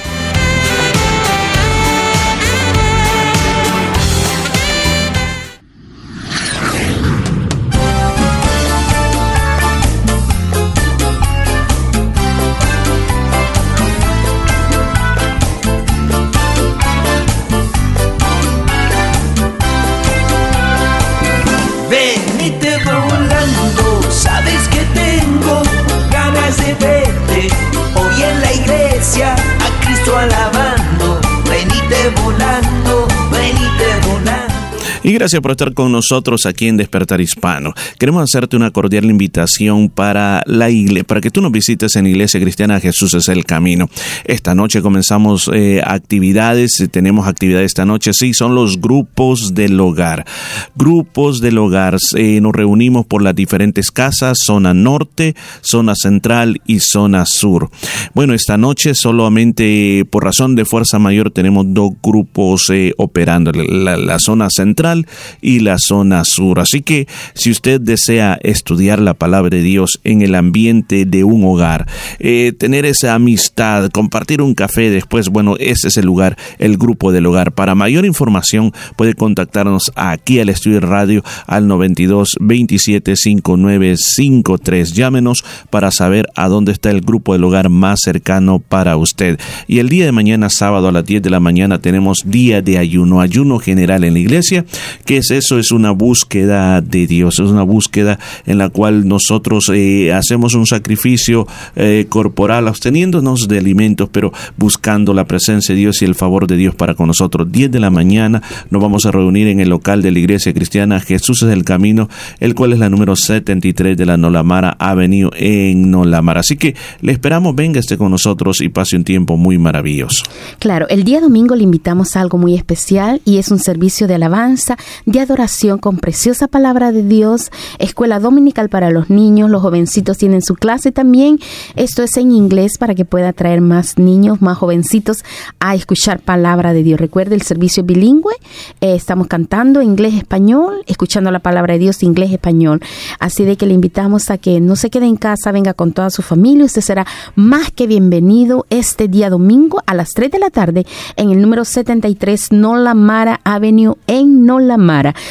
Gracias 35.22 35.40
por 35.40 35.52
estar 35.52 35.72
con 35.72 35.92
nosotros 35.92 36.46
aquí 36.46 36.66
en 36.66 36.76
Despertar 36.76 37.20
Hispano. 37.20 37.72
Queremos 37.96 38.24
hacerte 38.24 38.56
una 38.56 38.72
cordial 38.72 39.04
invitación 39.04 39.88
para 39.88 40.42
la 40.46 40.68
iglesia, 40.68 41.04
para 41.04 41.20
que 41.20 41.30
tú 41.30 41.40
nos 41.40 41.52
visites 41.52 41.94
en 41.94 42.08
Iglesia 42.08 42.40
Cristiana 42.40 42.80
Jesús 42.80 43.14
es 43.14 43.28
el 43.28 43.44
Camino. 43.44 43.88
Esta 44.24 44.56
noche 44.56 44.82
comenzamos 44.82 45.48
eh, 45.54 45.80
actividades, 45.84 46.88
tenemos 46.90 47.28
actividades 47.28 47.66
esta 47.66 47.84
noche, 47.84 48.10
sí, 48.14 48.34
son 48.34 48.56
los 48.56 48.80
grupos 48.80 49.54
del 49.54 49.78
hogar. 49.78 50.26
Grupos 50.74 51.40
del 51.40 51.58
hogar, 51.58 51.98
eh, 52.16 52.40
nos 52.40 52.52
reunimos 52.52 53.06
por 53.06 53.22
las 53.22 53.36
diferentes 53.36 53.92
casas, 53.92 54.38
zona 54.44 54.74
norte, 54.74 55.36
zona 55.60 55.94
central 55.94 56.60
y 56.66 56.80
zona 56.80 57.26
sur. 57.26 57.70
Bueno, 58.12 58.34
esta 58.34 58.56
noche 58.56 58.96
solamente 58.96 60.04
por 60.10 60.24
razón 60.24 60.56
de 60.56 60.64
fuerza 60.64 60.98
mayor 60.98 61.30
tenemos 61.30 61.64
dos 61.68 61.92
grupos 62.02 62.68
eh, 62.70 62.92
operando, 62.96 63.52
la, 63.52 63.96
la 63.96 64.18
zona 64.18 64.48
central 64.50 65.06
y 65.40 65.60
la 65.60 65.76
zona 65.78 66.24
sur. 66.24 66.60
Así 66.60 66.82
que 66.82 67.06
si 67.34 67.50
usted 67.50 67.80
desea 67.80 68.38
estudiar 68.42 69.00
la 69.00 69.14
palabra 69.14 69.50
de 69.50 69.62
Dios 69.62 70.00
en 70.04 70.22
el 70.22 70.34
ambiente 70.34 71.04
de 71.04 71.24
un 71.24 71.44
hogar, 71.44 71.86
eh, 72.18 72.52
tener 72.58 72.84
esa 72.84 73.14
amistad, 73.14 73.90
compartir 73.90 74.42
un 74.42 74.54
café 74.54 74.90
después, 74.90 75.28
bueno, 75.28 75.56
ese 75.58 75.88
es 75.88 75.96
el 75.96 76.06
lugar, 76.06 76.36
el 76.58 76.76
grupo 76.76 77.12
del 77.12 77.26
hogar. 77.26 77.52
Para 77.52 77.74
mayor 77.74 78.04
información 78.04 78.72
puede 78.96 79.14
contactarnos 79.14 79.92
aquí 79.94 80.40
al 80.40 80.48
estudio 80.48 80.80
de 80.80 80.86
radio 80.86 81.24
al 81.46 81.68
92 81.68 82.36
27 82.40 83.16
59 83.16 83.96
53. 83.96 84.92
Llámenos 84.92 85.44
para 85.70 85.90
saber 85.90 86.26
a 86.34 86.48
dónde 86.48 86.72
está 86.72 86.90
el 86.90 87.00
grupo 87.00 87.32
del 87.32 87.44
hogar 87.44 87.68
más 87.68 88.00
cercano 88.02 88.58
para 88.58 88.96
usted. 88.96 89.38
Y 89.66 89.78
el 89.78 89.88
día 89.88 90.04
de 90.04 90.12
mañana, 90.12 90.48
sábado 90.50 90.88
a 90.88 90.92
las 90.92 91.04
10 91.04 91.22
de 91.22 91.30
la 91.30 91.40
mañana, 91.40 91.80
tenemos 91.80 92.22
día 92.24 92.62
de 92.62 92.78
ayuno, 92.78 93.20
ayuno 93.20 93.58
general 93.58 94.04
en 94.04 94.14
la 94.14 94.20
iglesia. 94.20 94.64
¿Qué 95.04 95.18
es 95.18 95.30
eso? 95.30 95.58
Es 95.58 95.72
una 95.72 95.90
búsqueda 95.90 96.80
de 96.80 97.06
Dios, 97.06 97.40
es 97.40 97.48
una 97.48 97.62
búsqueda 97.62 98.18
en 98.46 98.58
la 98.58 98.68
cual 98.68 99.08
nosotros 99.08 99.70
eh, 99.74 100.12
hacemos 100.12 100.54
un 100.54 100.66
sacrificio 100.66 101.46
eh, 101.76 102.06
corporal, 102.08 102.68
absteniéndonos 102.68 103.48
de 103.48 103.58
alimentos, 103.58 104.08
pero 104.12 104.32
buscando 104.56 105.14
la 105.14 105.24
presencia 105.24 105.74
de 105.74 105.80
Dios 105.80 106.02
y 106.02 106.04
el 106.04 106.14
favor 106.14 106.46
de 106.46 106.56
Dios 106.56 106.74
para 106.74 106.94
con 106.94 107.08
nosotros. 107.08 107.50
10 107.50 107.70
de 107.70 107.80
la 107.80 107.90
mañana 107.90 108.42
nos 108.70 108.82
vamos 108.82 109.06
a 109.06 109.10
reunir 109.10 109.48
en 109.48 109.60
el 109.60 109.68
local 109.68 110.02
de 110.02 110.10
la 110.10 110.18
iglesia 110.18 110.52
cristiana 110.52 111.00
Jesús 111.00 111.42
es 111.42 111.50
el 111.50 111.64
Camino, 111.64 112.08
el 112.40 112.54
cual 112.54 112.72
es 112.72 112.78
la 112.78 112.88
número 112.88 113.16
73 113.16 113.96
de 113.96 114.06
la 114.06 114.16
Nolamara 114.16 114.76
Avenue 114.78 115.30
en 115.36 115.90
Nolamara. 115.90 116.40
Así 116.40 116.56
que 116.56 116.74
le 117.00 117.12
esperamos, 117.12 117.54
venga 117.54 117.80
esté 117.80 117.96
con 117.96 118.10
nosotros 118.10 118.60
y 118.60 118.68
pase 118.68 118.96
un 118.96 119.04
tiempo 119.04 119.36
muy 119.36 119.58
maravilloso. 119.58 120.24
Claro, 120.58 120.86
el 120.88 121.04
día 121.04 121.20
domingo 121.20 121.54
le 121.54 121.64
invitamos 121.64 122.16
a 122.16 122.20
algo 122.20 122.38
muy 122.38 122.54
especial 122.54 123.20
y 123.24 123.38
es 123.38 123.50
un 123.50 123.58
servicio 123.58 124.06
de 124.06 124.14
alabanza, 124.14 124.76
de 125.06 125.20
adoración 125.20 125.78
con 125.78 125.98
preciosa 125.98 126.48
palabra 126.48 126.92
de 126.92 127.02
Dios, 127.02 127.50
escuela 127.78 128.20
dominical 128.20 128.68
para 128.68 128.90
los 128.90 129.10
niños, 129.10 129.50
los 129.50 129.62
jovencitos 129.62 130.18
tienen 130.18 130.42
su 130.42 130.54
clase 130.54 130.92
también. 130.92 131.38
Esto 131.76 132.02
es 132.02 132.16
en 132.16 132.32
inglés 132.32 132.78
para 132.78 132.94
que 132.94 133.04
pueda 133.04 133.32
traer 133.32 133.60
más 133.60 133.98
niños, 133.98 134.42
más 134.42 134.58
jovencitos 134.58 135.24
a 135.60 135.74
escuchar 135.74 136.20
palabra 136.20 136.72
de 136.72 136.82
Dios. 136.82 137.00
Recuerde 137.00 137.34
el 137.34 137.42
servicio 137.42 137.84
bilingüe, 137.84 138.34
eh, 138.80 138.94
estamos 138.94 139.26
cantando 139.26 139.82
inglés-español, 139.82 140.82
escuchando 140.86 141.30
la 141.30 141.40
palabra 141.40 141.74
de 141.74 141.80
Dios 141.80 142.02
inglés-español. 142.02 142.80
Así 143.18 143.44
de 143.44 143.56
que 143.56 143.66
le 143.66 143.74
invitamos 143.74 144.30
a 144.30 144.38
que 144.38 144.60
no 144.60 144.76
se 144.76 144.90
quede 144.90 145.06
en 145.06 145.16
casa, 145.16 145.52
venga 145.52 145.74
con 145.74 145.92
toda 145.92 146.10
su 146.10 146.22
familia. 146.22 146.64
Usted 146.64 146.82
será 146.82 147.06
más 147.34 147.70
que 147.70 147.86
bienvenido 147.86 148.66
este 148.70 149.08
día 149.08 149.30
domingo 149.30 149.82
a 149.86 149.94
las 149.94 150.10
3 150.10 150.30
de 150.30 150.38
la 150.38 150.50
tarde 150.50 150.86
en 151.16 151.30
el 151.30 151.40
número 151.40 151.64
73 151.64 152.52
Nolamara 152.52 153.40
Avenue 153.44 153.96
en 154.06 154.44
Nolamara. 154.44 154.81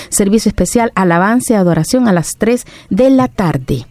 Servicio 0.09 0.49
especial 0.49 0.91
alabanza 0.95 1.53
y 1.53 1.55
adoración 1.55 2.07
a 2.07 2.13
las 2.13 2.37
3 2.37 2.65
de 2.89 3.09
la 3.09 3.27
tarde. 3.27 3.85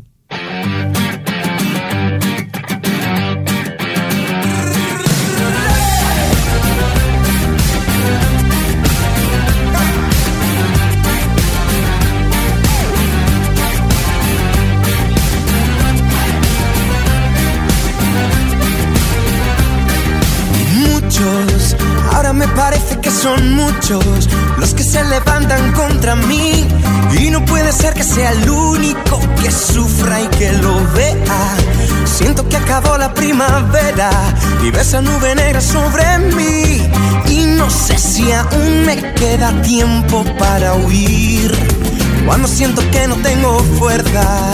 Son 23.22 23.56
muchos 23.56 24.28
los 24.58 24.74
que 24.74 24.84
se 24.84 25.04
levantan 25.04 25.72
contra 25.74 26.16
mí. 26.16 26.66
Y 27.20 27.30
no 27.30 27.46
puede 27.46 27.72
ser 27.72 27.94
que 27.94 28.04
sea 28.04 28.32
el 28.32 28.50
único 28.50 29.20
que 29.42 29.52
sufra 29.52 30.22
y 30.22 30.28
que 30.28 30.52
lo 30.54 30.74
vea. 30.94 31.56
Siento 32.06 32.48
que 32.50 32.58
acabó 32.58 32.98
la 32.98 33.14
primavera 33.14 34.10
y 34.64 34.72
ves 34.72 34.88
esa 34.88 35.02
nube 35.02 35.36
negra 35.36 35.62
sobre 35.62 36.18
mí. 36.36 36.90
Y 37.30 37.46
no 37.58 37.70
sé 37.70 37.98
si 37.98 38.32
aún 38.32 38.86
me 38.86 39.14
queda 39.14 39.52
tiempo 39.62 40.26
para 40.40 40.74
huir. 40.74 41.52
Cuando 42.26 42.48
siento 42.48 42.82
que 42.92 43.08
no 43.08 43.16
tengo 43.18 43.60
fuerza. 43.78 44.52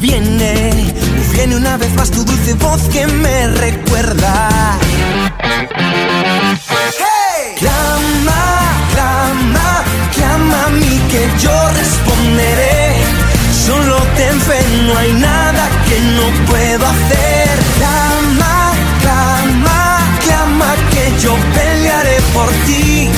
Viene, 0.00 0.94
viene 1.32 1.56
una 1.56 1.76
vez 1.78 1.92
más 1.94 2.10
tu 2.10 2.24
dulce 2.24 2.54
voz 2.54 2.82
que 2.92 3.06
me 3.08 3.48
recuerda. 3.48 4.78
Que 11.08 11.28
yo 11.38 11.68
responderé. 11.70 12.96
Solo 13.66 13.96
ten 14.16 14.40
fe, 14.40 14.60
no 14.86 14.98
hay 14.98 15.12
nada 15.12 15.68
que 15.88 16.00
no 16.16 16.26
puedo 16.46 16.86
hacer. 16.86 17.48
Clama, 17.78 18.72
clama, 19.02 19.98
clama 20.24 20.74
que 20.90 21.22
yo 21.22 21.34
pelearé 21.54 22.16
por 22.34 22.50
ti. 22.66 23.08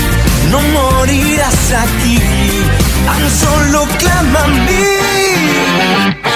No 0.51 0.61
morirás 0.61 1.73
aquí, 1.85 2.19
tan 3.07 3.31
solo 3.43 3.87
clama 3.99 4.45
a 4.45 4.49
mí. 4.49 6.30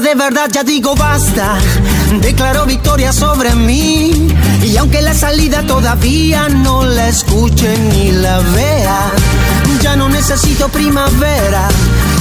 De 0.00 0.14
verdad 0.14 0.48
ya 0.50 0.64
digo 0.64 0.94
basta. 0.94 1.56
Declaro 2.20 2.66
victoria 2.66 3.12
sobre 3.12 3.54
mí. 3.54 4.28
Y 4.62 4.76
aunque 4.76 5.02
la 5.02 5.14
salida 5.14 5.62
todavía 5.62 6.48
no 6.48 6.84
la 6.84 7.08
escuche 7.08 7.76
ni 7.92 8.10
la 8.12 8.38
vea, 8.38 9.12
ya 9.82 9.94
no 9.94 10.08
necesito 10.08 10.68
primavera. 10.68 11.68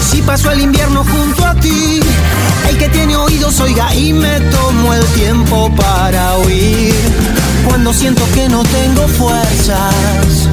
Si 0.10 0.22
paso 0.22 0.52
el 0.52 0.62
invierno 0.62 1.04
junto 1.04 1.46
a 1.46 1.56
ti, 1.56 2.00
el 2.70 2.78
que 2.78 2.90
tiene 2.90 3.16
oídos 3.16 3.60
oiga 3.60 3.94
y 3.96 4.14
me 4.14 4.40
tomo 4.40 4.94
el 4.94 5.06
tiempo 5.08 5.72
para 5.76 6.34
oír. 6.38 6.94
Cuando 7.68 7.94
siento 7.94 8.24
que 8.36 8.50
no 8.50 8.64
tengo 8.64 9.08
fuerzas, 9.08 10.50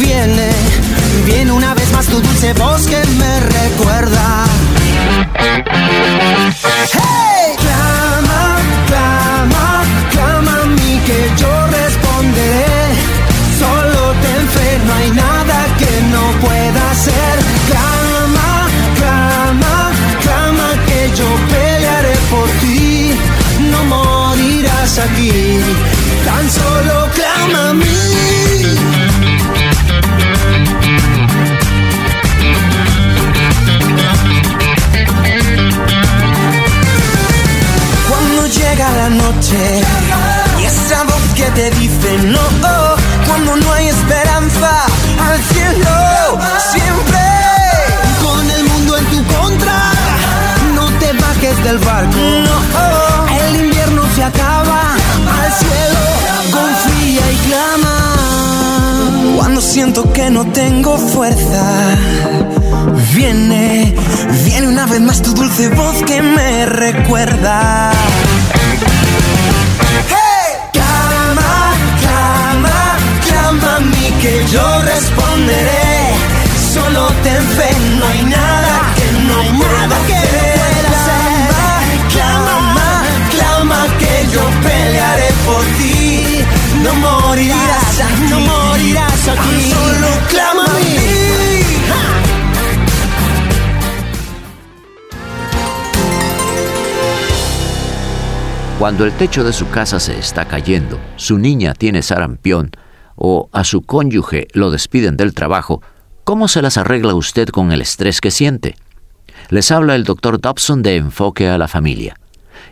viene, 0.00 0.50
viene 1.24 1.52
una 1.52 1.74
vez 1.74 1.90
más 1.92 2.06
tu 2.06 2.20
dulce 2.20 2.52
voz 2.54 2.86
que 2.86 3.02
me 3.18 3.40
recuerda. 3.40 4.44
Clama, 7.64 8.42
clama, 8.86 9.82
clama 10.10 10.52
a 10.62 10.66
mí 10.66 11.00
que 11.06 11.20
yo 11.40 11.52
responderé. 11.78 12.76
Solo 13.58 14.00
ten 14.22 14.42
fe, 14.54 14.68
no 14.86 14.92
hay 14.94 15.10
nada 15.10 15.58
que 15.80 15.92
no 16.14 16.24
pueda 16.46 16.90
hacer. 16.90 17.34
Clama, 17.70 18.50
clama, 18.98 19.74
clama 20.24 20.68
que 20.86 21.00
yo 21.18 21.28
pelearé 21.52 22.16
por 22.30 22.48
ti. 22.60 23.12
No 23.70 23.84
morirás 23.84 24.98
aquí, 24.98 25.32
tan 26.24 26.50
solo 26.50 27.08
clama 27.14 27.70
a 27.70 27.74
mí. 27.74 28.27
Y 39.50 40.64
esa 40.64 41.04
voz 41.04 41.34
que 41.34 41.44
te 41.52 41.70
dice 41.70 42.18
no, 42.26 42.38
cuando 43.26 43.56
no 43.56 43.72
hay 43.72 43.88
esperanza 43.88 44.84
al 45.26 45.42
cielo, 45.44 46.38
siempre 46.70 47.18
con 48.22 48.50
el 48.50 48.64
mundo 48.64 48.98
en 48.98 49.04
tu 49.06 49.24
contra, 49.24 49.90
no 50.74 50.86
te 50.98 51.12
bajes 51.14 51.64
del 51.64 51.78
barco, 51.78 52.18
no, 52.18 53.36
el 53.46 53.64
invierno 53.64 54.02
se 54.14 54.24
acaba, 54.24 54.82
al 55.42 55.52
cielo 55.52 56.00
confía 56.52 57.32
y 57.32 57.36
clama. 57.48 59.34
Cuando 59.36 59.62
siento 59.62 60.12
que 60.12 60.28
no 60.28 60.44
tengo 60.52 60.98
fuerza, 60.98 61.64
viene, 63.14 63.94
viene 64.44 64.68
una 64.68 64.84
vez 64.84 65.00
más 65.00 65.22
tu 65.22 65.32
dulce 65.32 65.70
voz 65.70 66.02
que 66.04 66.20
me 66.20 66.66
recuerda. 66.66 67.92
Que 74.28 74.46
yo 74.52 74.82
responderé. 74.82 75.88
Solo 76.74 77.08
ten 77.24 77.42
fe, 77.56 77.70
no 77.98 78.06
hay 78.06 78.22
nada 78.24 78.72
que 78.96 79.06
no 79.28 79.38
pueda 79.58 79.96
hacer. 80.00 80.84
Clama, 82.14 82.90
clama 83.34 83.80
que 84.00 84.14
yo 84.34 84.42
pelearé 84.66 85.30
por 85.46 85.64
ti. 85.78 86.44
No 86.84 86.92
morirás 86.94 88.00
aquí, 88.06 88.24
no 88.30 88.40
morirás 88.40 89.28
aquí. 89.34 89.56
Solo 89.72 90.10
clama 90.28 90.64
a 90.64 90.78
mí. 90.78 90.98
Cuando 98.78 99.04
el 99.04 99.12
techo 99.12 99.42
de 99.42 99.52
su 99.52 99.68
casa 99.70 99.98
se 99.98 100.16
está 100.18 100.44
cayendo, 100.44 101.00
su 101.16 101.36
niña 101.36 101.74
tiene 101.74 102.00
sarampión 102.00 102.70
o 103.18 103.48
a 103.52 103.64
su 103.64 103.82
cónyuge 103.82 104.46
lo 104.54 104.70
despiden 104.70 105.16
del 105.16 105.34
trabajo, 105.34 105.82
¿cómo 106.24 106.48
se 106.48 106.62
las 106.62 106.78
arregla 106.78 107.14
usted 107.14 107.48
con 107.48 107.72
el 107.72 107.82
estrés 107.82 108.20
que 108.20 108.30
siente? 108.30 108.76
Les 109.50 109.70
habla 109.70 109.96
el 109.96 110.04
doctor 110.04 110.40
Dobson 110.40 110.82
de 110.82 110.96
Enfoque 110.96 111.48
a 111.48 111.58
la 111.58 111.68
Familia. 111.68 112.16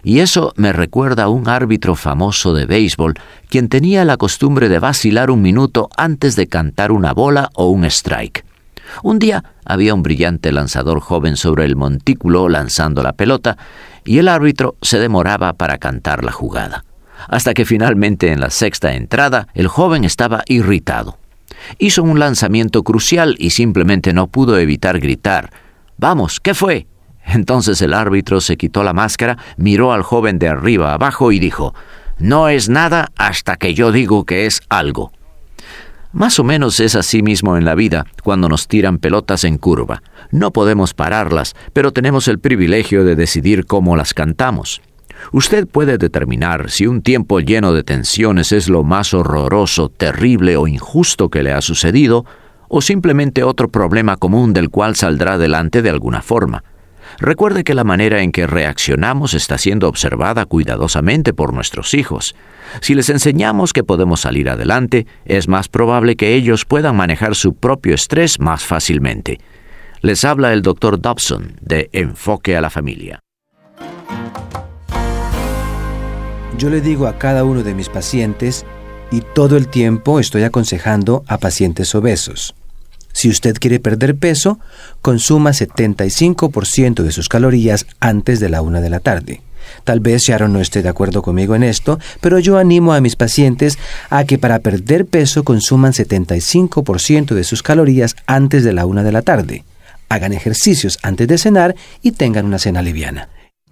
Y 0.03 0.21
eso 0.21 0.53
me 0.57 0.73
recuerda 0.73 1.25
a 1.25 1.29
un 1.29 1.49
árbitro 1.49 1.97
famoso 1.97 2.55
de 2.55 2.67
béisbol, 2.67 3.15
quien 3.49 3.69
tenía 3.69 4.05
la 4.05 4.17
costumbre 4.17 4.69
de 4.69 4.79
vacilar 4.79 5.31
un 5.31 5.43
minuto 5.43 5.89
antes 5.97 6.37
de 6.37 6.47
cantar 6.47 6.93
una 6.93 7.13
bola 7.13 7.51
o 7.55 7.71
un 7.71 7.85
strike. 7.85 8.45
Un 9.03 9.19
día 9.19 9.43
había 9.65 9.95
un 9.95 10.03
brillante 10.03 10.53
lanzador 10.53 11.01
joven 11.01 11.37
sobre 11.37 11.65
el 11.65 11.77
montículo 11.77 12.49
lanzando 12.49 13.03
la 13.03 13.15
pelota, 13.15 13.57
y 14.05 14.19
el 14.19 14.29
árbitro 14.29 14.77
se 14.81 14.99
demoraba 15.01 15.55
para 15.55 15.79
cantar 15.79 16.25
la 16.25 16.31
jugada. 16.31 16.85
Hasta 17.29 17.55
que 17.55 17.65
finalmente 17.65 18.33
en 18.33 18.41
la 18.41 18.51
sexta 18.51 18.95
entrada 18.95 19.49
el 19.55 19.69
joven 19.69 20.05
estaba 20.05 20.43
irritado. 20.47 21.19
Hizo 21.79 22.03
un 22.03 22.19
lanzamiento 22.19 22.83
crucial 22.83 23.35
y 23.39 23.51
simplemente 23.51 24.13
no 24.13 24.27
pudo 24.27 24.59
evitar 24.59 24.99
gritar, 25.01 25.51
Vamos, 25.99 26.41
¿qué 26.41 26.53
fue? 26.53 26.87
Entonces 27.25 27.81
el 27.81 27.95
árbitro 27.95 28.41
se 28.41 28.57
quitó 28.57 28.85
la 28.85 28.93
máscara, 28.93 29.39
miró 29.57 29.93
al 29.93 30.03
joven 30.03 30.39
de 30.39 30.49
arriba 30.49 30.93
abajo 30.93 31.33
y 31.33 31.39
dijo, 31.39 31.75
No 32.19 32.49
es 32.49 32.69
nada 32.69 33.13
hasta 33.17 33.57
que 33.57 33.75
yo 33.75 33.93
digo 33.93 34.25
que 34.25 34.47
es 34.47 34.61
algo. 34.69 35.13
Más 36.13 36.39
o 36.39 36.45
menos 36.45 36.81
es 36.81 36.95
así 36.95 37.23
mismo 37.23 37.57
en 37.57 37.65
la 37.65 37.75
vida 37.75 38.07
cuando 38.23 38.49
nos 38.49 38.69
tiran 38.69 38.99
pelotas 38.99 39.45
en 39.45 39.59
curva. 39.59 40.03
No 40.31 40.53
podemos 40.53 40.95
pararlas, 40.95 41.55
pero 41.73 41.93
tenemos 41.93 42.29
el 42.29 42.39
privilegio 42.39 43.05
de 43.05 43.17
decidir 43.17 43.67
cómo 43.67 43.97
las 43.97 44.15
cantamos. 44.15 44.81
Usted 45.33 45.67
puede 45.67 45.99
determinar 45.99 46.71
si 46.71 46.87
un 46.87 47.03
tiempo 47.03 47.41
lleno 47.41 47.73
de 47.73 47.83
tensiones 47.83 48.53
es 48.53 48.69
lo 48.69 48.83
más 48.83 49.15
horroroso, 49.15 49.89
terrible 49.89 50.57
o 50.57 50.67
injusto 50.67 51.29
que 51.29 51.43
le 51.43 51.53
ha 51.53 51.61
sucedido, 51.61 52.25
o 52.69 52.81
simplemente 52.81 53.43
otro 53.43 53.69
problema 53.69 54.17
común 54.17 54.53
del 54.53 54.71
cual 54.71 54.97
saldrá 54.97 55.35
adelante 55.35 55.83
de 55.83 55.91
alguna 55.91 56.23
forma. 56.23 56.65
Recuerde 57.19 57.65
que 57.65 57.75
la 57.75 57.85
manera 57.85 58.23
en 58.23 58.33
que 58.33 58.47
reaccionamos 58.47 59.33
está 59.35 59.59
siendo 59.59 59.89
observada 59.89 60.45
cuidadosamente 60.45 61.33
por 61.33 61.55
nuestros 61.55 61.95
hijos. 61.95 62.35
Si 62.81 62.95
les 62.95 63.09
enseñamos 63.09 63.73
que 63.73 63.85
podemos 63.85 64.21
salir 64.21 64.51
adelante, 64.51 65.07
es 65.25 65.49
más 65.49 65.69
probable 65.69 66.17
que 66.17 66.35
ellos 66.35 66.65
puedan 66.65 66.97
manejar 66.97 67.35
su 67.35 67.55
propio 67.55 67.95
estrés 67.95 68.39
más 68.41 68.65
fácilmente. 68.65 69.39
Les 70.03 70.25
habla 70.25 70.53
el 70.53 70.63
Dr. 70.63 71.01
Dobson 71.01 71.57
de 71.61 71.89
Enfoque 71.93 72.57
a 72.57 72.61
la 72.61 72.71
Familia. 72.71 73.21
Yo 76.59 76.71
le 76.71 76.81
digo 76.81 77.07
a 77.07 77.19
cada 77.19 77.45
uno 77.45 77.63
de 77.63 77.75
mis 77.75 77.91
pacientes, 77.91 78.65
y 79.11 79.21
todo 79.21 79.59
el 79.59 79.69
tiempo 79.69 80.19
estoy 80.21 80.43
aconsejando 80.43 81.23
a 81.29 81.37
pacientes 81.37 81.95
obesos. 81.95 82.55
Si 83.13 83.29
usted 83.29 83.57
quiere 83.59 83.79
perder 83.79 84.17
peso, 84.17 84.59
consuma 85.03 85.51
75% 85.51 87.03
de 87.03 87.13
sus 87.13 87.29
calorías 87.29 87.87
antes 88.01 88.41
de 88.41 88.49
la 88.49 88.63
una 88.63 88.81
de 88.81 88.91
la 88.91 89.01
tarde. 89.01 89.43
Tal 89.85 90.01
vez 90.01 90.23
Sharon 90.23 90.53
no 90.53 90.61
esté 90.61 90.83
de 90.83 90.89
acuerdo 90.89 91.23
conmigo 91.23 91.55
en 91.55 91.63
esto, 91.63 91.99
pero 92.21 92.39
yo 92.39 92.57
animo 92.57 92.95
a 92.95 93.01
mis 93.01 93.17
pacientes 93.17 93.79
a 94.09 94.25
que 94.25 94.39
para 94.39 94.61
perder 94.61 95.07
peso 95.07 95.45
consuman 95.45 95.93
75% 95.93 97.35
de 97.35 97.45
sus 97.45 97.63
calorías 97.63 98.17
antes 98.27 98.65
de 98.65 98.73
la 98.73 98.87
una 98.87 99.03
de 99.03 99.13
la 99.13 99.23
tarde. 99.23 99.65
Hagan 100.09 100.33
ejercicios 100.33 100.99
antes 101.03 101.29
de 101.29 101.37
cenar 101.37 101.75
y 102.01 102.13
tengan 102.13 102.47
una 102.47 102.59
cena 102.59 102.81
liviana. 102.81 103.29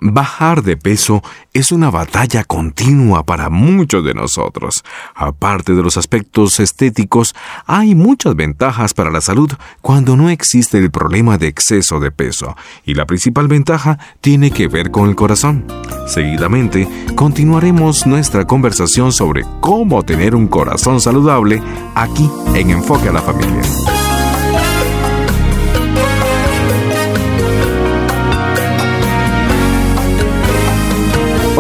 Bajar 0.07 0.63
de 0.63 0.77
peso 0.77 1.23
es 1.55 1.73
una 1.73 1.91
batalla 1.91 2.45
continua 2.45 3.25
para 3.25 3.49
muchos 3.49 4.05
de 4.05 4.13
nosotros. 4.13 4.85
Aparte 5.15 5.75
de 5.75 5.83
los 5.83 5.97
aspectos 5.97 6.61
estéticos, 6.61 7.35
hay 7.65 7.95
muchas 7.95 8.37
ventajas 8.37 8.93
para 8.93 9.11
la 9.11 9.23
salud 9.23 9.51
cuando 9.81 10.15
no 10.15 10.29
existe 10.29 10.77
el 10.77 10.91
problema 10.91 11.39
de 11.39 11.47
exceso 11.47 12.01
de 12.01 12.11
peso, 12.11 12.55
y 12.85 12.93
la 12.93 13.07
principal 13.07 13.49
ventaja 13.49 13.99
tiene 14.21 14.51
que 14.51 14.69
ver 14.69 14.91
con 14.91 15.09
el 15.09 15.17
corazón. 15.17 15.65
Seguidamente, 16.07 16.87
continuaremos 17.17 18.07
nuestra 18.07 18.47
conversación 18.47 19.11
sobre 19.11 19.47
cómo 19.63 20.03
tener 20.03 20.35
un 20.35 20.49
corazón 20.49 21.01
saludable 21.01 21.63
aquí 21.95 22.31
en 22.55 22.69
Enfoque 22.69 23.09
a 23.09 23.13
la 23.13 23.23
Familia. 23.23 23.63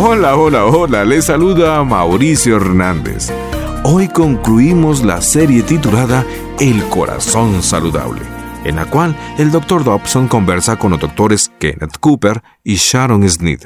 Hola, 0.06 0.36
hola, 0.36 0.66
hola, 0.66 1.02
les 1.02 1.24
saluda 1.24 1.82
Mauricio 1.82 2.56
Hernández. 2.56 3.32
Hoy 3.84 4.06
concluimos 4.08 5.02
la 5.02 5.22
serie 5.22 5.62
titulada 5.62 6.26
El 6.60 6.84
corazón 6.90 7.62
saludable, 7.62 8.20
en 8.64 8.76
la 8.76 8.84
cual 8.84 9.16
el 9.38 9.50
Dr. 9.50 9.82
Dobson 9.82 10.28
conversa 10.28 10.76
con 10.76 10.90
los 10.90 11.00
doctores 11.00 11.50
Kenneth 11.58 11.96
Cooper 12.00 12.42
y 12.62 12.74
Sharon 12.74 13.26
Sneed. 13.26 13.60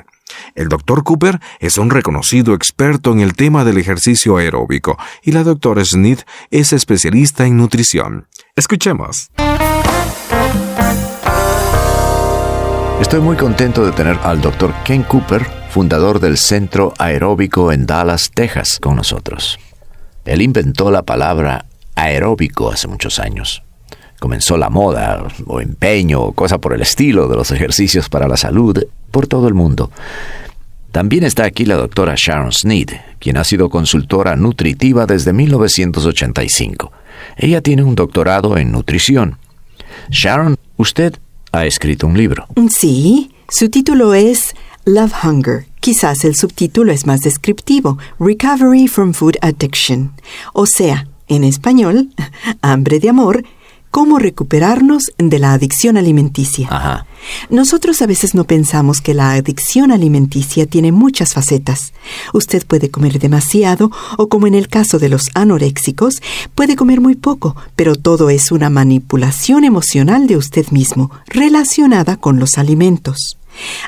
El 0.54 0.68
Dr. 0.68 1.02
Cooper 1.02 1.40
es 1.58 1.76
un 1.76 1.90
reconocido 1.90 2.54
experto 2.54 3.10
en 3.10 3.18
el 3.18 3.34
tema 3.34 3.64
del 3.64 3.78
ejercicio 3.78 4.36
aeróbico 4.36 4.96
y 5.24 5.32
la 5.32 5.42
Dr. 5.42 5.84
Sneed 5.84 6.20
es 6.52 6.72
especialista 6.72 7.46
en 7.46 7.56
nutrición. 7.56 8.28
Escuchemos. 8.54 9.32
Estoy 13.00 13.20
muy 13.20 13.36
contento 13.36 13.86
de 13.86 13.92
tener 13.92 14.18
al 14.22 14.40
Dr. 14.40 14.74
Ken 14.84 15.02
Cooper, 15.02 15.46
fundador 15.68 16.20
del 16.20 16.38
Centro 16.38 16.94
Aeróbico 16.98 17.72
en 17.72 17.86
Dallas, 17.86 18.30
Texas, 18.32 18.78
con 18.80 18.96
nosotros. 18.96 19.58
Él 20.24 20.42
inventó 20.42 20.90
la 20.90 21.02
palabra 21.02 21.66
aeróbico 21.94 22.70
hace 22.70 22.88
muchos 22.88 23.18
años. 23.18 23.62
Comenzó 24.20 24.56
la 24.56 24.70
moda 24.70 25.26
o 25.46 25.60
empeño 25.60 26.20
o 26.20 26.32
cosa 26.32 26.58
por 26.58 26.74
el 26.74 26.82
estilo 26.82 27.28
de 27.28 27.36
los 27.36 27.50
ejercicios 27.50 28.08
para 28.08 28.28
la 28.28 28.36
salud 28.36 28.84
por 29.10 29.26
todo 29.26 29.48
el 29.48 29.54
mundo. 29.54 29.90
También 30.90 31.22
está 31.24 31.44
aquí 31.44 31.64
la 31.64 31.76
doctora 31.76 32.14
Sharon 32.16 32.52
Sneed, 32.52 32.90
quien 33.18 33.36
ha 33.36 33.44
sido 33.44 33.68
consultora 33.68 34.36
nutritiva 34.36 35.06
desde 35.06 35.32
1985. 35.32 36.92
Ella 37.36 37.60
tiene 37.60 37.84
un 37.84 37.94
doctorado 37.94 38.56
en 38.56 38.72
nutrición. 38.72 39.38
Sharon, 40.10 40.56
usted 40.76 41.14
ha 41.52 41.66
escrito 41.66 42.06
un 42.06 42.16
libro. 42.16 42.46
Sí, 42.70 43.30
su 43.48 43.68
título 43.70 44.14
es 44.14 44.54
Love 44.88 45.12
Hunger. 45.22 45.66
Quizás 45.80 46.24
el 46.24 46.34
subtítulo 46.34 46.92
es 46.92 47.04
más 47.04 47.20
descriptivo, 47.20 47.98
Recovery 48.18 48.88
from 48.88 49.12
Food 49.12 49.34
Addiction. 49.42 50.12
O 50.54 50.64
sea, 50.64 51.06
en 51.26 51.44
español, 51.44 52.08
hambre 52.62 52.98
de 52.98 53.10
amor, 53.10 53.44
cómo 53.90 54.18
recuperarnos 54.18 55.12
de 55.18 55.38
la 55.38 55.52
adicción 55.52 55.98
alimenticia. 55.98 57.06
Nosotros 57.50 58.00
a 58.00 58.06
veces 58.06 58.34
no 58.34 58.44
pensamos 58.44 59.02
que 59.02 59.12
la 59.12 59.32
adicción 59.32 59.92
alimenticia 59.92 60.64
tiene 60.64 60.90
muchas 60.90 61.34
facetas. 61.34 61.92
Usted 62.32 62.66
puede 62.66 62.90
comer 62.90 63.18
demasiado 63.18 63.90
o 64.16 64.30
como 64.30 64.46
en 64.46 64.54
el 64.54 64.68
caso 64.68 64.98
de 64.98 65.10
los 65.10 65.26
anoréxicos, 65.34 66.22
puede 66.54 66.76
comer 66.76 67.02
muy 67.02 67.14
poco, 67.14 67.56
pero 67.76 67.94
todo 67.94 68.30
es 68.30 68.52
una 68.52 68.70
manipulación 68.70 69.64
emocional 69.64 70.26
de 70.26 70.38
usted 70.38 70.70
mismo 70.70 71.10
relacionada 71.26 72.16
con 72.16 72.38
los 72.38 72.56
alimentos. 72.56 73.37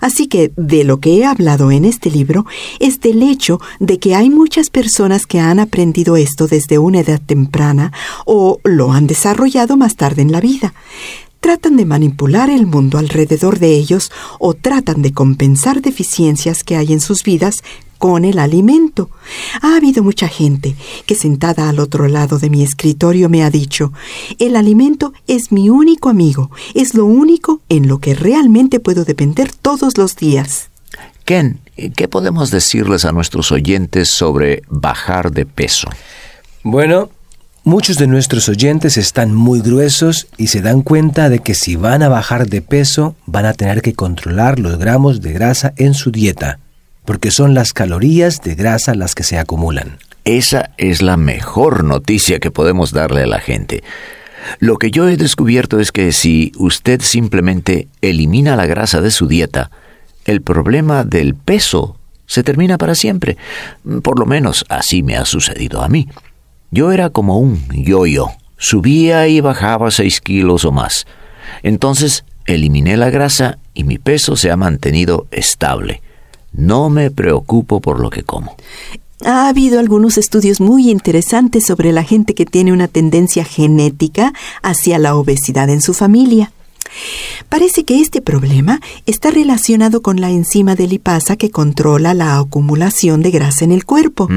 Así 0.01 0.27
que 0.27 0.53
de 0.57 0.85
lo 0.85 1.01
que 1.01 1.17
he 1.17 1.25
hablado 1.25 1.71
en 1.71 1.85
este 1.85 2.11
libro 2.11 2.47
es 2.79 3.01
del 3.01 3.23
hecho 3.23 3.61
de 3.79 3.99
que 3.99 4.15
hay 4.15 4.31
muchas 4.31 4.71
personas 4.71 5.27
que 5.27 5.41
han 5.41 5.59
aprendido 5.61 6.17
esto 6.17 6.47
desde 6.47 6.79
una 6.79 7.01
edad 7.01 7.21
temprana 7.25 7.93
o 8.27 8.61
lo 8.65 8.93
han 8.93 9.07
desarrollado 9.07 9.77
más 9.77 9.97
tarde 9.97 10.23
en 10.23 10.33
la 10.33 10.41
vida. 10.41 10.75
Tratan 11.41 11.77
de 11.77 11.87
manipular 11.87 12.51
el 12.51 12.67
mundo 12.67 12.99
alrededor 12.99 13.59
de 13.59 13.75
ellos 13.75 14.13
o 14.39 14.53
tratan 14.55 15.01
de 15.01 15.13
compensar 15.13 15.81
deficiencias 15.81 16.63
que 16.65 16.77
hay 16.77 16.93
en 16.93 17.01
sus 17.01 17.23
vidas 17.23 17.63
con 18.01 18.25
el 18.25 18.39
alimento. 18.39 19.11
Ha 19.61 19.77
habido 19.77 20.03
mucha 20.03 20.27
gente 20.27 20.75
que 21.05 21.15
sentada 21.15 21.69
al 21.69 21.79
otro 21.79 22.09
lado 22.09 22.39
de 22.39 22.49
mi 22.49 22.63
escritorio 22.63 23.29
me 23.29 23.45
ha 23.45 23.51
dicho, 23.51 23.93
el 24.39 24.57
alimento 24.57 25.13
es 25.27 25.53
mi 25.53 25.69
único 25.69 26.09
amigo, 26.09 26.51
es 26.75 26.95
lo 26.95 27.05
único 27.05 27.61
en 27.69 27.89
lo 27.89 27.99
que 27.99 28.15
realmente 28.15 28.81
puedo 28.81 29.05
depender 29.05 29.53
todos 29.53 29.99
los 29.99 30.17
días. 30.17 30.71
Ken, 31.27 31.61
¿qué 31.95 32.09
podemos 32.09 32.51
decirles 32.51 33.05
a 33.05 33.13
nuestros 33.13 33.53
oyentes 33.53 34.09
sobre 34.09 34.63
bajar 34.71 35.31
de 35.31 35.45
peso? 35.45 35.87
Bueno, 36.63 37.11
muchos 37.65 37.99
de 37.99 38.07
nuestros 38.07 38.49
oyentes 38.49 38.97
están 38.97 39.35
muy 39.35 39.61
gruesos 39.61 40.27
y 40.39 40.47
se 40.47 40.63
dan 40.63 40.81
cuenta 40.81 41.29
de 41.29 41.41
que 41.41 41.53
si 41.53 41.77
van 41.77 42.03
a 42.03 42.09
bajar 42.09 42.49
de 42.49 42.63
peso 42.63 43.15
van 43.27 43.45
a 43.45 43.53
tener 43.53 43.83
que 43.83 43.93
controlar 43.93 44.59
los 44.59 44.79
gramos 44.79 45.21
de 45.21 45.35
grasa 45.35 45.75
en 45.77 45.93
su 45.93 46.11
dieta, 46.11 46.61
porque 47.11 47.33
son 47.33 47.55
las 47.55 47.73
calorías 47.73 48.41
de 48.41 48.55
grasa 48.55 48.95
las 48.95 49.17
que 49.17 49.25
se 49.25 49.37
acumulan. 49.37 49.99
Esa 50.25 50.71
es 50.77 51.03
la 51.03 51.17
mejor 51.17 51.83
noticia 51.83 52.39
que 52.39 52.53
podemos 52.53 52.93
darle 52.93 53.25
a 53.25 53.27
la 53.27 53.41
gente. 53.41 53.83
Lo 54.61 54.77
que 54.77 54.93
yo 54.93 55.09
he 55.09 55.17
descubierto 55.17 55.81
es 55.81 55.91
que 55.91 56.13
si 56.13 56.53
usted 56.57 57.01
simplemente 57.01 57.89
elimina 58.01 58.55
la 58.55 58.67
grasa 58.67 59.01
de 59.01 59.11
su 59.11 59.27
dieta, 59.27 59.73
el 60.25 60.41
problema 60.41 61.03
del 61.03 61.35
peso 61.35 61.97
se 62.27 62.45
termina 62.45 62.79
para 62.79 62.95
siempre. 62.95 63.37
Por 64.05 64.21
lo 64.21 64.25
menos 64.25 64.65
así 64.69 65.03
me 65.03 65.17
ha 65.17 65.25
sucedido 65.25 65.83
a 65.83 65.89
mí. 65.89 66.07
Yo 66.71 66.93
era 66.93 67.11
como 67.11 67.41
un 67.41 67.67
yo-yo. 67.73 68.31
Subía 68.57 69.27
y 69.27 69.41
bajaba 69.41 69.91
seis 69.91 70.21
kilos 70.21 70.65
o 70.65 70.71
más. 70.71 71.09
Entonces 71.65 72.25
eliminé 72.47 72.97
la 72.97 73.11
grasa 73.11 73.59
y 73.75 73.83
mi 73.83 73.99
peso 73.99 74.37
se 74.37 74.53
ha 74.53 74.57
mantenido 74.57 75.27
estable. 75.33 76.03
No 76.53 76.91
me 76.91 77.11
preocupo 77.11 77.81
por 77.81 78.01
lo 78.01 78.11
que 78.11 78.23
como. 78.23 78.57
Ha 79.23 79.49
habido 79.49 79.81
algunos 79.81 80.17
estudios 80.17 80.61
muy 80.61 80.91
interesantes 80.91 81.67
sobre 81.67 81.93
la 81.93 82.05
gente 82.05 82.35
que 82.35 82.47
tiene 82.47 82.73
una 82.73 82.89
tendencia 82.89 83.45
genética 83.45 84.33
hacia 84.63 84.99
la 84.99 85.15
obesidad 85.15 85.69
en 85.69 85.83
su 85.83 85.93
familia. 85.93 86.53
Parece 87.49 87.85
que 87.85 88.01
este 88.01 88.21
problema 88.21 88.81
está 89.07 89.31
relacionado 89.31 90.03
con 90.03 90.21
la 90.21 90.31
enzima 90.31 90.75
de 90.75 90.87
lipasa 90.87 91.37
que 91.37 91.51
controla 91.51 92.15
la 92.15 92.39
acumulación 92.39 93.23
de 93.23 93.31
grasa 93.31 93.65
en 93.65 93.73
el 93.73 93.85
cuerpo. 93.85 94.29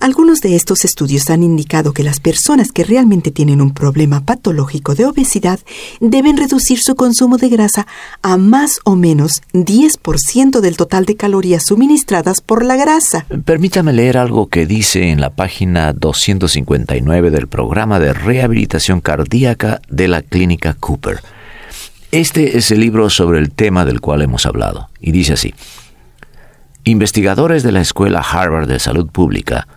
Algunos 0.00 0.40
de 0.40 0.56
estos 0.56 0.84
estudios 0.84 1.30
han 1.30 1.42
indicado 1.42 1.92
que 1.92 2.02
las 2.02 2.20
personas 2.20 2.72
que 2.72 2.84
realmente 2.84 3.30
tienen 3.30 3.60
un 3.60 3.72
problema 3.72 4.24
patológico 4.24 4.94
de 4.94 5.06
obesidad 5.06 5.60
deben 6.00 6.36
reducir 6.36 6.80
su 6.80 6.94
consumo 6.94 7.36
de 7.36 7.48
grasa 7.48 7.86
a 8.22 8.36
más 8.36 8.80
o 8.84 8.96
menos 8.96 9.42
10% 9.52 10.60
del 10.60 10.76
total 10.76 11.04
de 11.04 11.16
calorías 11.16 11.64
suministradas 11.66 12.40
por 12.40 12.64
la 12.64 12.76
grasa. 12.76 13.26
Permítame 13.44 13.92
leer 13.92 14.18
algo 14.18 14.48
que 14.48 14.66
dice 14.66 15.10
en 15.10 15.20
la 15.20 15.30
página 15.30 15.92
259 15.92 17.30
del 17.30 17.48
programa 17.48 17.98
de 17.98 18.12
rehabilitación 18.12 19.00
cardíaca 19.00 19.80
de 19.88 20.08
la 20.08 20.22
Clínica 20.22 20.74
Cooper. 20.74 21.20
Este 22.10 22.56
es 22.56 22.70
el 22.70 22.80
libro 22.80 23.10
sobre 23.10 23.38
el 23.38 23.50
tema 23.50 23.84
del 23.84 24.00
cual 24.00 24.22
hemos 24.22 24.46
hablado, 24.46 24.88
y 24.98 25.12
dice 25.12 25.34
así. 25.34 25.54
Investigadores 26.84 27.62
de 27.62 27.70
la 27.70 27.82
Escuela 27.82 28.20
Harvard 28.20 28.66
de 28.66 28.78
Salud 28.78 29.08
Pública 29.10 29.68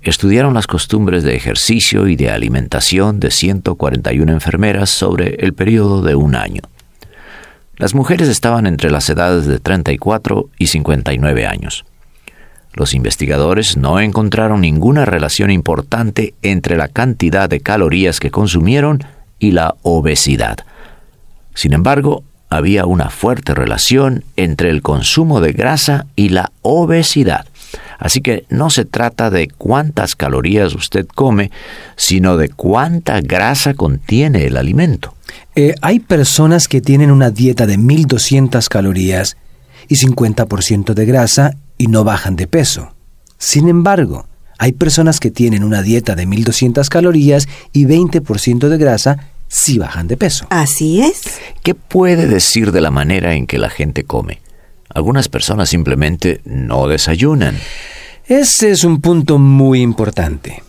estudiaron 0.00 0.54
las 0.54 0.68
costumbres 0.68 1.24
de 1.24 1.34
ejercicio 1.34 2.06
y 2.06 2.14
de 2.14 2.30
alimentación 2.30 3.18
de 3.18 3.32
141 3.32 4.30
enfermeras 4.30 4.88
sobre 4.90 5.34
el 5.40 5.52
periodo 5.52 6.00
de 6.02 6.14
un 6.14 6.36
año. 6.36 6.62
Las 7.76 7.92
mujeres 7.92 8.28
estaban 8.28 8.68
entre 8.68 8.92
las 8.92 9.10
edades 9.10 9.46
de 9.46 9.58
34 9.58 10.48
y 10.58 10.68
59 10.68 11.46
años. 11.48 11.84
Los 12.72 12.94
investigadores 12.94 13.76
no 13.76 13.98
encontraron 13.98 14.60
ninguna 14.60 15.06
relación 15.06 15.50
importante 15.50 16.34
entre 16.42 16.76
la 16.76 16.86
cantidad 16.86 17.48
de 17.48 17.58
calorías 17.58 18.20
que 18.20 18.30
consumieron 18.30 19.02
y 19.40 19.50
la 19.50 19.74
obesidad. 19.82 20.58
Sin 21.60 21.74
embargo, 21.74 22.24
había 22.48 22.86
una 22.86 23.10
fuerte 23.10 23.54
relación 23.54 24.24
entre 24.36 24.70
el 24.70 24.80
consumo 24.80 25.42
de 25.42 25.52
grasa 25.52 26.06
y 26.16 26.30
la 26.30 26.52
obesidad. 26.62 27.44
Así 27.98 28.22
que 28.22 28.46
no 28.48 28.70
se 28.70 28.86
trata 28.86 29.28
de 29.28 29.48
cuántas 29.48 30.16
calorías 30.16 30.74
usted 30.74 31.06
come, 31.06 31.50
sino 31.96 32.38
de 32.38 32.48
cuánta 32.48 33.20
grasa 33.20 33.74
contiene 33.74 34.46
el 34.46 34.56
alimento. 34.56 35.14
Eh, 35.54 35.74
hay 35.82 36.00
personas 36.00 36.66
que 36.66 36.80
tienen 36.80 37.10
una 37.10 37.28
dieta 37.28 37.66
de 37.66 37.76
1200 37.76 38.66
calorías 38.70 39.36
y 39.86 39.96
50% 39.96 40.94
de 40.94 41.04
grasa 41.04 41.56
y 41.76 41.88
no 41.88 42.04
bajan 42.04 42.36
de 42.36 42.46
peso. 42.46 42.94
Sin 43.36 43.68
embargo, 43.68 44.24
hay 44.56 44.72
personas 44.72 45.20
que 45.20 45.30
tienen 45.30 45.62
una 45.62 45.82
dieta 45.82 46.14
de 46.14 46.24
1200 46.24 46.88
calorías 46.88 47.48
y 47.74 47.84
20% 47.84 48.68
de 48.70 48.78
grasa 48.78 49.18
sí 49.50 49.78
bajan 49.78 50.08
de 50.08 50.16
peso. 50.16 50.46
Así 50.48 51.02
es. 51.02 51.20
¿Qué 51.62 51.74
puede 51.74 52.26
decir 52.26 52.72
de 52.72 52.80
la 52.80 52.90
manera 52.90 53.34
en 53.34 53.46
que 53.46 53.58
la 53.58 53.68
gente 53.68 54.04
come? 54.04 54.40
Algunas 54.88 55.28
personas 55.28 55.68
simplemente 55.68 56.40
no 56.44 56.88
desayunan. 56.88 57.58
Ese 58.26 58.70
es 58.70 58.84
un 58.84 59.00
punto 59.00 59.38
muy 59.38 59.82
importante. 59.82 60.62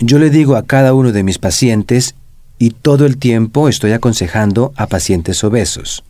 Yo 0.00 0.18
le 0.18 0.30
digo 0.30 0.54
a 0.54 0.64
cada 0.64 0.94
uno 0.94 1.10
de 1.10 1.24
mis 1.24 1.38
pacientes, 1.38 2.14
y 2.58 2.70
todo 2.70 3.06
el 3.06 3.18
tiempo 3.18 3.68
estoy 3.68 3.92
aconsejando 3.92 4.72
a 4.76 4.86
pacientes 4.86 5.42
obesos. 5.44 6.04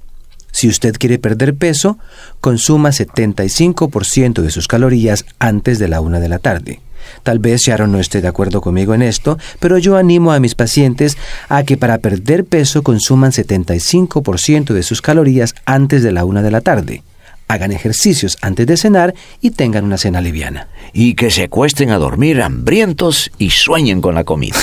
Si 0.50 0.66
usted 0.68 0.96
quiere 0.98 1.18
perder 1.18 1.54
peso, 1.54 1.98
consuma 2.40 2.90
75% 2.90 4.42
de 4.42 4.50
sus 4.50 4.66
calorías 4.66 5.24
antes 5.38 5.78
de 5.78 5.88
la 5.88 6.00
una 6.00 6.20
de 6.20 6.28
la 6.28 6.38
tarde. 6.38 6.80
Tal 7.22 7.38
vez 7.38 7.62
Sharon 7.62 7.92
no 7.92 8.00
esté 8.00 8.20
de 8.20 8.28
acuerdo 8.28 8.60
conmigo 8.60 8.94
en 8.94 9.02
esto, 9.02 9.38
pero 9.60 9.78
yo 9.78 9.96
animo 9.96 10.32
a 10.32 10.40
mis 10.40 10.54
pacientes 10.54 11.16
a 11.48 11.62
que 11.64 11.76
para 11.76 11.98
perder 11.98 12.44
peso 12.44 12.82
consuman 12.82 13.32
75% 13.32 14.72
de 14.72 14.82
sus 14.82 15.02
calorías 15.02 15.54
antes 15.64 16.02
de 16.02 16.12
la 16.12 16.24
una 16.24 16.42
de 16.42 16.50
la 16.50 16.60
tarde. 16.60 17.02
Hagan 17.50 17.72
ejercicios 17.72 18.36
antes 18.42 18.66
de 18.66 18.76
cenar 18.76 19.14
y 19.40 19.52
tengan 19.52 19.84
una 19.86 19.96
cena 19.96 20.20
liviana. 20.20 20.68
Y 20.92 21.14
que 21.14 21.30
se 21.30 21.44
acuesten 21.44 21.90
a 21.90 21.96
dormir 21.96 22.42
hambrientos 22.42 23.30
y 23.38 23.50
sueñen 23.50 24.02
con 24.02 24.14
la 24.14 24.24
comida. 24.24 24.58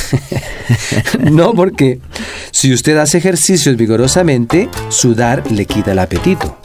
no, 1.32 1.54
porque 1.54 2.00
si 2.52 2.72
usted 2.72 2.98
hace 2.98 3.18
ejercicios 3.18 3.76
vigorosamente, 3.76 4.70
sudar 4.90 5.52
le 5.52 5.66
quita 5.66 5.94
el 5.94 6.00
apetito. 6.00 6.60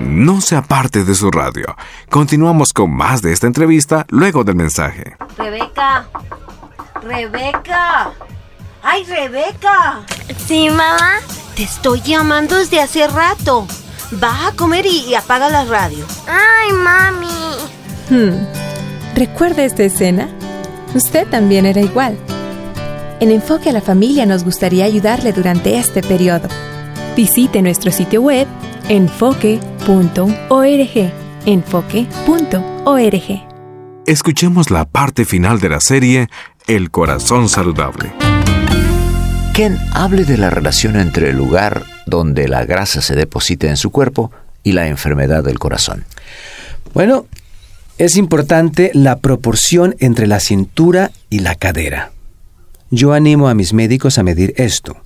No 0.00 0.40
se 0.40 0.56
aparte 0.56 1.04
de 1.04 1.14
su 1.14 1.30
radio. 1.30 1.76
Continuamos 2.08 2.72
con 2.72 2.90
más 2.90 3.20
de 3.20 3.32
esta 3.32 3.46
entrevista 3.46 4.06
luego 4.08 4.44
del 4.44 4.56
mensaje. 4.56 5.14
Rebeca. 5.36 6.06
Rebeca. 7.02 8.10
¡Ay, 8.82 9.04
Rebeca! 9.04 10.00
Sí, 10.38 10.70
mamá. 10.70 11.20
Te 11.54 11.64
estoy 11.64 12.00
llamando 12.00 12.56
desde 12.56 12.80
hace 12.80 13.06
rato. 13.08 13.66
Baja 14.12 14.48
a 14.48 14.52
comer 14.52 14.86
y, 14.86 15.04
y 15.04 15.14
apaga 15.14 15.50
la 15.50 15.66
radio. 15.66 16.06
Ay, 16.26 16.72
mami. 16.72 17.28
Hmm. 18.08 18.46
¿Recuerda 19.14 19.64
esta 19.64 19.82
escena? 19.82 20.30
Usted 20.94 21.28
también 21.28 21.66
era 21.66 21.82
igual. 21.82 22.18
En 23.20 23.30
Enfoque 23.30 23.68
a 23.68 23.72
la 23.74 23.82
Familia 23.82 24.24
nos 24.24 24.44
gustaría 24.44 24.86
ayudarle 24.86 25.34
durante 25.34 25.78
este 25.78 26.02
periodo. 26.02 26.48
Visite 27.16 27.60
nuestro 27.60 27.92
sitio 27.92 28.22
web 28.22 28.48
enfoque.org. 29.90 31.12
Enfoque.org. 31.46 33.22
Escuchemos 34.06 34.70
la 34.70 34.84
parte 34.84 35.24
final 35.24 35.58
de 35.58 35.68
la 35.68 35.80
serie 35.80 36.28
El 36.68 36.90
corazón 36.90 37.48
saludable. 37.48 38.12
Ken 39.52 39.78
hable 39.92 40.24
de 40.24 40.36
la 40.38 40.50
relación 40.50 40.94
entre 40.96 41.30
el 41.30 41.36
lugar 41.36 41.82
donde 42.06 42.46
la 42.46 42.64
grasa 42.64 43.02
se 43.02 43.16
deposita 43.16 43.68
en 43.68 43.76
su 43.76 43.90
cuerpo 43.90 44.30
y 44.62 44.72
la 44.72 44.86
enfermedad 44.86 45.42
del 45.42 45.58
corazón. 45.58 46.04
Bueno, 46.94 47.26
es 47.98 48.16
importante 48.16 48.92
la 48.94 49.18
proporción 49.18 49.96
entre 49.98 50.28
la 50.28 50.38
cintura 50.38 51.10
y 51.30 51.40
la 51.40 51.56
cadera. 51.56 52.12
Yo 52.90 53.12
animo 53.12 53.48
a 53.48 53.54
mis 53.54 53.72
médicos 53.72 54.18
a 54.18 54.22
medir 54.22 54.54
esto. 54.56 54.96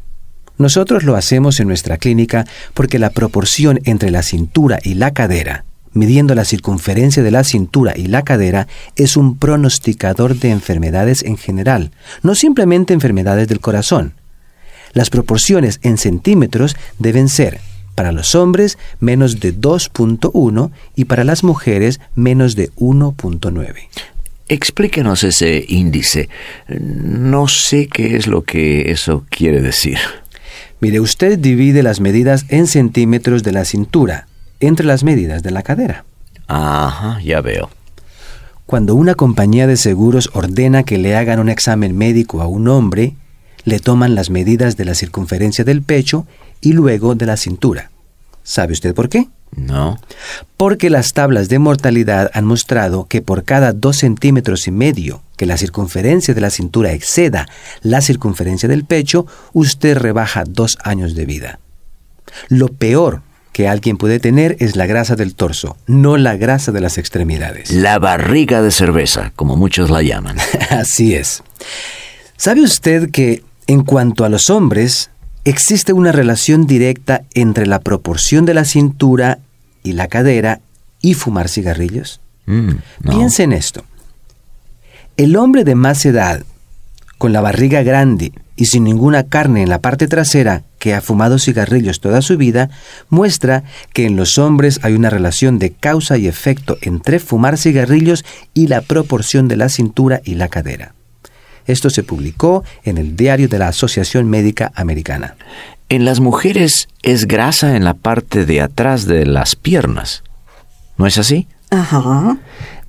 Nosotros 0.57 1.03
lo 1.03 1.17
hacemos 1.17 1.59
en 1.59 1.69
nuestra 1.69 1.97
clínica 1.97 2.47
porque 2.75 2.99
la 2.99 3.11
proporción 3.11 3.81
entre 3.85 4.11
la 4.11 4.23
cintura 4.23 4.79
y 4.83 4.95
la 4.95 5.13
cadera, 5.13 5.65
midiendo 5.93 6.35
la 6.35 6.45
circunferencia 6.45 7.23
de 7.23 7.31
la 7.31 7.43
cintura 7.43 7.95
y 7.97 8.07
la 8.07 8.23
cadera, 8.23 8.69
es 8.97 9.17
un 9.17 9.37
pronosticador 9.37 10.37
de 10.37 10.51
enfermedades 10.51 11.23
en 11.25 11.39
general, 11.39 11.91
no 12.23 12.35
simplemente 12.35 12.95
enfermedades 12.95 13.49
del 13.49 13.61
corazón. 13.61 14.15
Las 14.93 15.11
proporciones 15.11 15.81
en 15.83 15.99
centímetros 15.99 16.77
deben 16.99 17.29
ser 17.29 17.61
para 17.97 18.13
los 18.13 18.35
hombres 18.35 18.79
menos 19.01 19.41
de 19.41 19.55
2.1 19.55 20.71
y 20.95 21.05
para 21.07 21.25
las 21.25 21.43
mujeres 21.43 22.01
menos 22.15 22.55
de 22.55 22.71
1.9. 22.73 23.75
Explíquenos 24.49 25.25
ese 25.25 25.65
índice. 25.67 26.29
No 26.69 27.49
sé 27.49 27.89
qué 27.89 28.17
es 28.17 28.27
lo 28.27 28.43
que 28.43 28.91
eso 28.91 29.25
quiere 29.31 29.63
decir. 29.63 29.99
Mire, 30.85 31.01
usted 31.01 31.39
divide 31.39 31.83
las 31.83 32.01
medidas 32.01 32.45
en 32.51 32.67
centímetros 32.67 33.43
de 33.43 33.53
la 33.53 33.65
cintura 33.65 34.27
entre 34.61 34.85
las 34.85 35.03
medidas 35.03 35.43
de 35.43 35.51
la 35.51 35.63
cadera. 35.63 36.05
Ajá, 36.47 37.23
ya 37.23 37.41
veo. 37.41 37.71
Cuando 38.67 38.95
una 38.95 39.15
compañía 39.15 39.67
de 39.67 39.79
seguros 39.79 40.29
ordena 40.35 40.83
que 40.83 40.99
le 40.99 41.17
hagan 41.17 41.41
un 41.41 41.49
examen 41.49 41.97
médico 41.97 42.43
a 42.43 42.49
un 42.49 42.69
hombre, 42.69 43.15
le 43.65 43.81
toman 43.81 44.15
las 44.15 44.29
medidas 44.29 44.77
de 44.77 44.85
la 44.85 44.95
circunferencia 44.95 45.65
del 45.65 45.81
pecho 45.81 46.27
y 46.61 46.75
luego 46.75 47.15
de 47.15 47.25
la 47.25 47.39
cintura. 47.39 47.91
¿Sabe 48.43 48.75
usted 48.75 48.95
por 48.95 49.09
qué? 49.09 49.29
No. 49.57 49.99
Porque 50.57 50.91
las 50.91 51.13
tablas 51.13 51.49
de 51.49 51.59
mortalidad 51.59 52.31
han 52.35 52.45
mostrado 52.45 53.07
que 53.07 53.23
por 53.23 53.45
cada 53.45 53.73
dos 53.73 53.99
centímetros 53.99 54.67
y 54.67 54.71
medio 54.71 55.23
que 55.37 55.47
la 55.47 55.57
circunferencia 55.57 56.35
de 56.35 56.41
la 56.41 56.51
cintura 56.51 56.93
exceda 56.93 57.47
la 57.83 58.01
circunferencia 58.01 58.69
del 58.69 58.85
pecho, 58.85 59.27
usted 59.53 59.97
rebaja 59.97 60.45
dos 60.47 60.79
años 60.83 61.15
de 61.15 61.27
vida. 61.27 61.59
Lo 62.49 62.69
peor 62.69 63.23
que 63.53 63.69
alguien 63.69 63.97
puede 63.97 64.19
tener 64.19 64.57
es 64.59 64.75
la 64.75 64.87
grasa 64.87 65.15
del 65.15 65.35
torso, 65.35 65.77
no 65.87 66.17
la 66.17 66.37
grasa 66.37 66.73
de 66.73 66.81
las 66.81 66.99
extremidades. 66.99 67.71
La 67.71 67.99
barriga 68.01 68.63
de 68.63 68.73
cerveza, 68.73 69.33
como 69.37 69.57
muchos 69.57 69.91
la 69.91 70.03
llaman. 70.03 70.39
Así 70.71 71.15
es. 71.15 71.43
¿Sabe 72.37 72.63
usted 72.63 73.11
que 73.11 73.45
en 73.67 73.85
cuanto 73.85 74.25
a 74.25 74.29
los 74.29 74.51
hombres, 74.51 75.11
existe 75.45 75.93
una 75.93 76.13
relación 76.13 76.67
directa 76.67 77.23
entre 77.35 77.67
la 77.67 77.81
proporción 77.81 78.45
de 78.45 78.55
la 78.55 78.65
cintura 78.65 79.39
y 79.83 79.93
la 79.93 80.09
cadera 80.09 80.61
y 81.01 81.15
fumar 81.15 81.49
cigarrillos? 81.49 82.21
Mm, 82.47 82.71
no. 83.03 83.11
Piense 83.11 83.43
en 83.43 83.53
esto. 83.53 83.85
El 85.17 85.37
hombre 85.37 85.65
de 85.65 85.75
más 85.75 86.05
edad, 86.07 86.43
con 87.19 87.33
la 87.33 87.41
barriga 87.41 87.83
grande 87.83 88.33
y 88.57 88.67
sin 88.67 88.85
ninguna 88.85 89.25
carne 89.25 89.63
en 89.63 89.69
la 89.69 89.81
parte 89.81 90.09
trasera 90.09 90.63
que 90.79 90.95
ha 90.95 91.01
fumado 91.01 91.39
cigarrillos 91.39 92.01
toda 92.01 92.21
su 92.21 92.37
vida, 92.37 92.71
muestra 93.09 93.65
que 93.93 94.07
en 94.07 94.17
los 94.17 94.39
hombres 94.39 94.81
hay 94.83 94.95
una 94.95 95.11
relación 95.11 95.59
de 95.59 95.71
causa 95.71 96.19
y 96.19 96.27
efecto 96.27 96.79
entre 96.83 97.19
fumar 97.19 97.57
cigarrillos 97.57 98.25
y 98.53 98.67
la 98.67 98.81
proporción 98.83 99.49
de 99.49 99.57
la 99.57 99.69
cintura 99.69 100.21
y 100.25 100.35
la 100.35 100.49
cadera. 100.49 100.95
Esto 101.67 101.91
se 101.91 102.03
publicó 102.03 102.65
en 102.85 102.99
el 102.99 103.17
diario 103.17 103.49
de 103.49 103.59
la 103.59 103.69
Asociación 103.69 104.29
Médica 104.29 104.73
Americana. 104.75 105.37
En 105.89 106.05
las 106.05 106.21
mujeres 106.21 106.89
es 107.03 107.27
grasa 107.27 107.77
en 107.77 107.85
la 107.85 107.95
parte 107.95 108.47
de 108.47 108.61
atrás 108.61 109.07
de 109.07 109.27
las 109.27 109.55
piernas. 109.57 110.23
¿No 110.97 111.07
es 111.07 111.19
así? 111.19 111.47
Ajá. 111.71 112.39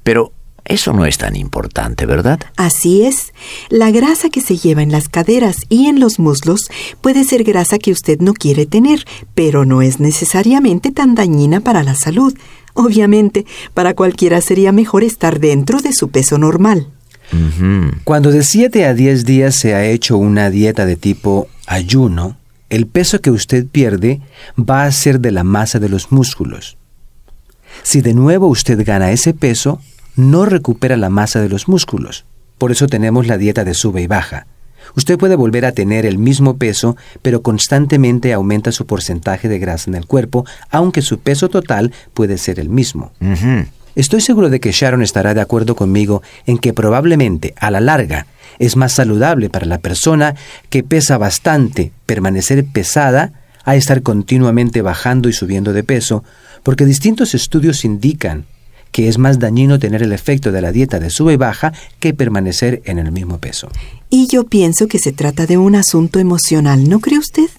Pero 0.03 0.31
eso 0.65 0.93
no 0.93 1.05
es 1.05 1.19
tan 1.19 1.35
importante, 1.35 2.07
¿verdad? 2.07 2.39
Así 2.57 3.03
es. 3.03 3.33
La 3.69 3.91
grasa 3.91 4.29
que 4.29 4.41
se 4.41 4.57
lleva 4.57 4.81
en 4.81 4.91
las 4.91 5.09
caderas 5.09 5.57
y 5.69 5.87
en 5.87 5.99
los 5.99 6.17
muslos 6.17 6.69
puede 7.01 7.23
ser 7.23 7.43
grasa 7.43 7.77
que 7.77 7.91
usted 7.91 8.19
no 8.19 8.33
quiere 8.33 8.65
tener, 8.65 9.05
pero 9.35 9.65
no 9.65 9.83
es 9.83 9.99
necesariamente 9.99 10.91
tan 10.91 11.13
dañina 11.13 11.59
para 11.59 11.83
la 11.83 11.93
salud. 11.93 12.35
Obviamente, 12.73 13.45
para 13.73 13.93
cualquiera 13.93 14.41
sería 14.41 14.71
mejor 14.71 15.03
estar 15.03 15.39
dentro 15.39 15.79
de 15.81 15.93
su 15.93 16.09
peso 16.09 16.37
normal. 16.39 16.87
Cuando 18.03 18.31
de 18.31 18.43
7 18.43 18.85
a 18.85 18.93
10 18.93 19.25
días 19.25 19.55
se 19.55 19.73
ha 19.73 19.85
hecho 19.85 20.17
una 20.17 20.49
dieta 20.49 20.85
de 20.85 20.95
tipo 20.95 21.47
ayuno, 21.65 22.37
el 22.69 22.87
peso 22.87 23.21
que 23.21 23.31
usted 23.31 23.65
pierde 23.65 24.21
va 24.57 24.85
a 24.85 24.91
ser 24.91 25.19
de 25.19 25.31
la 25.31 25.43
masa 25.43 25.79
de 25.79 25.89
los 25.89 26.11
músculos. 26.11 26.77
Si 27.83 28.01
de 28.01 28.13
nuevo 28.13 28.47
usted 28.47 28.83
gana 28.85 29.11
ese 29.11 29.33
peso, 29.33 29.81
no 30.15 30.45
recupera 30.45 30.97
la 30.97 31.09
masa 31.09 31.41
de 31.41 31.49
los 31.49 31.67
músculos. 31.67 32.25
Por 32.57 32.71
eso 32.71 32.87
tenemos 32.87 33.27
la 33.27 33.37
dieta 33.37 33.63
de 33.63 33.73
sube 33.73 34.01
y 34.01 34.07
baja. 34.07 34.47
Usted 34.95 35.17
puede 35.17 35.35
volver 35.35 35.65
a 35.65 35.73
tener 35.73 36.05
el 36.05 36.17
mismo 36.17 36.57
peso, 36.57 36.95
pero 37.21 37.41
constantemente 37.41 38.33
aumenta 38.33 38.71
su 38.71 38.85
porcentaje 38.85 39.49
de 39.49 39.59
grasa 39.59 39.89
en 39.89 39.95
el 39.95 40.05
cuerpo, 40.05 40.45
aunque 40.69 41.01
su 41.01 41.19
peso 41.19 41.49
total 41.49 41.91
puede 42.13 42.37
ser 42.37 42.59
el 42.59 42.69
mismo. 42.69 43.11
Estoy 43.95 44.21
seguro 44.21 44.49
de 44.49 44.59
que 44.59 44.71
Sharon 44.71 45.01
estará 45.01 45.33
de 45.33 45.41
acuerdo 45.41 45.75
conmigo 45.75 46.21
en 46.45 46.57
que 46.57 46.73
probablemente 46.73 47.53
a 47.57 47.71
la 47.71 47.79
larga 47.79 48.27
es 48.59 48.75
más 48.75 48.93
saludable 48.93 49.49
para 49.49 49.65
la 49.65 49.79
persona 49.79 50.35
que 50.69 50.83
pesa 50.83 51.17
bastante 51.17 51.91
permanecer 52.05 52.65
pesada 52.65 53.31
a 53.63 53.75
estar 53.75 54.01
continuamente 54.01 54.81
bajando 54.81 55.29
y 55.29 55.33
subiendo 55.33 55.73
de 55.73 55.83
peso, 55.83 56.23
porque 56.61 56.85
distintos 56.85 57.33
estudios 57.33 57.85
indican 57.85 58.45
que 58.91 59.09
es 59.09 59.17
más 59.17 59.39
dañino 59.39 59.79
tener 59.79 60.03
el 60.03 60.13
efecto 60.13 60.51
de 60.51 60.61
la 60.61 60.71
dieta 60.71 60.99
de 60.99 61.09
sube 61.09 61.33
y 61.33 61.37
baja 61.37 61.73
que 61.99 62.13
permanecer 62.13 62.81
en 62.85 62.99
el 62.99 63.11
mismo 63.11 63.39
peso. 63.39 63.69
Y 64.09 64.27
yo 64.27 64.45
pienso 64.45 64.87
que 64.87 64.99
se 64.99 65.11
trata 65.11 65.45
de 65.45 65.57
un 65.57 65.75
asunto 65.75 66.19
emocional, 66.19 66.87
¿no 66.87 66.99
cree 66.99 67.19
usted? 67.19 67.49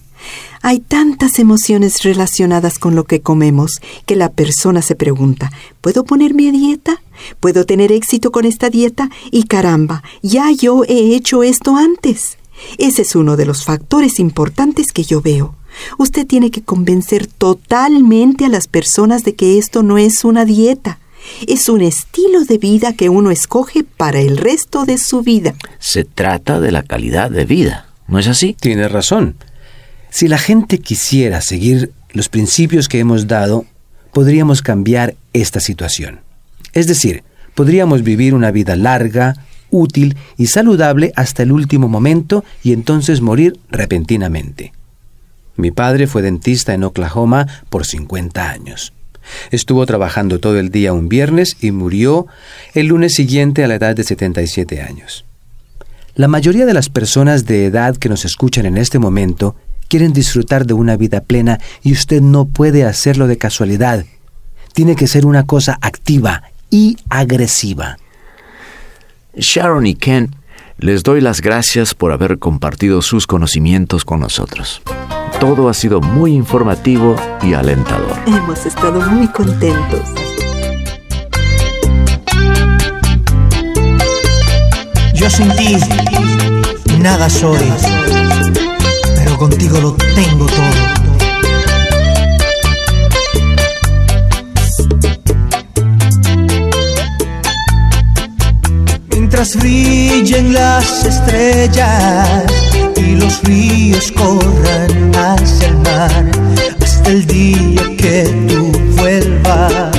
Hay 0.63 0.81
tantas 0.81 1.39
emociones 1.39 2.03
relacionadas 2.03 2.79
con 2.79 2.95
lo 2.95 3.05
que 3.05 3.21
comemos 3.21 3.81
que 4.05 4.17
la 4.17 4.31
persona 4.31 4.83
se 4.83 4.95
pregunta, 4.95 5.51
¿puedo 5.81 6.05
ponerme 6.05 6.49
a 6.49 6.53
dieta? 6.53 7.03
¿Puedo 7.41 7.65
tener 7.65 7.93
éxito 7.93 8.33
con 8.33 8.45
esta 8.45 8.71
dieta? 8.71 9.11
Y 9.31 9.45
caramba, 9.45 10.03
ya 10.23 10.51
yo 10.51 10.85
he 10.85 11.15
hecho 11.15 11.43
esto 11.43 11.77
antes. 11.77 12.39
Ese 12.79 13.03
es 13.03 13.15
uno 13.15 13.37
de 13.37 13.47
los 13.47 13.65
factores 13.65 14.19
importantes 14.19 14.93
que 14.93 15.05
yo 15.05 15.21
veo. 15.21 15.55
Usted 15.99 16.27
tiene 16.27 16.51
que 16.51 16.63
convencer 16.63 17.27
totalmente 17.27 18.45
a 18.47 18.49
las 18.49 18.67
personas 18.67 19.25
de 19.25 19.35
que 19.35 19.59
esto 19.59 19.83
no 19.83 19.99
es 19.99 20.25
una 20.25 20.45
dieta. 20.45 20.99
Es 21.47 21.69
un 21.69 21.83
estilo 21.83 22.45
de 22.45 22.59
vida 22.59 22.93
que 22.95 23.09
uno 23.09 23.31
escoge 23.31 23.85
para 23.85 24.21
el 24.21 24.37
resto 24.37 24.85
de 24.85 24.97
su 24.97 25.23
vida. 25.23 25.55
Se 25.79 26.05
trata 26.05 26.61
de 26.61 26.73
la 26.73 26.83
calidad 26.83 27.31
de 27.31 27.45
vida, 27.45 27.89
¿no 28.07 28.19
es 28.19 28.29
así? 28.29 28.57
Tiene 28.59 28.89
razón. 28.89 29.37
Si 30.11 30.29
la 30.29 30.39
gente 30.39 30.79
quisiera 30.79 31.41
seguir 31.41 31.93
los 32.13 32.29
principios 32.29 32.89
que 32.89 32.99
hemos 32.99 33.27
dado, 33.27 33.67
podríamos 34.13 34.63
cambiar 34.63 35.15
esta 35.33 35.61
situación. 35.61 36.21
Es 36.73 36.87
decir, 36.87 37.23
podríamos 37.55 38.03
vivir 38.03 38.35
una 38.35 38.51
vida 38.51 38.77
larga, 38.77 39.35
útil 39.71 40.17
y 40.37 40.47
saludable 40.47 41.13
hasta 41.17 41.43
el 41.43 41.53
último 41.53 41.89
momento 41.89 42.45
y 42.63 42.73
entonces 42.73 43.21
morir 43.21 43.59
repentinamente. 43.71 44.73
Mi 45.57 45.71
padre 45.71 46.07
fue 46.07 46.23
dentista 46.23 46.75
en 46.75 46.85
Oklahoma 46.85 47.47
por 47.71 47.87
50 47.87 48.49
años. 48.49 48.93
Estuvo 49.51 49.85
trabajando 49.87 50.39
todo 50.39 50.59
el 50.59 50.71
día 50.71 50.93
un 50.93 51.09
viernes 51.09 51.57
y 51.61 51.73
murió 51.73 52.27
el 52.75 52.87
lunes 52.87 53.15
siguiente 53.15 53.65
a 53.65 53.69
la 53.69 53.75
edad 53.75 53.97
de 53.97 54.05
77 54.05 54.83
años. 54.83 55.25
La 56.15 56.29
mayoría 56.29 56.65
de 56.65 56.75
las 56.75 56.89
personas 56.89 57.45
de 57.45 57.67
edad 57.67 57.97
que 57.97 58.09
nos 58.09 58.25
escuchan 58.25 58.67
en 58.67 58.79
este 58.79 58.99
momento 58.99 59.57
quieren 59.89 60.13
disfrutar 60.13 60.67
de 60.67 60.75
una 60.75 60.97
vida 60.97 61.21
plena 61.21 61.61
y 61.83 61.93
usted 61.93 62.21
no 62.21 62.47
puede 62.47 62.85
hacerlo 62.85 63.27
de 63.27 63.39
casualidad. 63.39 64.05
Tiene 64.73 64.97
que 64.97 65.07
ser 65.07 65.27
una 65.27 65.47
cosa 65.47 65.79
activa 65.81 66.43
y 66.71 66.97
agresiva. 67.09 67.99
Sharon 69.37 69.87
y 69.87 69.95
Ken, 69.95 70.35
les 70.79 71.03
doy 71.03 71.21
las 71.21 71.41
gracias 71.41 71.95
por 71.95 72.13
haber 72.13 72.39
compartido 72.39 73.03
sus 73.03 73.27
conocimientos 73.27 74.05
con 74.05 74.21
nosotros. 74.21 74.83
Todo 75.41 75.69
ha 75.69 75.75
sido 75.75 76.01
muy 76.01 76.33
informativo 76.33 77.17
y 77.43 77.55
alentador. 77.55 78.17
Hemos 78.27 78.65
estado 78.65 79.01
muy 79.11 79.29
contentos. 79.29 80.01
Yo 85.15 85.31
sin 85.31 85.49
ti 85.57 85.77
nada 86.99 87.29
soy, 87.29 87.59
contigo 89.39 89.79
lo 89.81 89.93
tengo 89.93 90.47
todo. 90.47 91.07
Mientras 99.11 99.57
brillen 99.57 100.55
las 100.55 101.05
estrellas 101.05 102.45
y 102.97 103.17
los 103.17 103.43
ríos 103.43 104.13
corran 104.13 105.13
hacia 105.15 105.69
el 105.69 105.77
mar, 105.79 106.25
hasta 106.83 107.11
el 107.11 107.27
día 107.27 107.83
que 107.99 108.25
tú 108.49 108.73
vuelvas, 108.97 109.93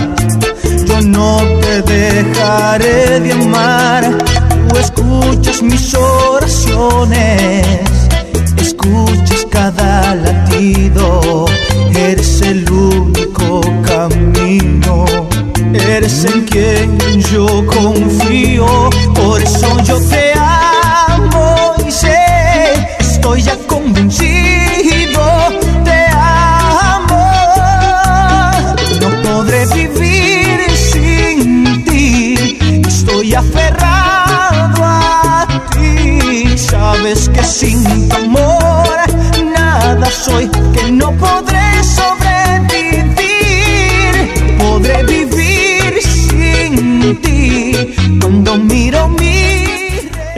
yo 0.87 1.01
no 1.01 1.37
te 1.61 1.81
dejaré 1.83 3.19
de 3.19 3.33
amar. 3.33 4.17
Tú 4.69 4.77
escuchas 4.77 5.61
mis 5.61 5.93
oraciones, 5.93 7.66
Eres 16.57 16.81
en 16.81 17.21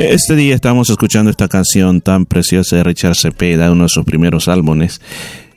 Este 0.09 0.35
día 0.35 0.55
estamos 0.55 0.89
escuchando 0.89 1.29
esta 1.29 1.47
canción 1.47 2.01
tan 2.01 2.25
preciosa 2.25 2.75
de 2.75 2.83
Richard 2.83 3.13
Cepeda, 3.15 3.71
uno 3.71 3.83
de 3.83 3.89
sus 3.89 4.05
primeros 4.05 4.47
álbumes, 4.47 5.01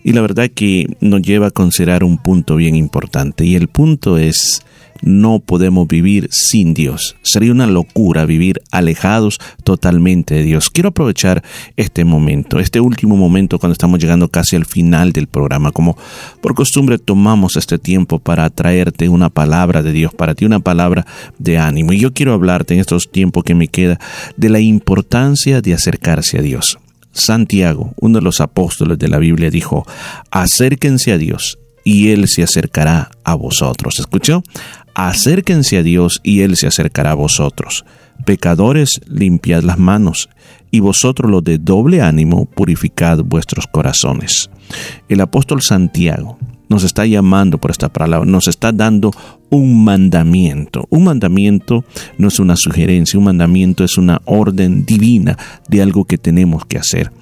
y 0.05 0.12
la 0.12 0.20
verdad 0.20 0.51
que 0.55 0.95
nos 1.01 1.23
lleva 1.23 1.47
a 1.47 1.51
considerar 1.51 2.05
un 2.05 2.19
punto 2.19 2.57
bien 2.57 2.74
importante, 2.74 3.47
y 3.47 3.55
el 3.55 3.69
punto 3.69 4.19
es 4.19 4.62
no 5.03 5.41
podemos 5.41 5.87
vivir 5.89 6.29
sin 6.31 6.74
Dios. 6.74 7.16
Sería 7.23 7.53
una 7.53 7.66
locura 7.66 8.24
vivir 8.24 8.62
alejados 8.70 9.39
totalmente 9.65 10.35
de 10.35 10.45
Dios. 10.45 10.70
Quiero 10.70 10.91
aprovechar 10.91 11.43
este 11.77 12.05
momento, 12.05 12.59
este 12.59 12.81
último 12.81 13.16
momento 13.16 13.59
cuando 13.59 13.73
estamos 13.73 13.99
llegando 13.99 14.29
casi 14.29 14.57
al 14.57 14.65
final 14.65 15.12
del 15.12 15.27
programa. 15.27 15.73
Como 15.73 15.97
por 16.41 16.55
costumbre 16.55 16.99
tomamos 16.99 17.57
este 17.57 17.79
tiempo 17.79 18.19
para 18.19 18.49
traerte 18.51 19.09
una 19.09 19.29
palabra 19.29 19.83
de 19.83 19.93
Dios, 19.93 20.15
para 20.15 20.35
ti 20.35 20.45
una 20.45 20.61
palabra 20.61 21.07
de 21.39 21.59
ánimo. 21.59 21.93
Y 21.93 21.99
yo 21.99 22.12
quiero 22.12 22.33
hablarte 22.33 22.74
en 22.74 22.81
estos 22.81 23.11
tiempos 23.11 23.45
que 23.45 23.55
me 23.55 23.69
queda 23.69 23.99
de 24.37 24.49
la 24.49 24.61
importancia 24.61 25.61
de 25.61 25.74
acercarse 25.74 26.39
a 26.39 26.43
Dios. 26.43 26.79
Santiago, 27.12 27.93
uno 28.01 28.19
de 28.19 28.24
los 28.24 28.41
apóstoles 28.41 28.99
de 28.99 29.09
la 29.09 29.19
Biblia, 29.19 29.51
dijo, 29.51 29.87
acérquense 30.31 31.12
a 31.12 31.19
Dios 31.19 31.59
y 31.85 32.11
Él 32.11 32.29
se 32.29 32.43
acercará 32.43 33.11
a 33.24 33.35
vosotros. 33.35 33.99
¿Escuchó? 33.99 34.43
Acérquense 34.94 35.78
a 35.78 35.82
Dios 35.82 36.20
y 36.23 36.40
Él 36.40 36.56
se 36.56 36.66
acercará 36.66 37.12
a 37.12 37.14
vosotros. 37.14 37.85
Pecadores, 38.24 39.01
limpiad 39.06 39.62
las 39.62 39.78
manos, 39.78 40.28
y 40.70 40.81
vosotros 40.81 41.31
los 41.31 41.44
de 41.44 41.59
doble 41.59 42.01
ánimo, 42.01 42.47
purificad 42.47 43.19
vuestros 43.24 43.66
corazones. 43.66 44.51
El 45.09 45.20
apóstol 45.20 45.62
Santiago 45.62 46.39
nos 46.69 46.85
está 46.85 47.05
llamando 47.05 47.59
por 47.59 47.70
esta 47.70 47.90
palabra, 47.90 48.24
nos 48.28 48.48
está 48.48 48.73
dando 48.73 49.10
un 49.51 49.85
mandamiento. 49.85 50.86
Un 50.89 51.05
mandamiento 51.05 51.85
no 52.16 52.28
es 52.28 52.40
una 52.40 52.56
sugerencia, 52.56 53.19
un 53.19 53.27
mandamiento 53.27 53.85
es 53.85 53.98
una 53.98 54.23
orden 54.24 54.86
divina 54.86 55.36
de 55.69 55.82
algo 55.82 56.06
que 56.06 56.16
tenemos 56.16 56.64
que 56.64 56.78
hacer. 56.78 57.12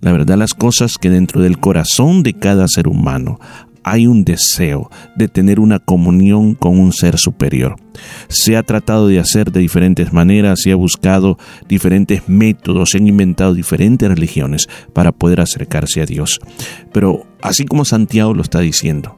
La 0.00 0.12
verdad 0.12 0.38
las 0.38 0.54
cosas 0.54 0.96
que 0.96 1.10
dentro 1.10 1.42
del 1.42 1.58
corazón 1.58 2.22
de 2.22 2.32
cada 2.32 2.66
ser 2.68 2.88
humano 2.88 3.38
hay 3.82 4.06
un 4.06 4.24
deseo 4.24 4.90
de 5.16 5.28
tener 5.28 5.60
una 5.60 5.78
comunión 5.78 6.54
con 6.54 6.78
un 6.78 6.92
ser 6.92 7.18
superior. 7.18 7.76
Se 8.28 8.56
ha 8.56 8.62
tratado 8.62 9.08
de 9.08 9.18
hacer 9.18 9.50
de 9.50 9.60
diferentes 9.60 10.12
maneras, 10.12 10.60
se 10.62 10.72
ha 10.72 10.76
buscado 10.76 11.38
diferentes 11.68 12.28
métodos, 12.28 12.90
se 12.90 12.98
han 12.98 13.08
inventado 13.08 13.54
diferentes 13.54 14.08
religiones 14.08 14.68
para 14.92 15.12
poder 15.12 15.40
acercarse 15.40 16.00
a 16.00 16.06
Dios. 16.06 16.40
Pero 16.92 17.26
así 17.42 17.64
como 17.64 17.84
Santiago 17.84 18.34
lo 18.34 18.42
está 18.42 18.60
diciendo, 18.60 19.17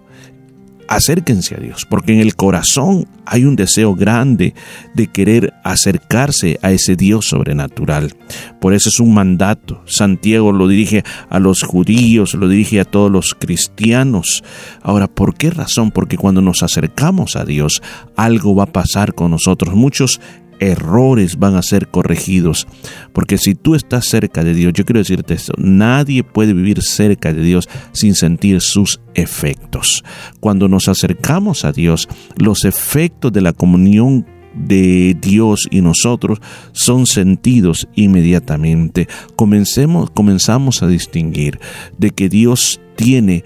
acérquense 0.91 1.55
a 1.55 1.61
Dios, 1.61 1.87
porque 1.89 2.13
en 2.13 2.19
el 2.19 2.35
corazón 2.35 3.07
hay 3.25 3.45
un 3.45 3.55
deseo 3.55 3.95
grande 3.95 4.55
de 4.93 5.07
querer 5.07 5.55
acercarse 5.63 6.59
a 6.63 6.73
ese 6.73 6.97
Dios 6.97 7.27
sobrenatural. 7.29 8.17
Por 8.61 8.75
eso 8.75 8.89
es 8.89 8.99
un 8.99 9.15
mandato. 9.15 9.83
Santiago 9.87 10.51
lo 10.51 10.67
dirige 10.67 11.05
a 11.29 11.39
los 11.39 11.63
judíos, 11.63 12.35
lo 12.35 12.49
dirige 12.49 12.81
a 12.81 12.85
todos 12.85 13.09
los 13.09 13.37
cristianos. 13.39 14.43
Ahora, 14.83 15.07
¿por 15.07 15.37
qué 15.37 15.51
razón? 15.51 15.93
Porque 15.93 16.17
cuando 16.17 16.43
nos 16.43 16.65
acercamos 16.65 17.37
a 17.37 17.45
Dios, 17.45 17.83
algo 18.17 18.57
va 18.57 18.65
a 18.65 18.73
pasar 18.73 19.15
con 19.15 19.31
nosotros. 19.31 19.77
Muchos 19.77 20.21
errores 20.61 21.39
van 21.39 21.57
a 21.57 21.63
ser 21.63 21.89
corregidos. 21.89 22.69
Porque 23.13 23.39
si 23.39 23.55
tú 23.55 23.75
estás 23.75 24.07
cerca 24.07 24.45
de 24.45 24.55
Dios, 24.55 24.73
yo 24.75 24.85
quiero 24.85 25.01
decirte 25.01 25.35
esto, 25.35 25.55
nadie 25.59 26.23
puede 26.23 26.53
vivir 26.53 26.83
cerca 26.83 27.33
de 27.33 27.43
Dios 27.43 27.69
sin 27.93 28.15
sentir 28.15 28.61
sus 28.61 29.01
efectos. 29.15 30.05
Cuando 30.39 30.69
nos 30.69 30.89
acercamos 30.89 31.65
a 31.65 31.73
Dios, 31.73 32.09
los 32.37 32.65
efectos 32.65 33.33
de 33.33 33.41
la 33.41 33.53
comunión 33.53 34.27
de 34.55 35.17
Dios 35.21 35.69
y 35.71 35.81
nosotros 35.81 36.41
son 36.73 37.07
sentidos 37.07 37.89
inmediatamente. 37.95 39.09
Comencemos, 39.37 40.11
comenzamos 40.11 40.83
a 40.83 40.89
distinguir 40.89 41.61
de 41.99 42.11
que 42.11 42.29
Dios 42.29 42.81
tiene 42.97 43.45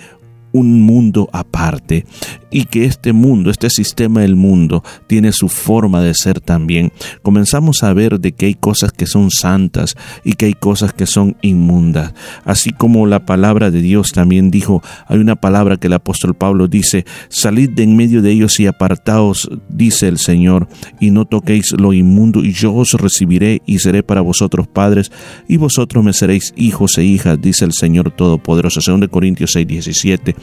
un 0.54 0.80
mundo 0.82 1.28
aparte 1.32 2.06
y 2.50 2.66
que 2.66 2.84
este 2.84 3.12
mundo, 3.12 3.50
este 3.50 3.68
sistema 3.68 4.20
del 4.20 4.36
mundo, 4.36 4.84
tiene 5.08 5.32
su 5.32 5.48
forma 5.48 6.00
de 6.00 6.14
ser 6.14 6.40
también. 6.40 6.92
Comenzamos 7.22 7.82
a 7.82 7.92
ver 7.92 8.20
de 8.20 8.30
que 8.30 8.46
hay 8.46 8.54
cosas 8.54 8.92
que 8.92 9.06
son 9.06 9.32
santas 9.32 9.96
y 10.22 10.34
que 10.34 10.46
hay 10.46 10.54
cosas 10.54 10.92
que 10.92 11.06
son 11.06 11.36
inmundas. 11.42 12.14
Así 12.44 12.70
como 12.70 13.06
la 13.06 13.26
palabra 13.26 13.72
de 13.72 13.82
Dios 13.82 14.12
también 14.12 14.52
dijo, 14.52 14.82
hay 15.08 15.18
una 15.18 15.34
palabra 15.34 15.78
que 15.78 15.88
el 15.88 15.94
apóstol 15.94 16.34
Pablo 16.34 16.68
dice, 16.68 17.04
salid 17.28 17.70
de 17.70 17.82
en 17.82 17.96
medio 17.96 18.22
de 18.22 18.30
ellos 18.30 18.60
y 18.60 18.66
apartaos, 18.68 19.50
dice 19.68 20.06
el 20.06 20.18
Señor, 20.18 20.68
y 21.00 21.10
no 21.10 21.26
toquéis 21.26 21.72
lo 21.72 21.92
inmundo, 21.92 22.44
y 22.44 22.52
yo 22.52 22.72
os 22.72 22.92
recibiré 22.92 23.62
y 23.66 23.80
seré 23.80 24.04
para 24.04 24.20
vosotros 24.20 24.68
padres, 24.68 25.10
y 25.48 25.56
vosotros 25.56 26.04
me 26.04 26.12
seréis 26.12 26.54
hijos 26.56 26.98
e 26.98 27.04
hijas, 27.04 27.40
dice 27.40 27.64
el 27.64 27.72
Señor 27.72 28.12
Todopoderoso. 28.12 28.80
2 28.80 29.08
Corintios 29.10 29.50
6, 29.52 29.66
17. 29.66 30.34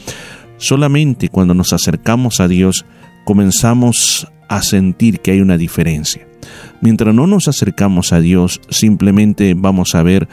Solamente 0.56 1.28
cuando 1.28 1.54
nos 1.54 1.72
acercamos 1.72 2.40
a 2.40 2.48
Dios 2.48 2.84
comenzamos 3.24 4.28
a 4.48 4.62
sentir 4.62 5.20
que 5.20 5.32
hay 5.32 5.40
una 5.40 5.56
diferencia. 5.56 6.26
Mientras 6.80 7.14
no 7.14 7.26
nos 7.26 7.48
acercamos 7.48 8.12
a 8.12 8.20
Dios, 8.20 8.60
simplemente 8.68 9.54
vamos 9.56 9.94
a 9.94 10.02
ver 10.02 10.28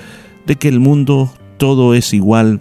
de 0.45 0.55
que 0.55 0.67
el 0.67 0.79
mundo 0.79 1.31
todo 1.57 1.93
es 1.93 2.13
igual, 2.13 2.59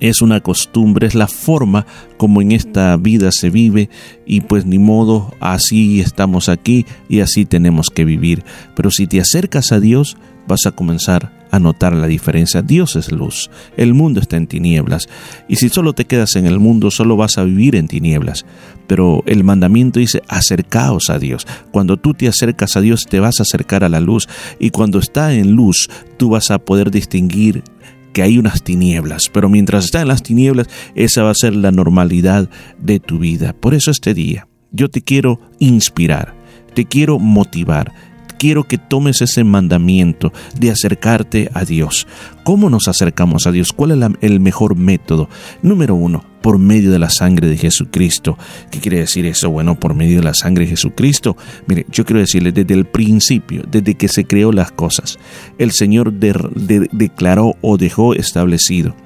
es 0.00 0.22
una 0.22 0.40
costumbre, 0.40 1.06
es 1.06 1.14
la 1.14 1.28
forma 1.28 1.86
como 2.16 2.42
en 2.42 2.52
esta 2.52 2.96
vida 2.96 3.30
se 3.32 3.50
vive 3.50 3.90
y 4.26 4.40
pues 4.40 4.66
ni 4.66 4.78
modo, 4.78 5.34
así 5.40 6.00
estamos 6.00 6.48
aquí 6.48 6.86
y 7.08 7.20
así 7.20 7.44
tenemos 7.44 7.90
que 7.90 8.04
vivir. 8.04 8.44
Pero 8.74 8.90
si 8.90 9.06
te 9.06 9.20
acercas 9.20 9.72
a 9.72 9.80
Dios, 9.80 10.16
vas 10.48 10.66
a 10.66 10.72
comenzar 10.72 11.39
a 11.50 11.58
notar 11.58 11.94
la 11.94 12.06
diferencia. 12.06 12.62
Dios 12.62 12.96
es 12.96 13.12
luz, 13.12 13.50
el 13.76 13.94
mundo 13.94 14.20
está 14.20 14.36
en 14.36 14.46
tinieblas, 14.46 15.08
y 15.48 15.56
si 15.56 15.68
solo 15.68 15.92
te 15.92 16.04
quedas 16.04 16.36
en 16.36 16.46
el 16.46 16.58
mundo, 16.58 16.90
solo 16.90 17.16
vas 17.16 17.38
a 17.38 17.44
vivir 17.44 17.76
en 17.76 17.88
tinieblas. 17.88 18.44
Pero 18.86 19.22
el 19.26 19.44
mandamiento 19.44 20.00
dice, 20.00 20.22
acercaos 20.28 21.10
a 21.10 21.18
Dios. 21.18 21.46
Cuando 21.70 21.96
tú 21.96 22.14
te 22.14 22.26
acercas 22.28 22.76
a 22.76 22.80
Dios, 22.80 23.06
te 23.08 23.20
vas 23.20 23.38
a 23.40 23.44
acercar 23.44 23.84
a 23.84 23.88
la 23.88 24.00
luz, 24.00 24.28
y 24.58 24.70
cuando 24.70 24.98
está 24.98 25.32
en 25.32 25.52
luz, 25.52 25.88
tú 26.16 26.30
vas 26.30 26.50
a 26.50 26.58
poder 26.58 26.90
distinguir 26.90 27.62
que 28.12 28.22
hay 28.22 28.38
unas 28.38 28.62
tinieblas, 28.62 29.28
pero 29.32 29.48
mientras 29.48 29.84
está 29.84 30.02
en 30.02 30.08
las 30.08 30.22
tinieblas, 30.22 30.68
esa 30.94 31.22
va 31.22 31.30
a 31.30 31.34
ser 31.34 31.54
la 31.54 31.70
normalidad 31.70 32.48
de 32.78 32.98
tu 32.98 33.18
vida. 33.18 33.52
Por 33.52 33.74
eso 33.74 33.90
este 33.90 34.14
día, 34.14 34.48
yo 34.72 34.88
te 34.90 35.02
quiero 35.02 35.40
inspirar, 35.58 36.34
te 36.74 36.84
quiero 36.86 37.18
motivar, 37.18 37.92
quiero 38.40 38.64
que 38.64 38.78
tomes 38.78 39.20
ese 39.20 39.44
mandamiento 39.44 40.32
de 40.58 40.70
acercarte 40.70 41.50
a 41.52 41.66
Dios. 41.66 42.06
¿Cómo 42.42 42.70
nos 42.70 42.88
acercamos 42.88 43.46
a 43.46 43.52
Dios? 43.52 43.74
¿Cuál 43.74 43.90
es 44.02 44.08
el 44.22 44.40
mejor 44.40 44.76
método? 44.76 45.28
Número 45.62 45.94
uno, 45.94 46.24
por 46.40 46.58
medio 46.58 46.90
de 46.90 46.98
la 46.98 47.10
sangre 47.10 47.48
de 47.48 47.58
Jesucristo. 47.58 48.38
¿Qué 48.70 48.80
quiere 48.80 49.00
decir 49.00 49.26
eso? 49.26 49.50
Bueno, 49.50 49.78
por 49.78 49.94
medio 49.94 50.16
de 50.16 50.22
la 50.24 50.32
sangre 50.32 50.64
de 50.64 50.70
Jesucristo. 50.70 51.36
Mire, 51.66 51.84
yo 51.92 52.06
quiero 52.06 52.20
decirle, 52.20 52.50
desde 52.50 52.72
el 52.72 52.86
principio, 52.86 53.62
desde 53.70 53.94
que 53.94 54.08
se 54.08 54.24
creó 54.24 54.52
las 54.52 54.72
cosas, 54.72 55.18
el 55.58 55.72
Señor 55.72 56.14
de- 56.14 56.32
de- 56.56 56.88
declaró 56.92 57.56
o 57.60 57.76
dejó 57.76 58.14
establecido 58.14 58.96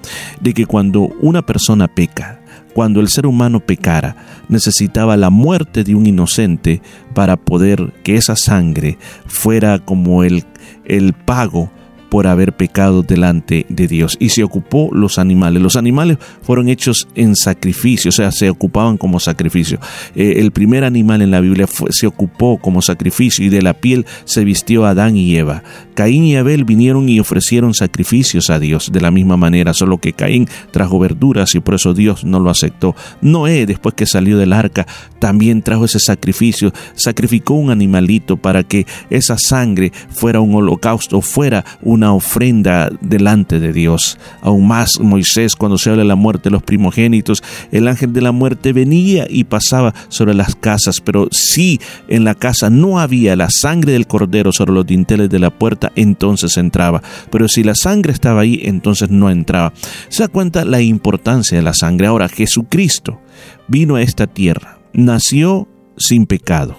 de 0.40 0.54
que 0.54 0.64
cuando 0.66 1.08
una 1.20 1.44
persona 1.44 1.88
peca, 1.88 2.40
cuando 2.74 3.00
el 3.00 3.08
ser 3.08 3.26
humano 3.26 3.60
pecara, 3.60 4.16
necesitaba 4.48 5.16
la 5.16 5.30
muerte 5.30 5.84
de 5.84 5.94
un 5.94 6.06
inocente 6.06 6.82
para 7.14 7.36
poder 7.36 7.92
que 8.02 8.16
esa 8.16 8.36
sangre 8.36 8.98
fuera 9.26 9.78
como 9.78 10.24
el, 10.24 10.44
el 10.84 11.12
pago 11.12 11.70
por 12.14 12.28
haber 12.28 12.52
pecado 12.52 13.02
delante 13.02 13.66
de 13.68 13.88
Dios. 13.88 14.16
Y 14.20 14.28
se 14.28 14.44
ocupó 14.44 14.88
los 14.92 15.18
animales. 15.18 15.60
Los 15.60 15.74
animales 15.74 16.18
fueron 16.42 16.68
hechos 16.68 17.08
en 17.16 17.34
sacrificio, 17.34 18.10
o 18.10 18.12
sea, 18.12 18.30
se 18.30 18.50
ocupaban 18.50 18.98
como 18.98 19.18
sacrificio. 19.18 19.80
Eh, 20.14 20.34
el 20.36 20.52
primer 20.52 20.84
animal 20.84 21.22
en 21.22 21.32
la 21.32 21.40
Biblia 21.40 21.66
se 21.90 22.06
ocupó 22.06 22.58
como 22.58 22.82
sacrificio 22.82 23.44
y 23.44 23.48
de 23.48 23.62
la 23.62 23.74
piel 23.74 24.06
se 24.26 24.44
vistió 24.44 24.86
Adán 24.86 25.16
y 25.16 25.34
Eva. 25.34 25.64
Caín 25.94 26.22
y 26.24 26.36
Abel 26.36 26.64
vinieron 26.64 27.08
y 27.08 27.18
ofrecieron 27.18 27.74
sacrificios 27.74 28.48
a 28.48 28.60
Dios 28.60 28.92
de 28.92 29.00
la 29.00 29.10
misma 29.10 29.36
manera, 29.36 29.74
solo 29.74 29.98
que 29.98 30.12
Caín 30.12 30.48
trajo 30.70 31.00
verduras 31.00 31.56
y 31.56 31.60
por 31.60 31.74
eso 31.74 31.94
Dios 31.94 32.24
no 32.24 32.38
lo 32.38 32.50
aceptó. 32.50 32.94
Noé, 33.22 33.66
después 33.66 33.96
que 33.96 34.06
salió 34.06 34.38
del 34.38 34.52
arca, 34.52 34.86
también 35.18 35.62
trajo 35.62 35.84
ese 35.84 35.98
sacrificio, 35.98 36.72
sacrificó 36.94 37.54
un 37.54 37.70
animalito 37.70 38.36
para 38.36 38.62
que 38.62 38.86
esa 39.10 39.36
sangre 39.36 39.92
fuera 40.10 40.40
un 40.40 40.54
holocausto, 40.54 41.20
fuera 41.20 41.64
una 41.82 42.03
ofrenda 42.12 42.90
delante 43.00 43.60
de 43.60 43.72
Dios. 43.72 44.18
Aún 44.42 44.66
más 44.66 45.00
Moisés, 45.00 45.56
cuando 45.56 45.78
se 45.78 45.90
habla 45.90 46.02
de 46.02 46.08
la 46.08 46.14
muerte 46.14 46.44
de 46.44 46.52
los 46.52 46.62
primogénitos, 46.62 47.42
el 47.72 47.88
ángel 47.88 48.12
de 48.12 48.20
la 48.20 48.32
muerte 48.32 48.72
venía 48.72 49.26
y 49.28 49.44
pasaba 49.44 49.94
sobre 50.08 50.34
las 50.34 50.54
casas, 50.54 51.00
pero 51.00 51.28
si 51.30 51.80
en 52.08 52.24
la 52.24 52.34
casa 52.34 52.70
no 52.70 52.98
había 52.98 53.36
la 53.36 53.48
sangre 53.50 53.92
del 53.92 54.06
cordero 54.06 54.52
sobre 54.52 54.72
los 54.72 54.86
dinteles 54.86 55.30
de 55.30 55.38
la 55.38 55.50
puerta, 55.50 55.92
entonces 55.94 56.56
entraba. 56.56 57.02
Pero 57.30 57.48
si 57.48 57.62
la 57.62 57.74
sangre 57.74 58.12
estaba 58.12 58.42
ahí, 58.42 58.60
entonces 58.64 59.10
no 59.10 59.30
entraba. 59.30 59.72
Se 60.08 60.22
da 60.22 60.28
cuenta 60.28 60.64
la 60.64 60.80
importancia 60.80 61.56
de 61.56 61.62
la 61.64 61.74
sangre. 61.74 62.06
Ahora, 62.06 62.28
Jesucristo 62.28 63.20
vino 63.68 63.96
a 63.96 64.02
esta 64.02 64.26
tierra, 64.26 64.78
nació 64.92 65.68
sin 65.96 66.26
pecado, 66.26 66.76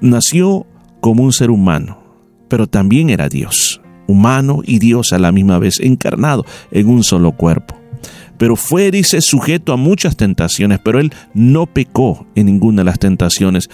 nació 0.00 0.66
como 1.00 1.22
un 1.22 1.32
ser 1.32 1.50
humano, 1.50 2.02
pero 2.48 2.66
también 2.66 3.10
era 3.10 3.28
Dios, 3.28 3.80
humano 4.06 4.60
y 4.64 4.78
Dios 4.78 5.12
a 5.12 5.18
la 5.18 5.32
misma 5.32 5.58
vez, 5.58 5.80
encarnado 5.80 6.44
en 6.70 6.88
un 6.88 7.04
solo 7.04 7.32
cuerpo. 7.32 7.76
Pero 8.38 8.56
fue, 8.56 8.90
dice, 8.90 9.20
sujeto 9.20 9.72
a 9.72 9.76
muchas 9.76 10.16
tentaciones, 10.16 10.78
pero 10.82 11.00
él 11.00 11.12
no 11.32 11.66
pecó 11.66 12.26
en 12.34 12.46
ninguna 12.46 12.82
de 12.82 12.84
las 12.84 12.98
tentaciones. 12.98 13.70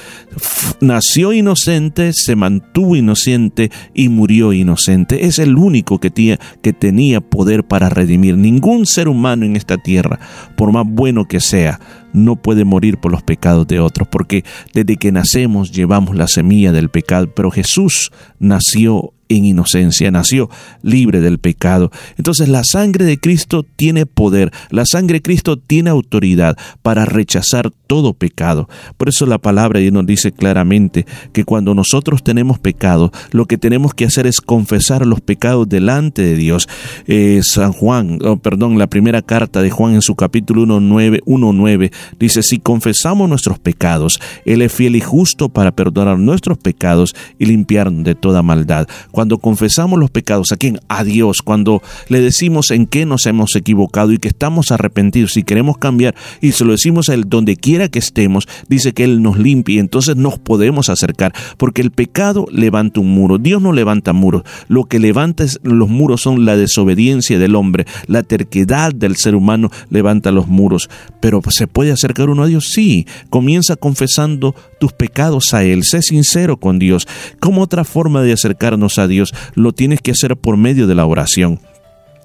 Nació 0.80 1.32
inocente, 1.32 2.12
se 2.12 2.36
mantuvo 2.36 2.96
inocente 2.96 3.70
y 3.94 4.08
murió 4.08 4.52
inocente. 4.52 5.26
Es 5.26 5.38
el 5.38 5.56
único 5.56 5.98
que, 5.98 6.38
que 6.62 6.72
tenía 6.72 7.20
poder 7.20 7.64
para 7.64 7.88
redimir. 7.88 8.36
Ningún 8.36 8.86
ser 8.86 9.08
humano 9.08 9.44
en 9.44 9.56
esta 9.56 9.78
tierra, 9.78 10.20
por 10.56 10.72
más 10.72 10.86
bueno 10.86 11.26
que 11.26 11.40
sea, 11.40 11.80
no 12.12 12.36
puede 12.36 12.64
morir 12.64 12.98
por 12.98 13.10
los 13.10 13.22
pecados 13.22 13.66
de 13.66 13.80
otros, 13.80 14.06
porque 14.06 14.44
desde 14.74 14.96
que 14.96 15.12
nacemos 15.12 15.72
llevamos 15.72 16.14
la 16.14 16.28
semilla 16.28 16.70
del 16.70 16.90
pecado, 16.90 17.32
pero 17.34 17.50
Jesús 17.50 18.12
nació 18.38 19.14
en 19.36 19.44
inocencia, 19.44 20.10
nació 20.10 20.50
libre 20.82 21.20
del 21.20 21.38
pecado. 21.38 21.90
Entonces 22.16 22.48
la 22.48 22.62
sangre 22.64 23.04
de 23.04 23.18
Cristo 23.18 23.64
tiene 23.76 24.06
poder, 24.06 24.50
la 24.70 24.84
sangre 24.86 25.18
de 25.18 25.22
Cristo 25.22 25.56
tiene 25.56 25.90
autoridad 25.90 26.56
para 26.82 27.04
rechazar 27.04 27.70
todo 27.86 28.14
pecado. 28.14 28.68
Por 28.96 29.08
eso 29.08 29.26
la 29.26 29.38
palabra 29.38 29.78
de 29.78 29.82
Dios 29.84 29.94
nos 29.94 30.06
dice 30.06 30.32
claramente 30.32 31.06
que 31.32 31.44
cuando 31.44 31.74
nosotros 31.74 32.22
tenemos 32.22 32.58
pecado, 32.58 33.12
lo 33.32 33.46
que 33.46 33.58
tenemos 33.58 33.94
que 33.94 34.04
hacer 34.04 34.26
es 34.26 34.40
confesar 34.40 35.06
los 35.06 35.20
pecados 35.20 35.68
delante 35.68 36.22
de 36.22 36.34
Dios. 36.34 36.68
Eh, 37.06 37.40
San 37.42 37.72
Juan, 37.72 38.18
oh, 38.24 38.36
perdón, 38.36 38.78
la 38.78 38.86
primera 38.86 39.22
carta 39.22 39.62
de 39.62 39.70
Juan 39.70 39.94
en 39.94 40.02
su 40.02 40.14
capítulo 40.14 40.64
1.9 40.64 41.20
1.9 41.24 41.92
dice, 42.18 42.42
si 42.42 42.58
confesamos 42.58 43.28
nuestros 43.28 43.58
pecados, 43.58 44.18
Él 44.44 44.62
es 44.62 44.72
fiel 44.72 44.96
y 44.96 45.00
justo 45.00 45.48
para 45.48 45.72
perdonar 45.72 46.18
nuestros 46.18 46.58
pecados 46.58 47.14
y 47.38 47.46
limpiarnos 47.46 48.04
de 48.04 48.14
toda 48.14 48.42
maldad. 48.42 48.86
Cuando 49.10 49.21
confesamos 49.38 49.98
los 49.98 50.10
pecados, 50.10 50.52
¿a 50.52 50.56
quién? 50.56 50.80
A 50.88 51.04
Dios. 51.04 51.42
Cuando 51.42 51.82
le 52.08 52.20
decimos 52.20 52.70
en 52.70 52.86
qué 52.86 53.06
nos 53.06 53.26
hemos 53.26 53.56
equivocado 53.56 54.12
y 54.12 54.18
que 54.18 54.28
estamos 54.28 54.70
arrepentidos 54.70 55.36
y 55.36 55.42
queremos 55.42 55.78
cambiar 55.78 56.14
y 56.40 56.52
se 56.52 56.64
lo 56.64 56.72
decimos 56.72 57.08
a 57.08 57.14
Él 57.14 57.24
donde 57.28 57.56
quiera 57.56 57.88
que 57.88 57.98
estemos, 57.98 58.48
dice 58.68 58.92
que 58.92 59.04
Él 59.04 59.22
nos 59.22 59.38
limpia 59.38 59.76
y 59.76 59.78
entonces 59.78 60.16
nos 60.16 60.38
podemos 60.38 60.88
acercar, 60.88 61.32
porque 61.56 61.82
el 61.82 61.90
pecado 61.90 62.46
levanta 62.50 63.00
un 63.00 63.10
muro. 63.10 63.38
Dios 63.38 63.62
no 63.62 63.72
levanta 63.72 64.12
muros. 64.12 64.42
Lo 64.68 64.84
que 64.84 64.98
levanta 64.98 65.44
los 65.62 65.88
muros 65.88 66.22
son 66.22 66.44
la 66.44 66.56
desobediencia 66.56 67.38
del 67.38 67.54
hombre, 67.54 67.86
la 68.06 68.22
terquedad 68.22 68.94
del 68.94 69.16
ser 69.16 69.34
humano 69.34 69.70
levanta 69.90 70.32
los 70.32 70.48
muros. 70.48 70.88
Pero 71.20 71.40
¿se 71.50 71.66
puede 71.66 71.92
acercar 71.92 72.30
uno 72.30 72.44
a 72.44 72.46
Dios? 72.46 72.70
Sí. 72.72 73.06
Comienza 73.30 73.76
confesando 73.76 74.54
tus 74.80 74.92
pecados 74.92 75.54
a 75.54 75.64
Él. 75.64 75.84
Sé 75.84 76.02
sincero 76.02 76.56
con 76.56 76.78
Dios. 76.78 77.06
¿Cómo 77.40 77.62
otra 77.62 77.84
forma 77.84 78.22
de 78.22 78.32
acercarnos 78.32 78.98
a 78.98 79.01
Dios? 79.08 79.34
Lo 79.54 79.72
tienes 79.72 80.00
que 80.00 80.12
hacer 80.12 80.36
por 80.36 80.56
medio 80.56 80.86
de 80.86 80.94
la 80.94 81.06
oración. 81.06 81.60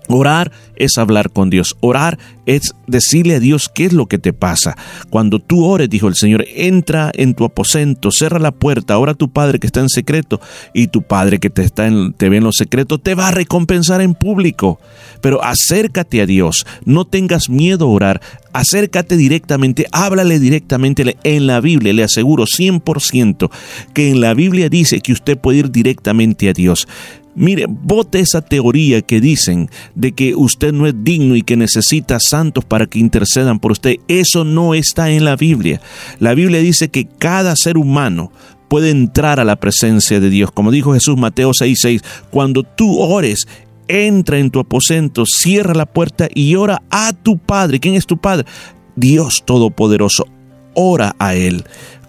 Orar 0.10 0.52
es 0.76 0.98
hablar 0.98 1.32
con 1.32 1.50
Dios. 1.50 1.76
Orar 1.82 2.18
es 2.46 2.76
decirle 2.88 3.36
a 3.36 3.40
Dios 3.40 3.70
qué 3.74 3.86
es 3.86 3.94
lo 3.94 4.06
que 4.06 4.20
te 4.20 4.32
pasa. 4.32 4.78
Cuando 5.10 5.40
tú 5.40 5.66
ores, 5.66 5.90
dijo 5.90 6.08
el 6.08 6.16
Señor, 6.16 6.46
entra 6.48 7.12
en 7.14 7.34
tu 7.34 7.44
aposento, 7.44 8.12
cierra 8.12 8.40
la 8.40 8.52
puerta, 8.52 8.98
ora 8.98 9.12
a 9.12 9.16
tu 9.16 9.30
Padre 9.30 9.60
que 9.60 9.68
está 9.68 9.82
en 9.82 9.90
secreto 9.90 10.40
y 10.74 10.88
tu 10.88 11.02
Padre 11.02 11.40
que 11.40 11.50
te, 11.50 11.64
está 11.64 11.88
en, 11.88 12.14
te 12.14 12.30
ve 12.30 12.38
en 12.38 12.46
lo 12.46 12.54
secreto 12.54 13.00
te 13.00 13.16
va 13.16 13.28
a 13.28 13.32
recompensar 13.32 14.00
en 14.02 14.14
público. 14.14 14.80
Pero 15.22 15.44
acércate 15.44 16.22
a 16.22 16.26
Dios, 16.26 16.66
no 16.86 17.06
tengas 17.06 17.50
miedo 17.50 17.86
a 17.86 17.90
orar, 17.90 18.22
acércate 18.58 19.18
directamente, 19.18 19.86
háblale 19.92 20.40
directamente 20.40 21.16
en 21.24 21.48
la 21.48 21.62
Biblia, 21.62 21.94
le 21.94 22.04
aseguro 22.04 22.46
100% 22.46 23.52
que 23.94 24.10
en 24.10 24.20
la 24.20 24.34
Biblia 24.34 24.68
dice 24.68 25.00
que 25.00 25.14
usted 25.14 25.38
puede 25.38 25.60
ir 25.60 25.72
directamente 25.72 26.50
a 26.50 26.54
Dios. 26.54 26.88
Mire, 27.36 27.66
vote 27.70 28.20
esa 28.20 28.42
teoría 28.42 29.04
que 29.04 29.22
dicen 29.22 29.70
de 29.94 30.12
que 30.14 30.34
usted 30.34 30.74
no 30.74 30.88
es 30.88 30.96
digno 31.04 31.36
y 31.36 31.44
que 31.44 31.56
necesita 31.56 32.18
santos 32.20 32.66
para 32.66 32.88
que 32.88 32.98
intercedan 32.98 33.60
por 33.60 33.74
usted. 33.74 33.98
Eso 34.08 34.44
no 34.44 34.74
está 34.74 35.12
en 35.12 35.24
la 35.24 35.36
Biblia. 35.36 35.80
La 36.18 36.34
Biblia 36.34 36.60
dice 36.60 36.90
que 36.90 37.06
cada 37.06 37.56
ser 37.56 37.78
humano 37.78 38.32
puede 38.68 38.90
entrar 38.90 39.40
a 39.40 39.46
la 39.46 39.58
presencia 39.58 40.20
de 40.20 40.32
Dios. 40.32 40.52
Como 40.52 40.72
dijo 40.72 40.94
Jesús 40.94 41.16
Mateo 41.16 41.52
6:6, 41.54 42.02
cuando 42.32 42.64
tú 42.64 42.98
ores, 42.98 43.48
entra 43.88 44.40
en 44.40 44.52
tu 44.52 44.60
aposento, 44.60 45.24
cierra 45.26 45.74
la 45.74 45.86
puerta 45.86 46.28
y 46.34 46.56
ora 46.56 46.82
a 46.90 47.14
tu 47.14 47.38
Padre. 47.38 47.80
¿Quién 47.80 47.96
es 47.96 48.06
tu 48.06 48.18
Padre? 48.18 48.46
Dios 48.96 49.44
Todopoderoso. 49.46 50.26
Ora 50.74 51.16
a 51.20 51.36
Él. 51.36 51.64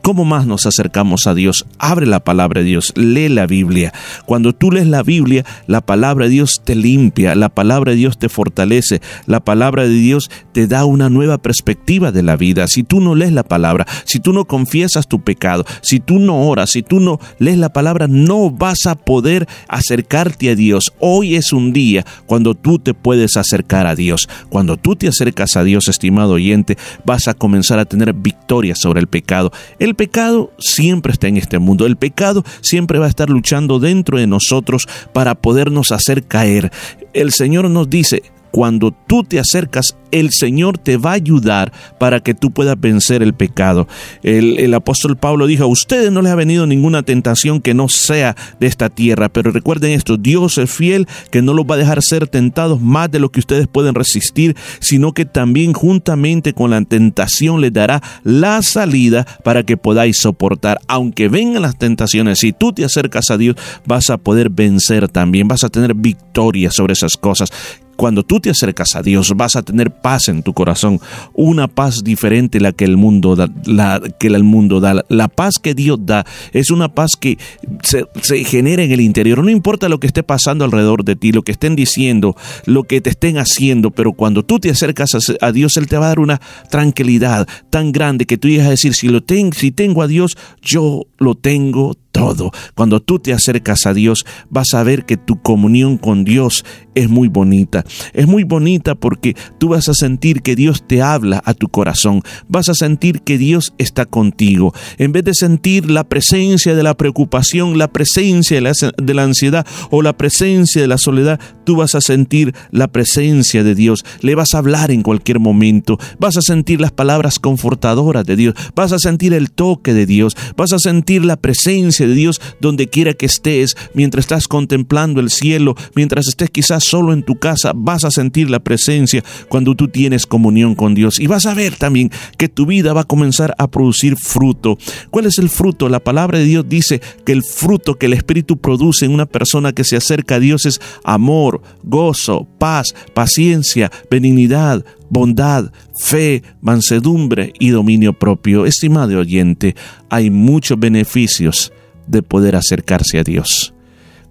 ¿Cómo 0.08 0.24
más 0.24 0.46
nos 0.46 0.64
acercamos 0.64 1.26
a 1.26 1.34
Dios? 1.34 1.66
Abre 1.78 2.06
la 2.06 2.20
palabra 2.20 2.62
de 2.62 2.66
Dios, 2.66 2.94
lee 2.96 3.28
la 3.28 3.46
Biblia. 3.46 3.92
Cuando 4.24 4.54
tú 4.54 4.70
lees 4.70 4.86
la 4.86 5.02
Biblia, 5.02 5.44
la 5.66 5.82
palabra 5.82 6.24
de 6.24 6.30
Dios 6.30 6.62
te 6.64 6.74
limpia, 6.74 7.34
la 7.34 7.50
palabra 7.50 7.92
de 7.92 7.98
Dios 7.98 8.16
te 8.16 8.30
fortalece, 8.30 9.02
la 9.26 9.40
palabra 9.40 9.82
de 9.82 9.90
Dios 9.90 10.30
te 10.52 10.66
da 10.66 10.86
una 10.86 11.10
nueva 11.10 11.36
perspectiva 11.36 12.10
de 12.10 12.22
la 12.22 12.38
vida. 12.38 12.68
Si 12.68 12.84
tú 12.84 13.02
no 13.02 13.14
lees 13.14 13.32
la 13.32 13.42
palabra, 13.42 13.86
si 14.06 14.18
tú 14.18 14.32
no 14.32 14.46
confiesas 14.46 15.08
tu 15.08 15.20
pecado, 15.20 15.66
si 15.82 16.00
tú 16.00 16.18
no 16.18 16.48
oras, 16.48 16.70
si 16.70 16.82
tú 16.82 17.00
no 17.00 17.20
lees 17.38 17.58
la 17.58 17.74
palabra, 17.74 18.06
no 18.08 18.50
vas 18.50 18.86
a 18.86 18.94
poder 18.94 19.46
acercarte 19.68 20.48
a 20.48 20.54
Dios. 20.54 20.94
Hoy 21.00 21.36
es 21.36 21.52
un 21.52 21.74
día 21.74 22.06
cuando 22.24 22.54
tú 22.54 22.78
te 22.78 22.94
puedes 22.94 23.36
acercar 23.36 23.86
a 23.86 23.94
Dios. 23.94 24.26
Cuando 24.48 24.78
tú 24.78 24.96
te 24.96 25.06
acercas 25.06 25.54
a 25.58 25.64
Dios, 25.64 25.86
estimado 25.86 26.32
oyente, 26.32 26.78
vas 27.04 27.28
a 27.28 27.34
comenzar 27.34 27.78
a 27.78 27.84
tener 27.84 28.14
victoria 28.14 28.74
sobre 28.74 29.00
el 29.00 29.08
pecado. 29.08 29.52
El 29.78 29.97
pecado 29.98 30.52
siempre 30.58 31.12
está 31.12 31.26
en 31.28 31.36
este 31.36 31.58
mundo. 31.58 31.84
El 31.84 31.96
pecado 31.96 32.44
siempre 32.62 32.98
va 32.98 33.06
a 33.06 33.10
estar 33.10 33.28
luchando 33.28 33.80
dentro 33.80 34.16
de 34.16 34.26
nosotros 34.26 34.86
para 35.12 35.34
podernos 35.34 35.92
hacer 35.92 36.22
caer. 36.22 36.72
El 37.12 37.32
Señor 37.32 37.68
nos 37.68 37.90
dice, 37.90 38.22
cuando 38.50 38.92
tú 39.06 39.24
te 39.24 39.38
acercas, 39.38 39.96
el 40.10 40.30
Señor 40.30 40.78
te 40.78 40.96
va 40.96 41.10
a 41.10 41.14
ayudar 41.14 41.72
para 41.98 42.20
que 42.20 42.34
tú 42.34 42.50
puedas 42.50 42.78
vencer 42.80 43.22
el 43.22 43.34
pecado. 43.34 43.86
El, 44.22 44.72
apóstol 44.74 45.16
Pablo 45.16 45.46
dijo, 45.46 45.64
a 45.64 45.66
ustedes 45.66 46.10
no 46.12 46.22
les 46.22 46.32
ha 46.32 46.36
venido 46.36 46.66
ninguna 46.66 47.02
tentación 47.02 47.60
que 47.60 47.74
no 47.74 47.88
sea 47.88 48.36
de 48.60 48.66
esta 48.66 48.88
tierra, 48.88 49.28
pero 49.28 49.50
recuerden 49.50 49.92
esto, 49.92 50.16
Dios 50.16 50.58
es 50.58 50.70
fiel, 50.70 51.06
que 51.30 51.42
no 51.42 51.52
los 51.52 51.66
va 51.66 51.74
a 51.74 51.78
dejar 51.78 52.02
ser 52.02 52.26
tentados 52.28 52.80
más 52.80 53.10
de 53.10 53.18
lo 53.18 53.30
que 53.30 53.40
ustedes 53.40 53.66
pueden 53.66 53.94
resistir, 53.94 54.56
sino 54.80 55.12
que 55.12 55.24
también 55.24 55.72
juntamente 55.72 56.52
con 56.52 56.70
la 56.70 56.82
tentación 56.82 57.60
les 57.60 57.72
dará 57.72 58.02
la 58.24 58.62
salida 58.62 59.26
para 59.44 59.64
que 59.64 59.76
podáis 59.76 60.18
soportar. 60.18 60.78
Aunque 60.86 61.28
vengan 61.28 61.62
las 61.62 61.76
tentaciones, 61.76 62.38
si 62.38 62.52
tú 62.52 62.72
te 62.72 62.84
acercas 62.84 63.30
a 63.30 63.38
Dios, 63.38 63.56
vas 63.86 64.10
a 64.10 64.18
poder 64.18 64.50
vencer 64.50 65.08
también, 65.08 65.48
vas 65.48 65.64
a 65.64 65.68
tener 65.68 65.94
victoria 65.94 66.70
sobre 66.70 66.92
esas 66.92 67.16
cosas 67.16 67.50
cuando 67.98 68.22
tú 68.22 68.38
te 68.38 68.48
acercas 68.48 68.94
a 68.94 69.02
Dios 69.02 69.32
vas 69.36 69.56
a 69.56 69.62
tener 69.62 69.90
paz 69.90 70.28
en 70.28 70.44
tu 70.44 70.54
corazón, 70.54 71.00
una 71.34 71.66
paz 71.66 72.04
diferente 72.04 72.60
la 72.60 72.70
que 72.70 72.84
el 72.84 72.96
mundo 72.96 73.34
da, 73.34 73.50
la, 73.64 74.00
que 74.20 74.28
el 74.28 74.44
mundo 74.44 74.78
da. 74.78 75.04
La 75.08 75.26
paz 75.26 75.54
que 75.60 75.74
Dios 75.74 75.98
da 76.02 76.24
es 76.52 76.70
una 76.70 76.94
paz 76.94 77.16
que 77.18 77.38
se, 77.82 78.06
genera 78.44 78.84
en 78.84 78.92
el 78.92 79.00
interior. 79.00 79.42
No 79.42 79.50
importa 79.50 79.88
lo 79.88 79.98
que 79.98 80.06
esté 80.06 80.22
pasando 80.22 80.64
alrededor 80.64 81.02
de 81.02 81.16
ti, 81.16 81.32
lo 81.32 81.42
que 81.42 81.50
estén 81.50 81.74
diciendo, 81.74 82.36
lo 82.66 82.84
que 82.84 83.00
te 83.00 83.10
estén 83.10 83.36
haciendo, 83.36 83.90
pero 83.90 84.12
cuando 84.12 84.44
tú 84.44 84.60
te 84.60 84.70
acercas 84.70 85.16
a, 85.16 85.18
a 85.44 85.50
Dios, 85.50 85.76
Él 85.76 85.88
te 85.88 85.98
va 85.98 86.04
a 86.04 86.10
dar 86.10 86.20
una 86.20 86.40
tranquilidad 86.70 87.48
tan 87.68 87.90
grande 87.90 88.26
que 88.26 88.38
tú 88.38 88.46
llegas 88.46 88.68
a 88.68 88.70
decir, 88.70 88.94
si, 88.94 89.08
lo 89.08 89.24
ten, 89.24 89.52
si 89.52 89.72
tengo 89.72 90.02
a 90.02 90.06
Dios, 90.06 90.36
yo 90.62 91.02
lo 91.18 91.34
tengo 91.34 91.96
todo. 92.18 92.50
Cuando 92.74 93.00
tú 93.00 93.20
te 93.20 93.32
acercas 93.32 93.86
a 93.86 93.94
Dios, 93.94 94.26
vas 94.50 94.74
a 94.74 94.82
ver 94.82 95.04
que 95.04 95.16
tu 95.16 95.40
comunión 95.40 95.98
con 95.98 96.24
Dios 96.24 96.64
es 96.96 97.08
muy 97.08 97.28
bonita. 97.28 97.84
Es 98.12 98.26
muy 98.26 98.42
bonita 98.42 98.96
porque 98.96 99.36
tú 99.58 99.68
vas 99.68 99.88
a 99.88 99.94
sentir 99.94 100.42
que 100.42 100.56
Dios 100.56 100.82
te 100.86 101.00
habla 101.00 101.40
a 101.44 101.54
tu 101.54 101.68
corazón. 101.68 102.22
Vas 102.48 102.68
a 102.68 102.74
sentir 102.74 103.20
que 103.20 103.38
Dios 103.38 103.72
está 103.78 104.04
contigo. 104.04 104.74
En 104.98 105.12
vez 105.12 105.24
de 105.24 105.34
sentir 105.34 105.88
la 105.88 106.04
presencia 106.04 106.74
de 106.74 106.82
la 106.82 106.96
preocupación, 106.96 107.78
la 107.78 107.88
presencia 107.88 108.56
de 108.56 108.62
la, 108.62 108.72
de 108.96 109.14
la 109.14 109.22
ansiedad 109.22 109.66
o 109.90 110.02
la 110.02 110.16
presencia 110.16 110.82
de 110.82 110.88
la 110.88 110.98
soledad, 110.98 111.38
tú 111.68 111.76
vas 111.76 111.94
a 111.94 112.00
sentir 112.00 112.54
la 112.70 112.88
presencia 112.88 113.62
de 113.62 113.74
Dios. 113.74 114.02
Le 114.22 114.34
vas 114.34 114.54
a 114.54 114.58
hablar 114.58 114.90
en 114.90 115.02
cualquier 115.02 115.38
momento. 115.38 115.98
Vas 116.18 116.38
a 116.38 116.40
sentir 116.40 116.80
las 116.80 116.92
palabras 116.92 117.38
confortadoras 117.38 118.24
de 118.24 118.36
Dios. 118.36 118.54
Vas 118.74 118.92
a 118.92 118.98
sentir 118.98 119.34
el 119.34 119.50
toque 119.50 119.92
de 119.92 120.06
Dios. 120.06 120.34
Vas 120.56 120.72
a 120.72 120.78
sentir 120.78 121.26
la 121.26 121.36
presencia 121.36 122.06
de 122.06 122.14
Dios 122.14 122.40
donde 122.58 122.88
quiera 122.88 123.12
que 123.12 123.26
estés, 123.26 123.76
mientras 123.92 124.24
estás 124.24 124.48
contemplando 124.48 125.20
el 125.20 125.28
cielo, 125.28 125.74
mientras 125.94 126.26
estés 126.26 126.48
quizás 126.48 126.84
solo 126.84 127.12
en 127.12 127.22
tu 127.22 127.34
casa, 127.38 127.72
vas 127.76 128.04
a 128.04 128.10
sentir 128.10 128.48
la 128.48 128.60
presencia 128.60 129.22
cuando 129.50 129.74
tú 129.74 129.88
tienes 129.88 130.24
comunión 130.24 130.74
con 130.74 130.94
Dios. 130.94 131.20
Y 131.20 131.26
vas 131.26 131.44
a 131.44 131.52
ver 131.52 131.76
también 131.76 132.10
que 132.38 132.48
tu 132.48 132.64
vida 132.64 132.94
va 132.94 133.02
a 133.02 133.04
comenzar 133.04 133.54
a 133.58 133.70
producir 133.70 134.16
fruto. 134.16 134.78
¿Cuál 135.10 135.26
es 135.26 135.36
el 135.36 135.50
fruto? 135.50 135.90
La 135.90 136.00
palabra 136.00 136.38
de 136.38 136.46
Dios 136.46 136.64
dice 136.66 137.02
que 137.26 137.32
el 137.32 137.42
fruto 137.42 137.96
que 137.96 138.06
el 138.06 138.14
Espíritu 138.14 138.56
produce 138.56 139.04
en 139.04 139.12
una 139.12 139.26
persona 139.26 139.74
que 139.74 139.84
se 139.84 139.96
acerca 139.98 140.36
a 140.36 140.40
Dios 140.40 140.64
es 140.64 140.80
amor, 141.04 141.57
gozo, 141.82 142.46
paz, 142.58 142.94
paciencia, 143.14 143.90
benignidad, 144.10 144.84
bondad, 145.10 145.72
fe, 145.98 146.42
mansedumbre 146.60 147.52
y 147.58 147.70
dominio 147.70 148.12
propio. 148.12 148.66
Estimado 148.66 149.18
oyente, 149.18 149.74
hay 150.10 150.30
muchos 150.30 150.78
beneficios 150.78 151.72
de 152.06 152.22
poder 152.22 152.56
acercarse 152.56 153.18
a 153.18 153.24
Dios. 153.24 153.74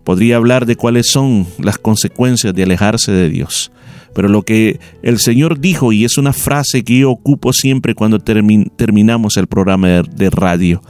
Podría 0.03 0.37
hablar 0.37 0.65
de 0.65 0.75
cuáles 0.75 1.11
son 1.11 1.45
las 1.59 1.77
consecuencias 1.77 2.53
de 2.53 2.63
alejarse 2.63 3.11
de 3.11 3.29
Dios. 3.29 3.71
Pero 4.13 4.29
lo 4.29 4.43
que 4.43 4.79
el 5.03 5.19
Señor 5.19 5.59
dijo, 5.59 5.91
y 5.91 6.05
es 6.05 6.17
una 6.17 6.33
frase 6.33 6.83
que 6.83 6.99
yo 6.99 7.11
ocupo 7.11 7.53
siempre 7.53 7.93
cuando 7.93 8.19
termin 8.19 8.71
terminamos 8.75 9.37
el 9.37 9.47
programa 9.47 9.87
de, 9.89 10.03
de 10.03 10.29
radio, 10.29 10.81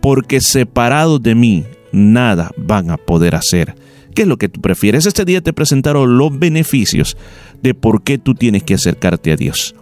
porque 0.00 0.40
separados 0.40 1.22
de 1.22 1.34
mí, 1.34 1.64
nada 1.92 2.50
van 2.56 2.90
a 2.90 2.96
poder 2.96 3.34
hacer. 3.34 3.74
¿Qué 4.14 4.22
es 4.22 4.28
lo 4.28 4.36
que 4.36 4.48
tú 4.48 4.60
prefieres? 4.60 5.06
Este 5.06 5.24
día 5.24 5.40
te 5.40 5.52
presentaron 5.52 6.18
los 6.18 6.38
beneficios 6.38 7.16
de 7.62 7.74
por 7.74 8.02
qué 8.02 8.18
tú 8.18 8.34
tienes 8.34 8.62
que 8.62 8.74
acercarte 8.74 9.32
a 9.32 9.36
Dios. 9.36 9.74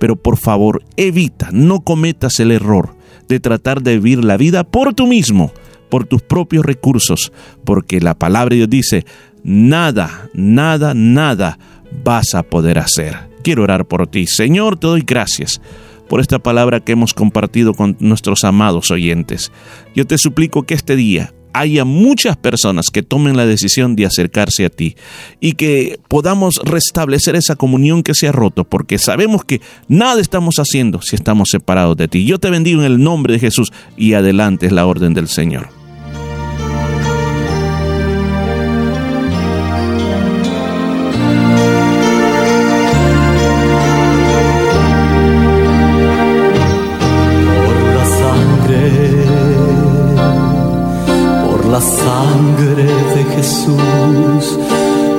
Pero 0.00 0.16
por 0.16 0.36
favor, 0.36 0.82
evita, 0.96 1.50
no 1.52 1.80
cometas 1.80 2.40
el 2.40 2.52
error 2.52 2.96
de 3.28 3.40
tratar 3.40 3.82
de 3.82 3.98
vivir 3.98 4.24
la 4.24 4.36
vida 4.36 4.64
por 4.64 4.94
tú 4.94 5.06
mismo 5.06 5.52
por 5.88 6.04
tus 6.04 6.22
propios 6.22 6.64
recursos, 6.64 7.32
porque 7.64 8.00
la 8.00 8.14
palabra 8.14 8.50
de 8.50 8.56
Dios 8.56 8.70
dice, 8.70 9.06
nada, 9.42 10.28
nada, 10.34 10.94
nada 10.94 11.58
vas 12.04 12.34
a 12.34 12.42
poder 12.42 12.78
hacer. 12.78 13.16
Quiero 13.42 13.62
orar 13.62 13.86
por 13.86 14.06
ti. 14.06 14.26
Señor, 14.26 14.78
te 14.78 14.86
doy 14.86 15.02
gracias 15.06 15.60
por 16.08 16.20
esta 16.20 16.38
palabra 16.38 16.80
que 16.80 16.92
hemos 16.92 17.14
compartido 17.14 17.74
con 17.74 17.96
nuestros 18.00 18.44
amados 18.44 18.90
oyentes. 18.90 19.52
Yo 19.94 20.06
te 20.06 20.18
suplico 20.18 20.64
que 20.64 20.74
este 20.74 20.96
día 20.96 21.32
haya 21.52 21.84
muchas 21.84 22.36
personas 22.36 22.86
que 22.92 23.02
tomen 23.02 23.36
la 23.36 23.46
decisión 23.46 23.96
de 23.96 24.06
acercarse 24.06 24.64
a 24.64 24.70
ti 24.70 24.96
y 25.40 25.52
que 25.52 25.98
podamos 26.08 26.60
restablecer 26.64 27.36
esa 27.36 27.56
comunión 27.56 28.02
que 28.02 28.14
se 28.14 28.28
ha 28.28 28.32
roto, 28.32 28.64
porque 28.64 28.98
sabemos 28.98 29.44
que 29.44 29.60
nada 29.88 30.20
estamos 30.20 30.56
haciendo 30.56 31.00
si 31.02 31.16
estamos 31.16 31.48
separados 31.50 31.96
de 31.96 32.08
ti. 32.08 32.24
Yo 32.24 32.38
te 32.38 32.50
bendigo 32.50 32.80
en 32.80 32.86
el 32.86 33.02
nombre 33.02 33.34
de 33.34 33.40
Jesús 33.40 33.72
y 33.96 34.14
adelante 34.14 34.66
es 34.66 34.72
la 34.72 34.86
orden 34.86 35.14
del 35.14 35.28
Señor. 35.28 35.77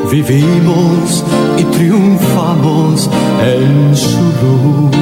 Vivimos 0.10 1.24
y 1.58 1.64
triunfamos 1.64 3.10
en 3.42 3.96
su 3.96 4.22
luz. 4.42 4.96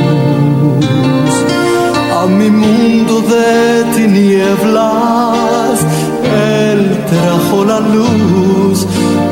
A 2.19 2.25
mi 2.27 2.49
mundo 2.49 3.21
de 3.21 3.83
tinieblas, 3.95 5.85
Él 6.23 7.05
trajo 7.09 7.65
la 7.65 7.79
luz 7.79 8.85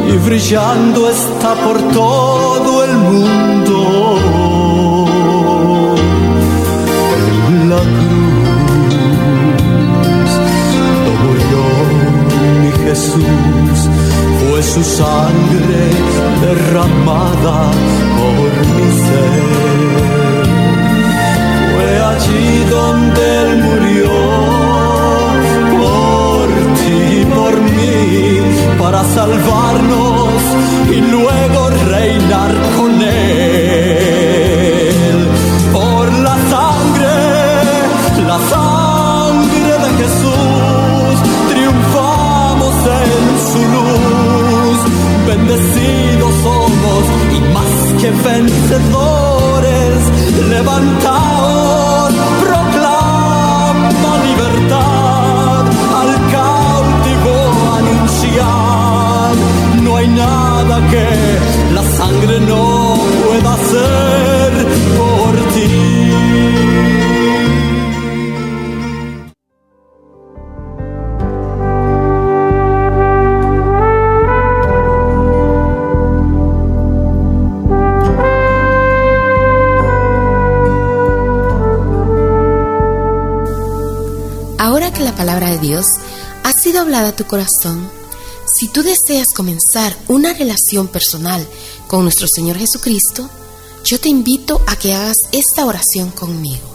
y 0.08 0.18
brillando 0.18 1.10
está 1.10 1.56
por 1.56 1.78
todo 1.94 2.84
el 2.84 2.94
mundo 2.98 4.26
la 7.70 7.82
cruz. 7.98 8.16
Murió 11.24 11.64
mi 12.62 12.72
Jesús, 12.84 13.45
su 14.74 14.84
sangre 14.84 15.84
derramada 16.42 17.58
por 18.18 18.52
mi 18.76 18.88
ser. 19.06 19.44
Fue 21.72 21.92
allí 22.12 22.48
donde 22.70 23.22
él 23.42 23.52
murió, 23.68 24.14
por 25.82 26.48
ti 26.78 26.98
y 27.22 27.26
por 27.38 27.54
mí, 27.76 28.00
para 28.80 29.04
salvarnos 29.04 30.05
Bendecidos 45.56 46.34
somos 46.44 47.04
y 47.32 47.40
más 47.54 48.02
que 48.02 48.12
vencedores, 48.12 50.00
levantaos, 50.50 52.14
proclama 52.42 54.12
libertad 54.28 55.66
al 56.00 56.12
cautivo 56.36 57.34
anunciar. 57.78 59.36
No 59.82 59.96
hay 59.96 60.08
nada 60.10 60.76
que 60.90 61.08
la 61.74 61.84
sangre 61.84 62.40
no 62.42 62.98
pueda 63.26 63.54
hacer 63.54 64.05
la 85.16 85.20
palabra 85.20 85.50
de 85.52 85.60
Dios 85.60 85.86
ha 86.44 86.52
sido 86.52 86.82
hablada 86.82 87.10
a 87.10 87.16
tu 87.16 87.24
corazón, 87.24 87.90
si 88.60 88.68
tú 88.68 88.84
deseas 88.84 89.28
comenzar 89.34 89.96
una 90.10 90.34
relación 90.34 90.90
personal 90.90 91.48
con 91.88 92.04
nuestro 92.04 92.28
Señor 92.28 92.58
Jesucristo, 92.58 93.30
yo 93.86 93.98
te 93.98 94.10
invito 94.10 94.62
a 94.68 94.76
que 94.76 94.94
hagas 94.94 95.16
esta 95.32 95.66
oración 95.66 96.12
conmigo. 96.12 96.68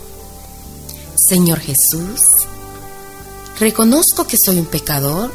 Señor 1.29 1.61
Jesús, 1.61 2.23
reconozco 3.59 4.27
que 4.27 4.39
soy 4.43 4.59
un 4.59 4.67
pecador 4.67 5.31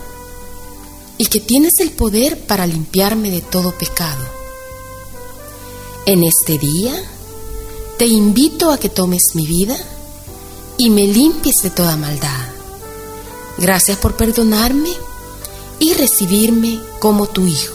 y 1.19 1.27
que 1.27 1.40
tienes 1.40 1.73
el 1.80 1.91
poder 1.91 2.40
para 2.48 2.65
limpiarme 2.65 3.30
de 3.30 3.41
todo 3.41 3.72
pecado. 3.72 4.26
En 6.07 6.23
este 6.23 6.57
día, 6.57 6.95
te 7.99 8.07
invito 8.07 8.72
a 8.72 8.80
que 8.80 8.90
tomes 8.90 9.22
mi 9.36 9.45
vida 9.45 9.77
y 10.80 10.90
me 10.90 11.06
limpies 11.06 11.57
de 11.61 11.69
toda 11.69 11.98
maldad. 11.98 12.55
Gracias 13.57 13.98
por 13.98 14.15
perdonarme 14.15 14.90
y 15.80 15.94
recibirme 15.94 16.80
como 16.99 17.27
tu 17.27 17.45
hijo. 17.48 17.73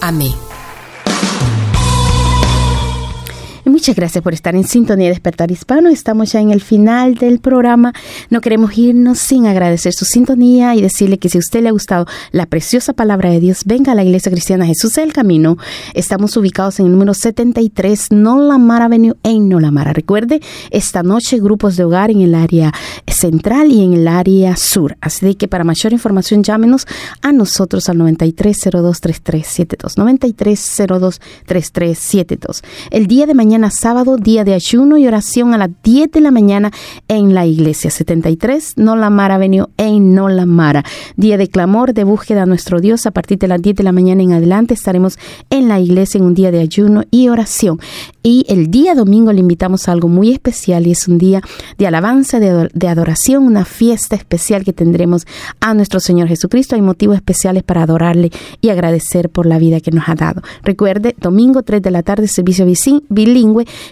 Amén. 0.00 0.43
Muchas 3.66 3.96
gracias 3.96 4.22
por 4.22 4.34
estar 4.34 4.54
en 4.54 4.64
sintonía 4.64 5.06
de 5.06 5.12
Despertar 5.12 5.50
Hispano. 5.50 5.88
Estamos 5.88 6.30
ya 6.30 6.38
en 6.38 6.50
el 6.50 6.60
final 6.60 7.14
del 7.14 7.38
programa. 7.38 7.94
No 8.28 8.42
queremos 8.42 8.76
irnos 8.76 9.18
sin 9.18 9.46
agradecer 9.46 9.94
su 9.94 10.04
sintonía 10.04 10.74
y 10.74 10.82
decirle 10.82 11.18
que 11.18 11.30
si 11.30 11.38
a 11.38 11.40
usted 11.40 11.62
le 11.62 11.70
ha 11.70 11.72
gustado 11.72 12.04
la 12.30 12.44
preciosa 12.44 12.92
palabra 12.92 13.30
de 13.30 13.40
Dios, 13.40 13.62
venga 13.64 13.92
a 13.92 13.94
la 13.94 14.04
Iglesia 14.04 14.30
Cristiana 14.30 14.66
Jesús 14.66 14.92
del 14.92 15.14
Camino. 15.14 15.56
Estamos 15.94 16.36
ubicados 16.36 16.78
en 16.78 16.84
el 16.86 16.92
número 16.92 17.14
73 17.14 18.08
Nolamara 18.10 18.84
Avenue 18.84 19.16
en 19.22 19.48
Nolamara. 19.48 19.94
Recuerde, 19.94 20.42
esta 20.70 21.02
noche 21.02 21.40
grupos 21.40 21.78
de 21.78 21.84
hogar 21.84 22.10
en 22.10 22.20
el 22.20 22.34
área 22.34 22.70
central 23.06 23.72
y 23.72 23.82
en 23.82 23.94
el 23.94 24.08
área 24.08 24.56
sur. 24.56 24.98
Así 25.00 25.36
que 25.36 25.48
para 25.48 25.64
mayor 25.64 25.94
información 25.94 26.42
llámenos 26.42 26.86
a 27.22 27.32
nosotros 27.32 27.88
al 27.88 27.96
93023372. 27.96 29.96
93023372. 31.46 32.62
El 32.90 33.06
día 33.06 33.24
de 33.24 33.32
mañana 33.32 33.53
sábado, 33.70 34.16
día 34.16 34.42
de 34.42 34.54
ayuno 34.54 34.98
y 34.98 35.06
oración 35.06 35.54
a 35.54 35.58
las 35.58 35.70
10 35.84 36.10
de 36.10 36.20
la 36.20 36.30
mañana 36.32 36.72
en 37.06 37.34
la 37.34 37.46
iglesia 37.46 37.90
73 37.90 38.74
Nolamara 38.76 39.36
Avenue 39.36 39.66
en 39.76 40.14
Nolamara. 40.14 40.82
Día 41.16 41.36
de 41.36 41.46
clamor, 41.48 41.94
de 41.94 42.02
búsqueda 42.04 42.42
a 42.42 42.46
nuestro 42.46 42.80
Dios 42.80 43.06
a 43.06 43.12
partir 43.12 43.38
de 43.38 43.46
las 43.48 43.62
10 43.62 43.76
de 43.76 43.84
la 43.84 43.92
mañana 43.92 44.22
en 44.22 44.32
adelante 44.32 44.74
estaremos 44.74 45.18
en 45.50 45.68
la 45.68 45.78
iglesia 45.78 46.18
en 46.18 46.24
un 46.24 46.34
día 46.34 46.50
de 46.50 46.60
ayuno 46.60 47.04
y 47.10 47.28
oración. 47.28 47.78
Y 48.22 48.44
el 48.48 48.70
día 48.70 48.94
domingo 48.94 49.32
le 49.32 49.40
invitamos 49.40 49.86
a 49.88 49.92
algo 49.92 50.08
muy 50.08 50.32
especial 50.32 50.86
y 50.86 50.90
es 50.92 51.06
un 51.06 51.18
día 51.18 51.42
de 51.78 51.86
alabanza, 51.86 52.40
de, 52.40 52.48
ador- 52.50 52.70
de 52.72 52.88
adoración, 52.88 53.44
una 53.44 53.64
fiesta 53.64 54.16
especial 54.16 54.64
que 54.64 54.72
tendremos 54.72 55.26
a 55.60 55.74
nuestro 55.74 56.00
Señor 56.00 56.28
Jesucristo. 56.28 56.74
Hay 56.74 56.80
motivos 56.82 57.16
especiales 57.16 57.62
para 57.62 57.82
adorarle 57.82 58.30
y 58.62 58.70
agradecer 58.70 59.28
por 59.28 59.44
la 59.46 59.58
vida 59.58 59.80
que 59.80 59.90
nos 59.90 60.08
ha 60.08 60.14
dado. 60.14 60.40
Recuerde, 60.62 61.14
domingo 61.20 61.62
3 61.62 61.82
de 61.82 61.90
la 61.90 62.02
tarde, 62.02 62.26
servicio 62.26 62.66
bici- 62.66 63.02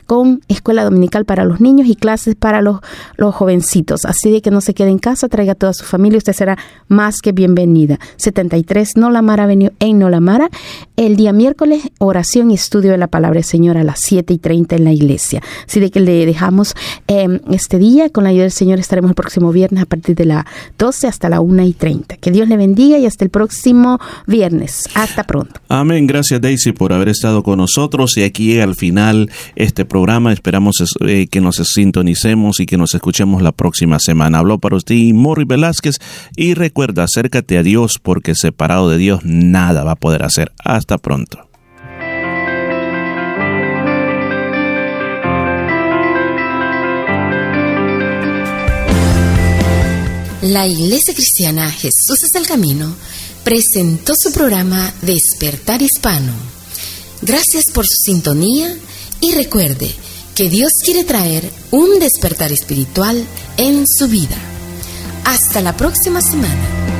con 0.07 0.41
escuela 0.49 0.85
dominical 0.85 1.25
para 1.25 1.45
los 1.45 1.61
niños 1.61 1.87
y 1.89 1.97
clases 1.97 2.35
para 2.35 2.63
los, 2.63 2.81
los 3.17 3.35
jovencitos. 3.35 4.05
Así 4.05 4.31
de 4.31 4.41
que 4.41 4.51
no 4.51 4.61
se 4.61 4.75
quede 4.75 4.91
en 4.91 4.99
casa, 4.99 5.29
traiga 5.29 5.53
a 5.53 5.55
toda 5.55 5.73
su 5.73 5.85
familia, 5.85 6.19
usted 6.19 6.33
será 6.33 6.59
más 6.89 7.21
que 7.21 7.33
bienvenida. 7.33 7.99
73 8.17 8.97
Nolamara 8.97 9.45
Avenue 9.45 9.73
en 9.81 9.99
Nolamara. 9.99 10.49
El 10.97 11.17
día 11.17 11.33
miércoles, 11.33 11.83
oración 11.99 12.51
y 12.51 12.55
estudio 12.55 12.93
de 12.93 12.99
la 12.99 13.09
palabra 13.09 13.39
del 13.39 13.45
Señor 13.45 13.77
a 13.77 13.85
las 13.85 14.01
7 14.01 14.33
y 14.33 14.39
30 14.39 14.77
en 14.77 14.85
la 14.85 14.93
iglesia. 14.93 15.43
Así 15.67 15.81
de 15.81 15.91
que 15.91 16.01
le 16.01 16.27
dejamos 16.27 16.75
eh, 17.09 17.41
este 17.51 17.79
día. 17.79 18.11
Con 18.11 18.25
la 18.25 18.31
ayuda 18.31 18.43
del 18.43 18.53
Señor 18.53 18.79
estaremos 18.79 19.11
el 19.11 19.15
próximo 19.15 19.53
viernes 19.53 19.83
a 19.83 19.87
partir 19.87 20.17
de 20.17 20.27
las 20.27 20.45
12 20.79 21.07
hasta 21.07 21.29
la 21.29 21.41
1 21.41 21.63
y 21.65 21.73
30. 21.73 22.17
Que 22.17 22.31
Dios 22.31 22.49
le 22.49 22.57
bendiga 22.57 22.99
y 22.99 23.07
hasta 23.07 23.25
el 23.25 23.31
próximo 23.31 23.99
viernes. 24.27 24.89
Hasta 24.95 25.25
pronto. 25.25 25.61
Amén. 25.69 26.07
Gracias 26.07 26.41
Daisy 26.41 26.73
por 26.73 26.93
haber 26.93 27.09
estado 27.09 27.43
con 27.43 27.59
nosotros 27.59 28.17
y 28.17 28.23
aquí 28.23 28.61
al 28.61 28.75
final 28.75 29.31
este 29.57 29.85
programa. 29.85 30.33
Esperamos 30.33 30.77
eh, 31.07 31.27
que 31.31 31.41
nos 31.41 31.57
sintonicemos 31.57 32.61
y 32.61 32.67
que 32.67 32.77
nos 32.77 32.95
escuchemos 32.95 33.43
la 33.43 33.53
próxima 33.53 33.99
semana. 33.99 34.39
Habló 34.39 34.59
para 34.59 34.77
usted 34.77 34.97
Morri 35.13 35.45
Velázquez 35.45 35.97
y 36.37 36.55
recuerda, 36.55 37.05
acércate 37.05 37.59
a 37.59 37.63
Dios 37.63 37.99
porque 38.03 38.35
separado 38.35 38.89
de 38.91 38.99
Dios 38.99 39.21
nada 39.25 39.85
va 39.85 39.93
a 39.93 39.97
poder 39.97 40.23
hacer. 40.23 40.53
Hasta 40.65 40.99
pronto. 40.99 41.49
La 50.43 50.67
Iglesia 50.67 51.15
Cristiana 51.15 51.71
Jesús 51.71 52.25
es 52.25 52.35
el 52.35 52.47
Camino 52.47 52.97
presentó 53.43 54.15
su 54.17 54.33
programa 54.33 54.93
Despertar 55.03 55.83
Hispano. 55.83 56.33
Gracias 57.23 57.65
por 57.73 57.85
su 57.87 57.97
sintonía 58.05 58.77
y 59.23 59.33
recuerde 59.33 59.95
que 60.35 60.51
Dios 60.51 60.73
quiere 60.85 61.05
traer 61.05 61.49
un 61.71 61.99
despertar 61.99 62.53
espiritual 62.53 63.25
en 63.57 63.85
su 63.87 64.09
vida. 64.09 64.37
Hasta 65.25 65.63
la 65.63 65.77
próxima 65.77 66.21
semana. 66.21 66.92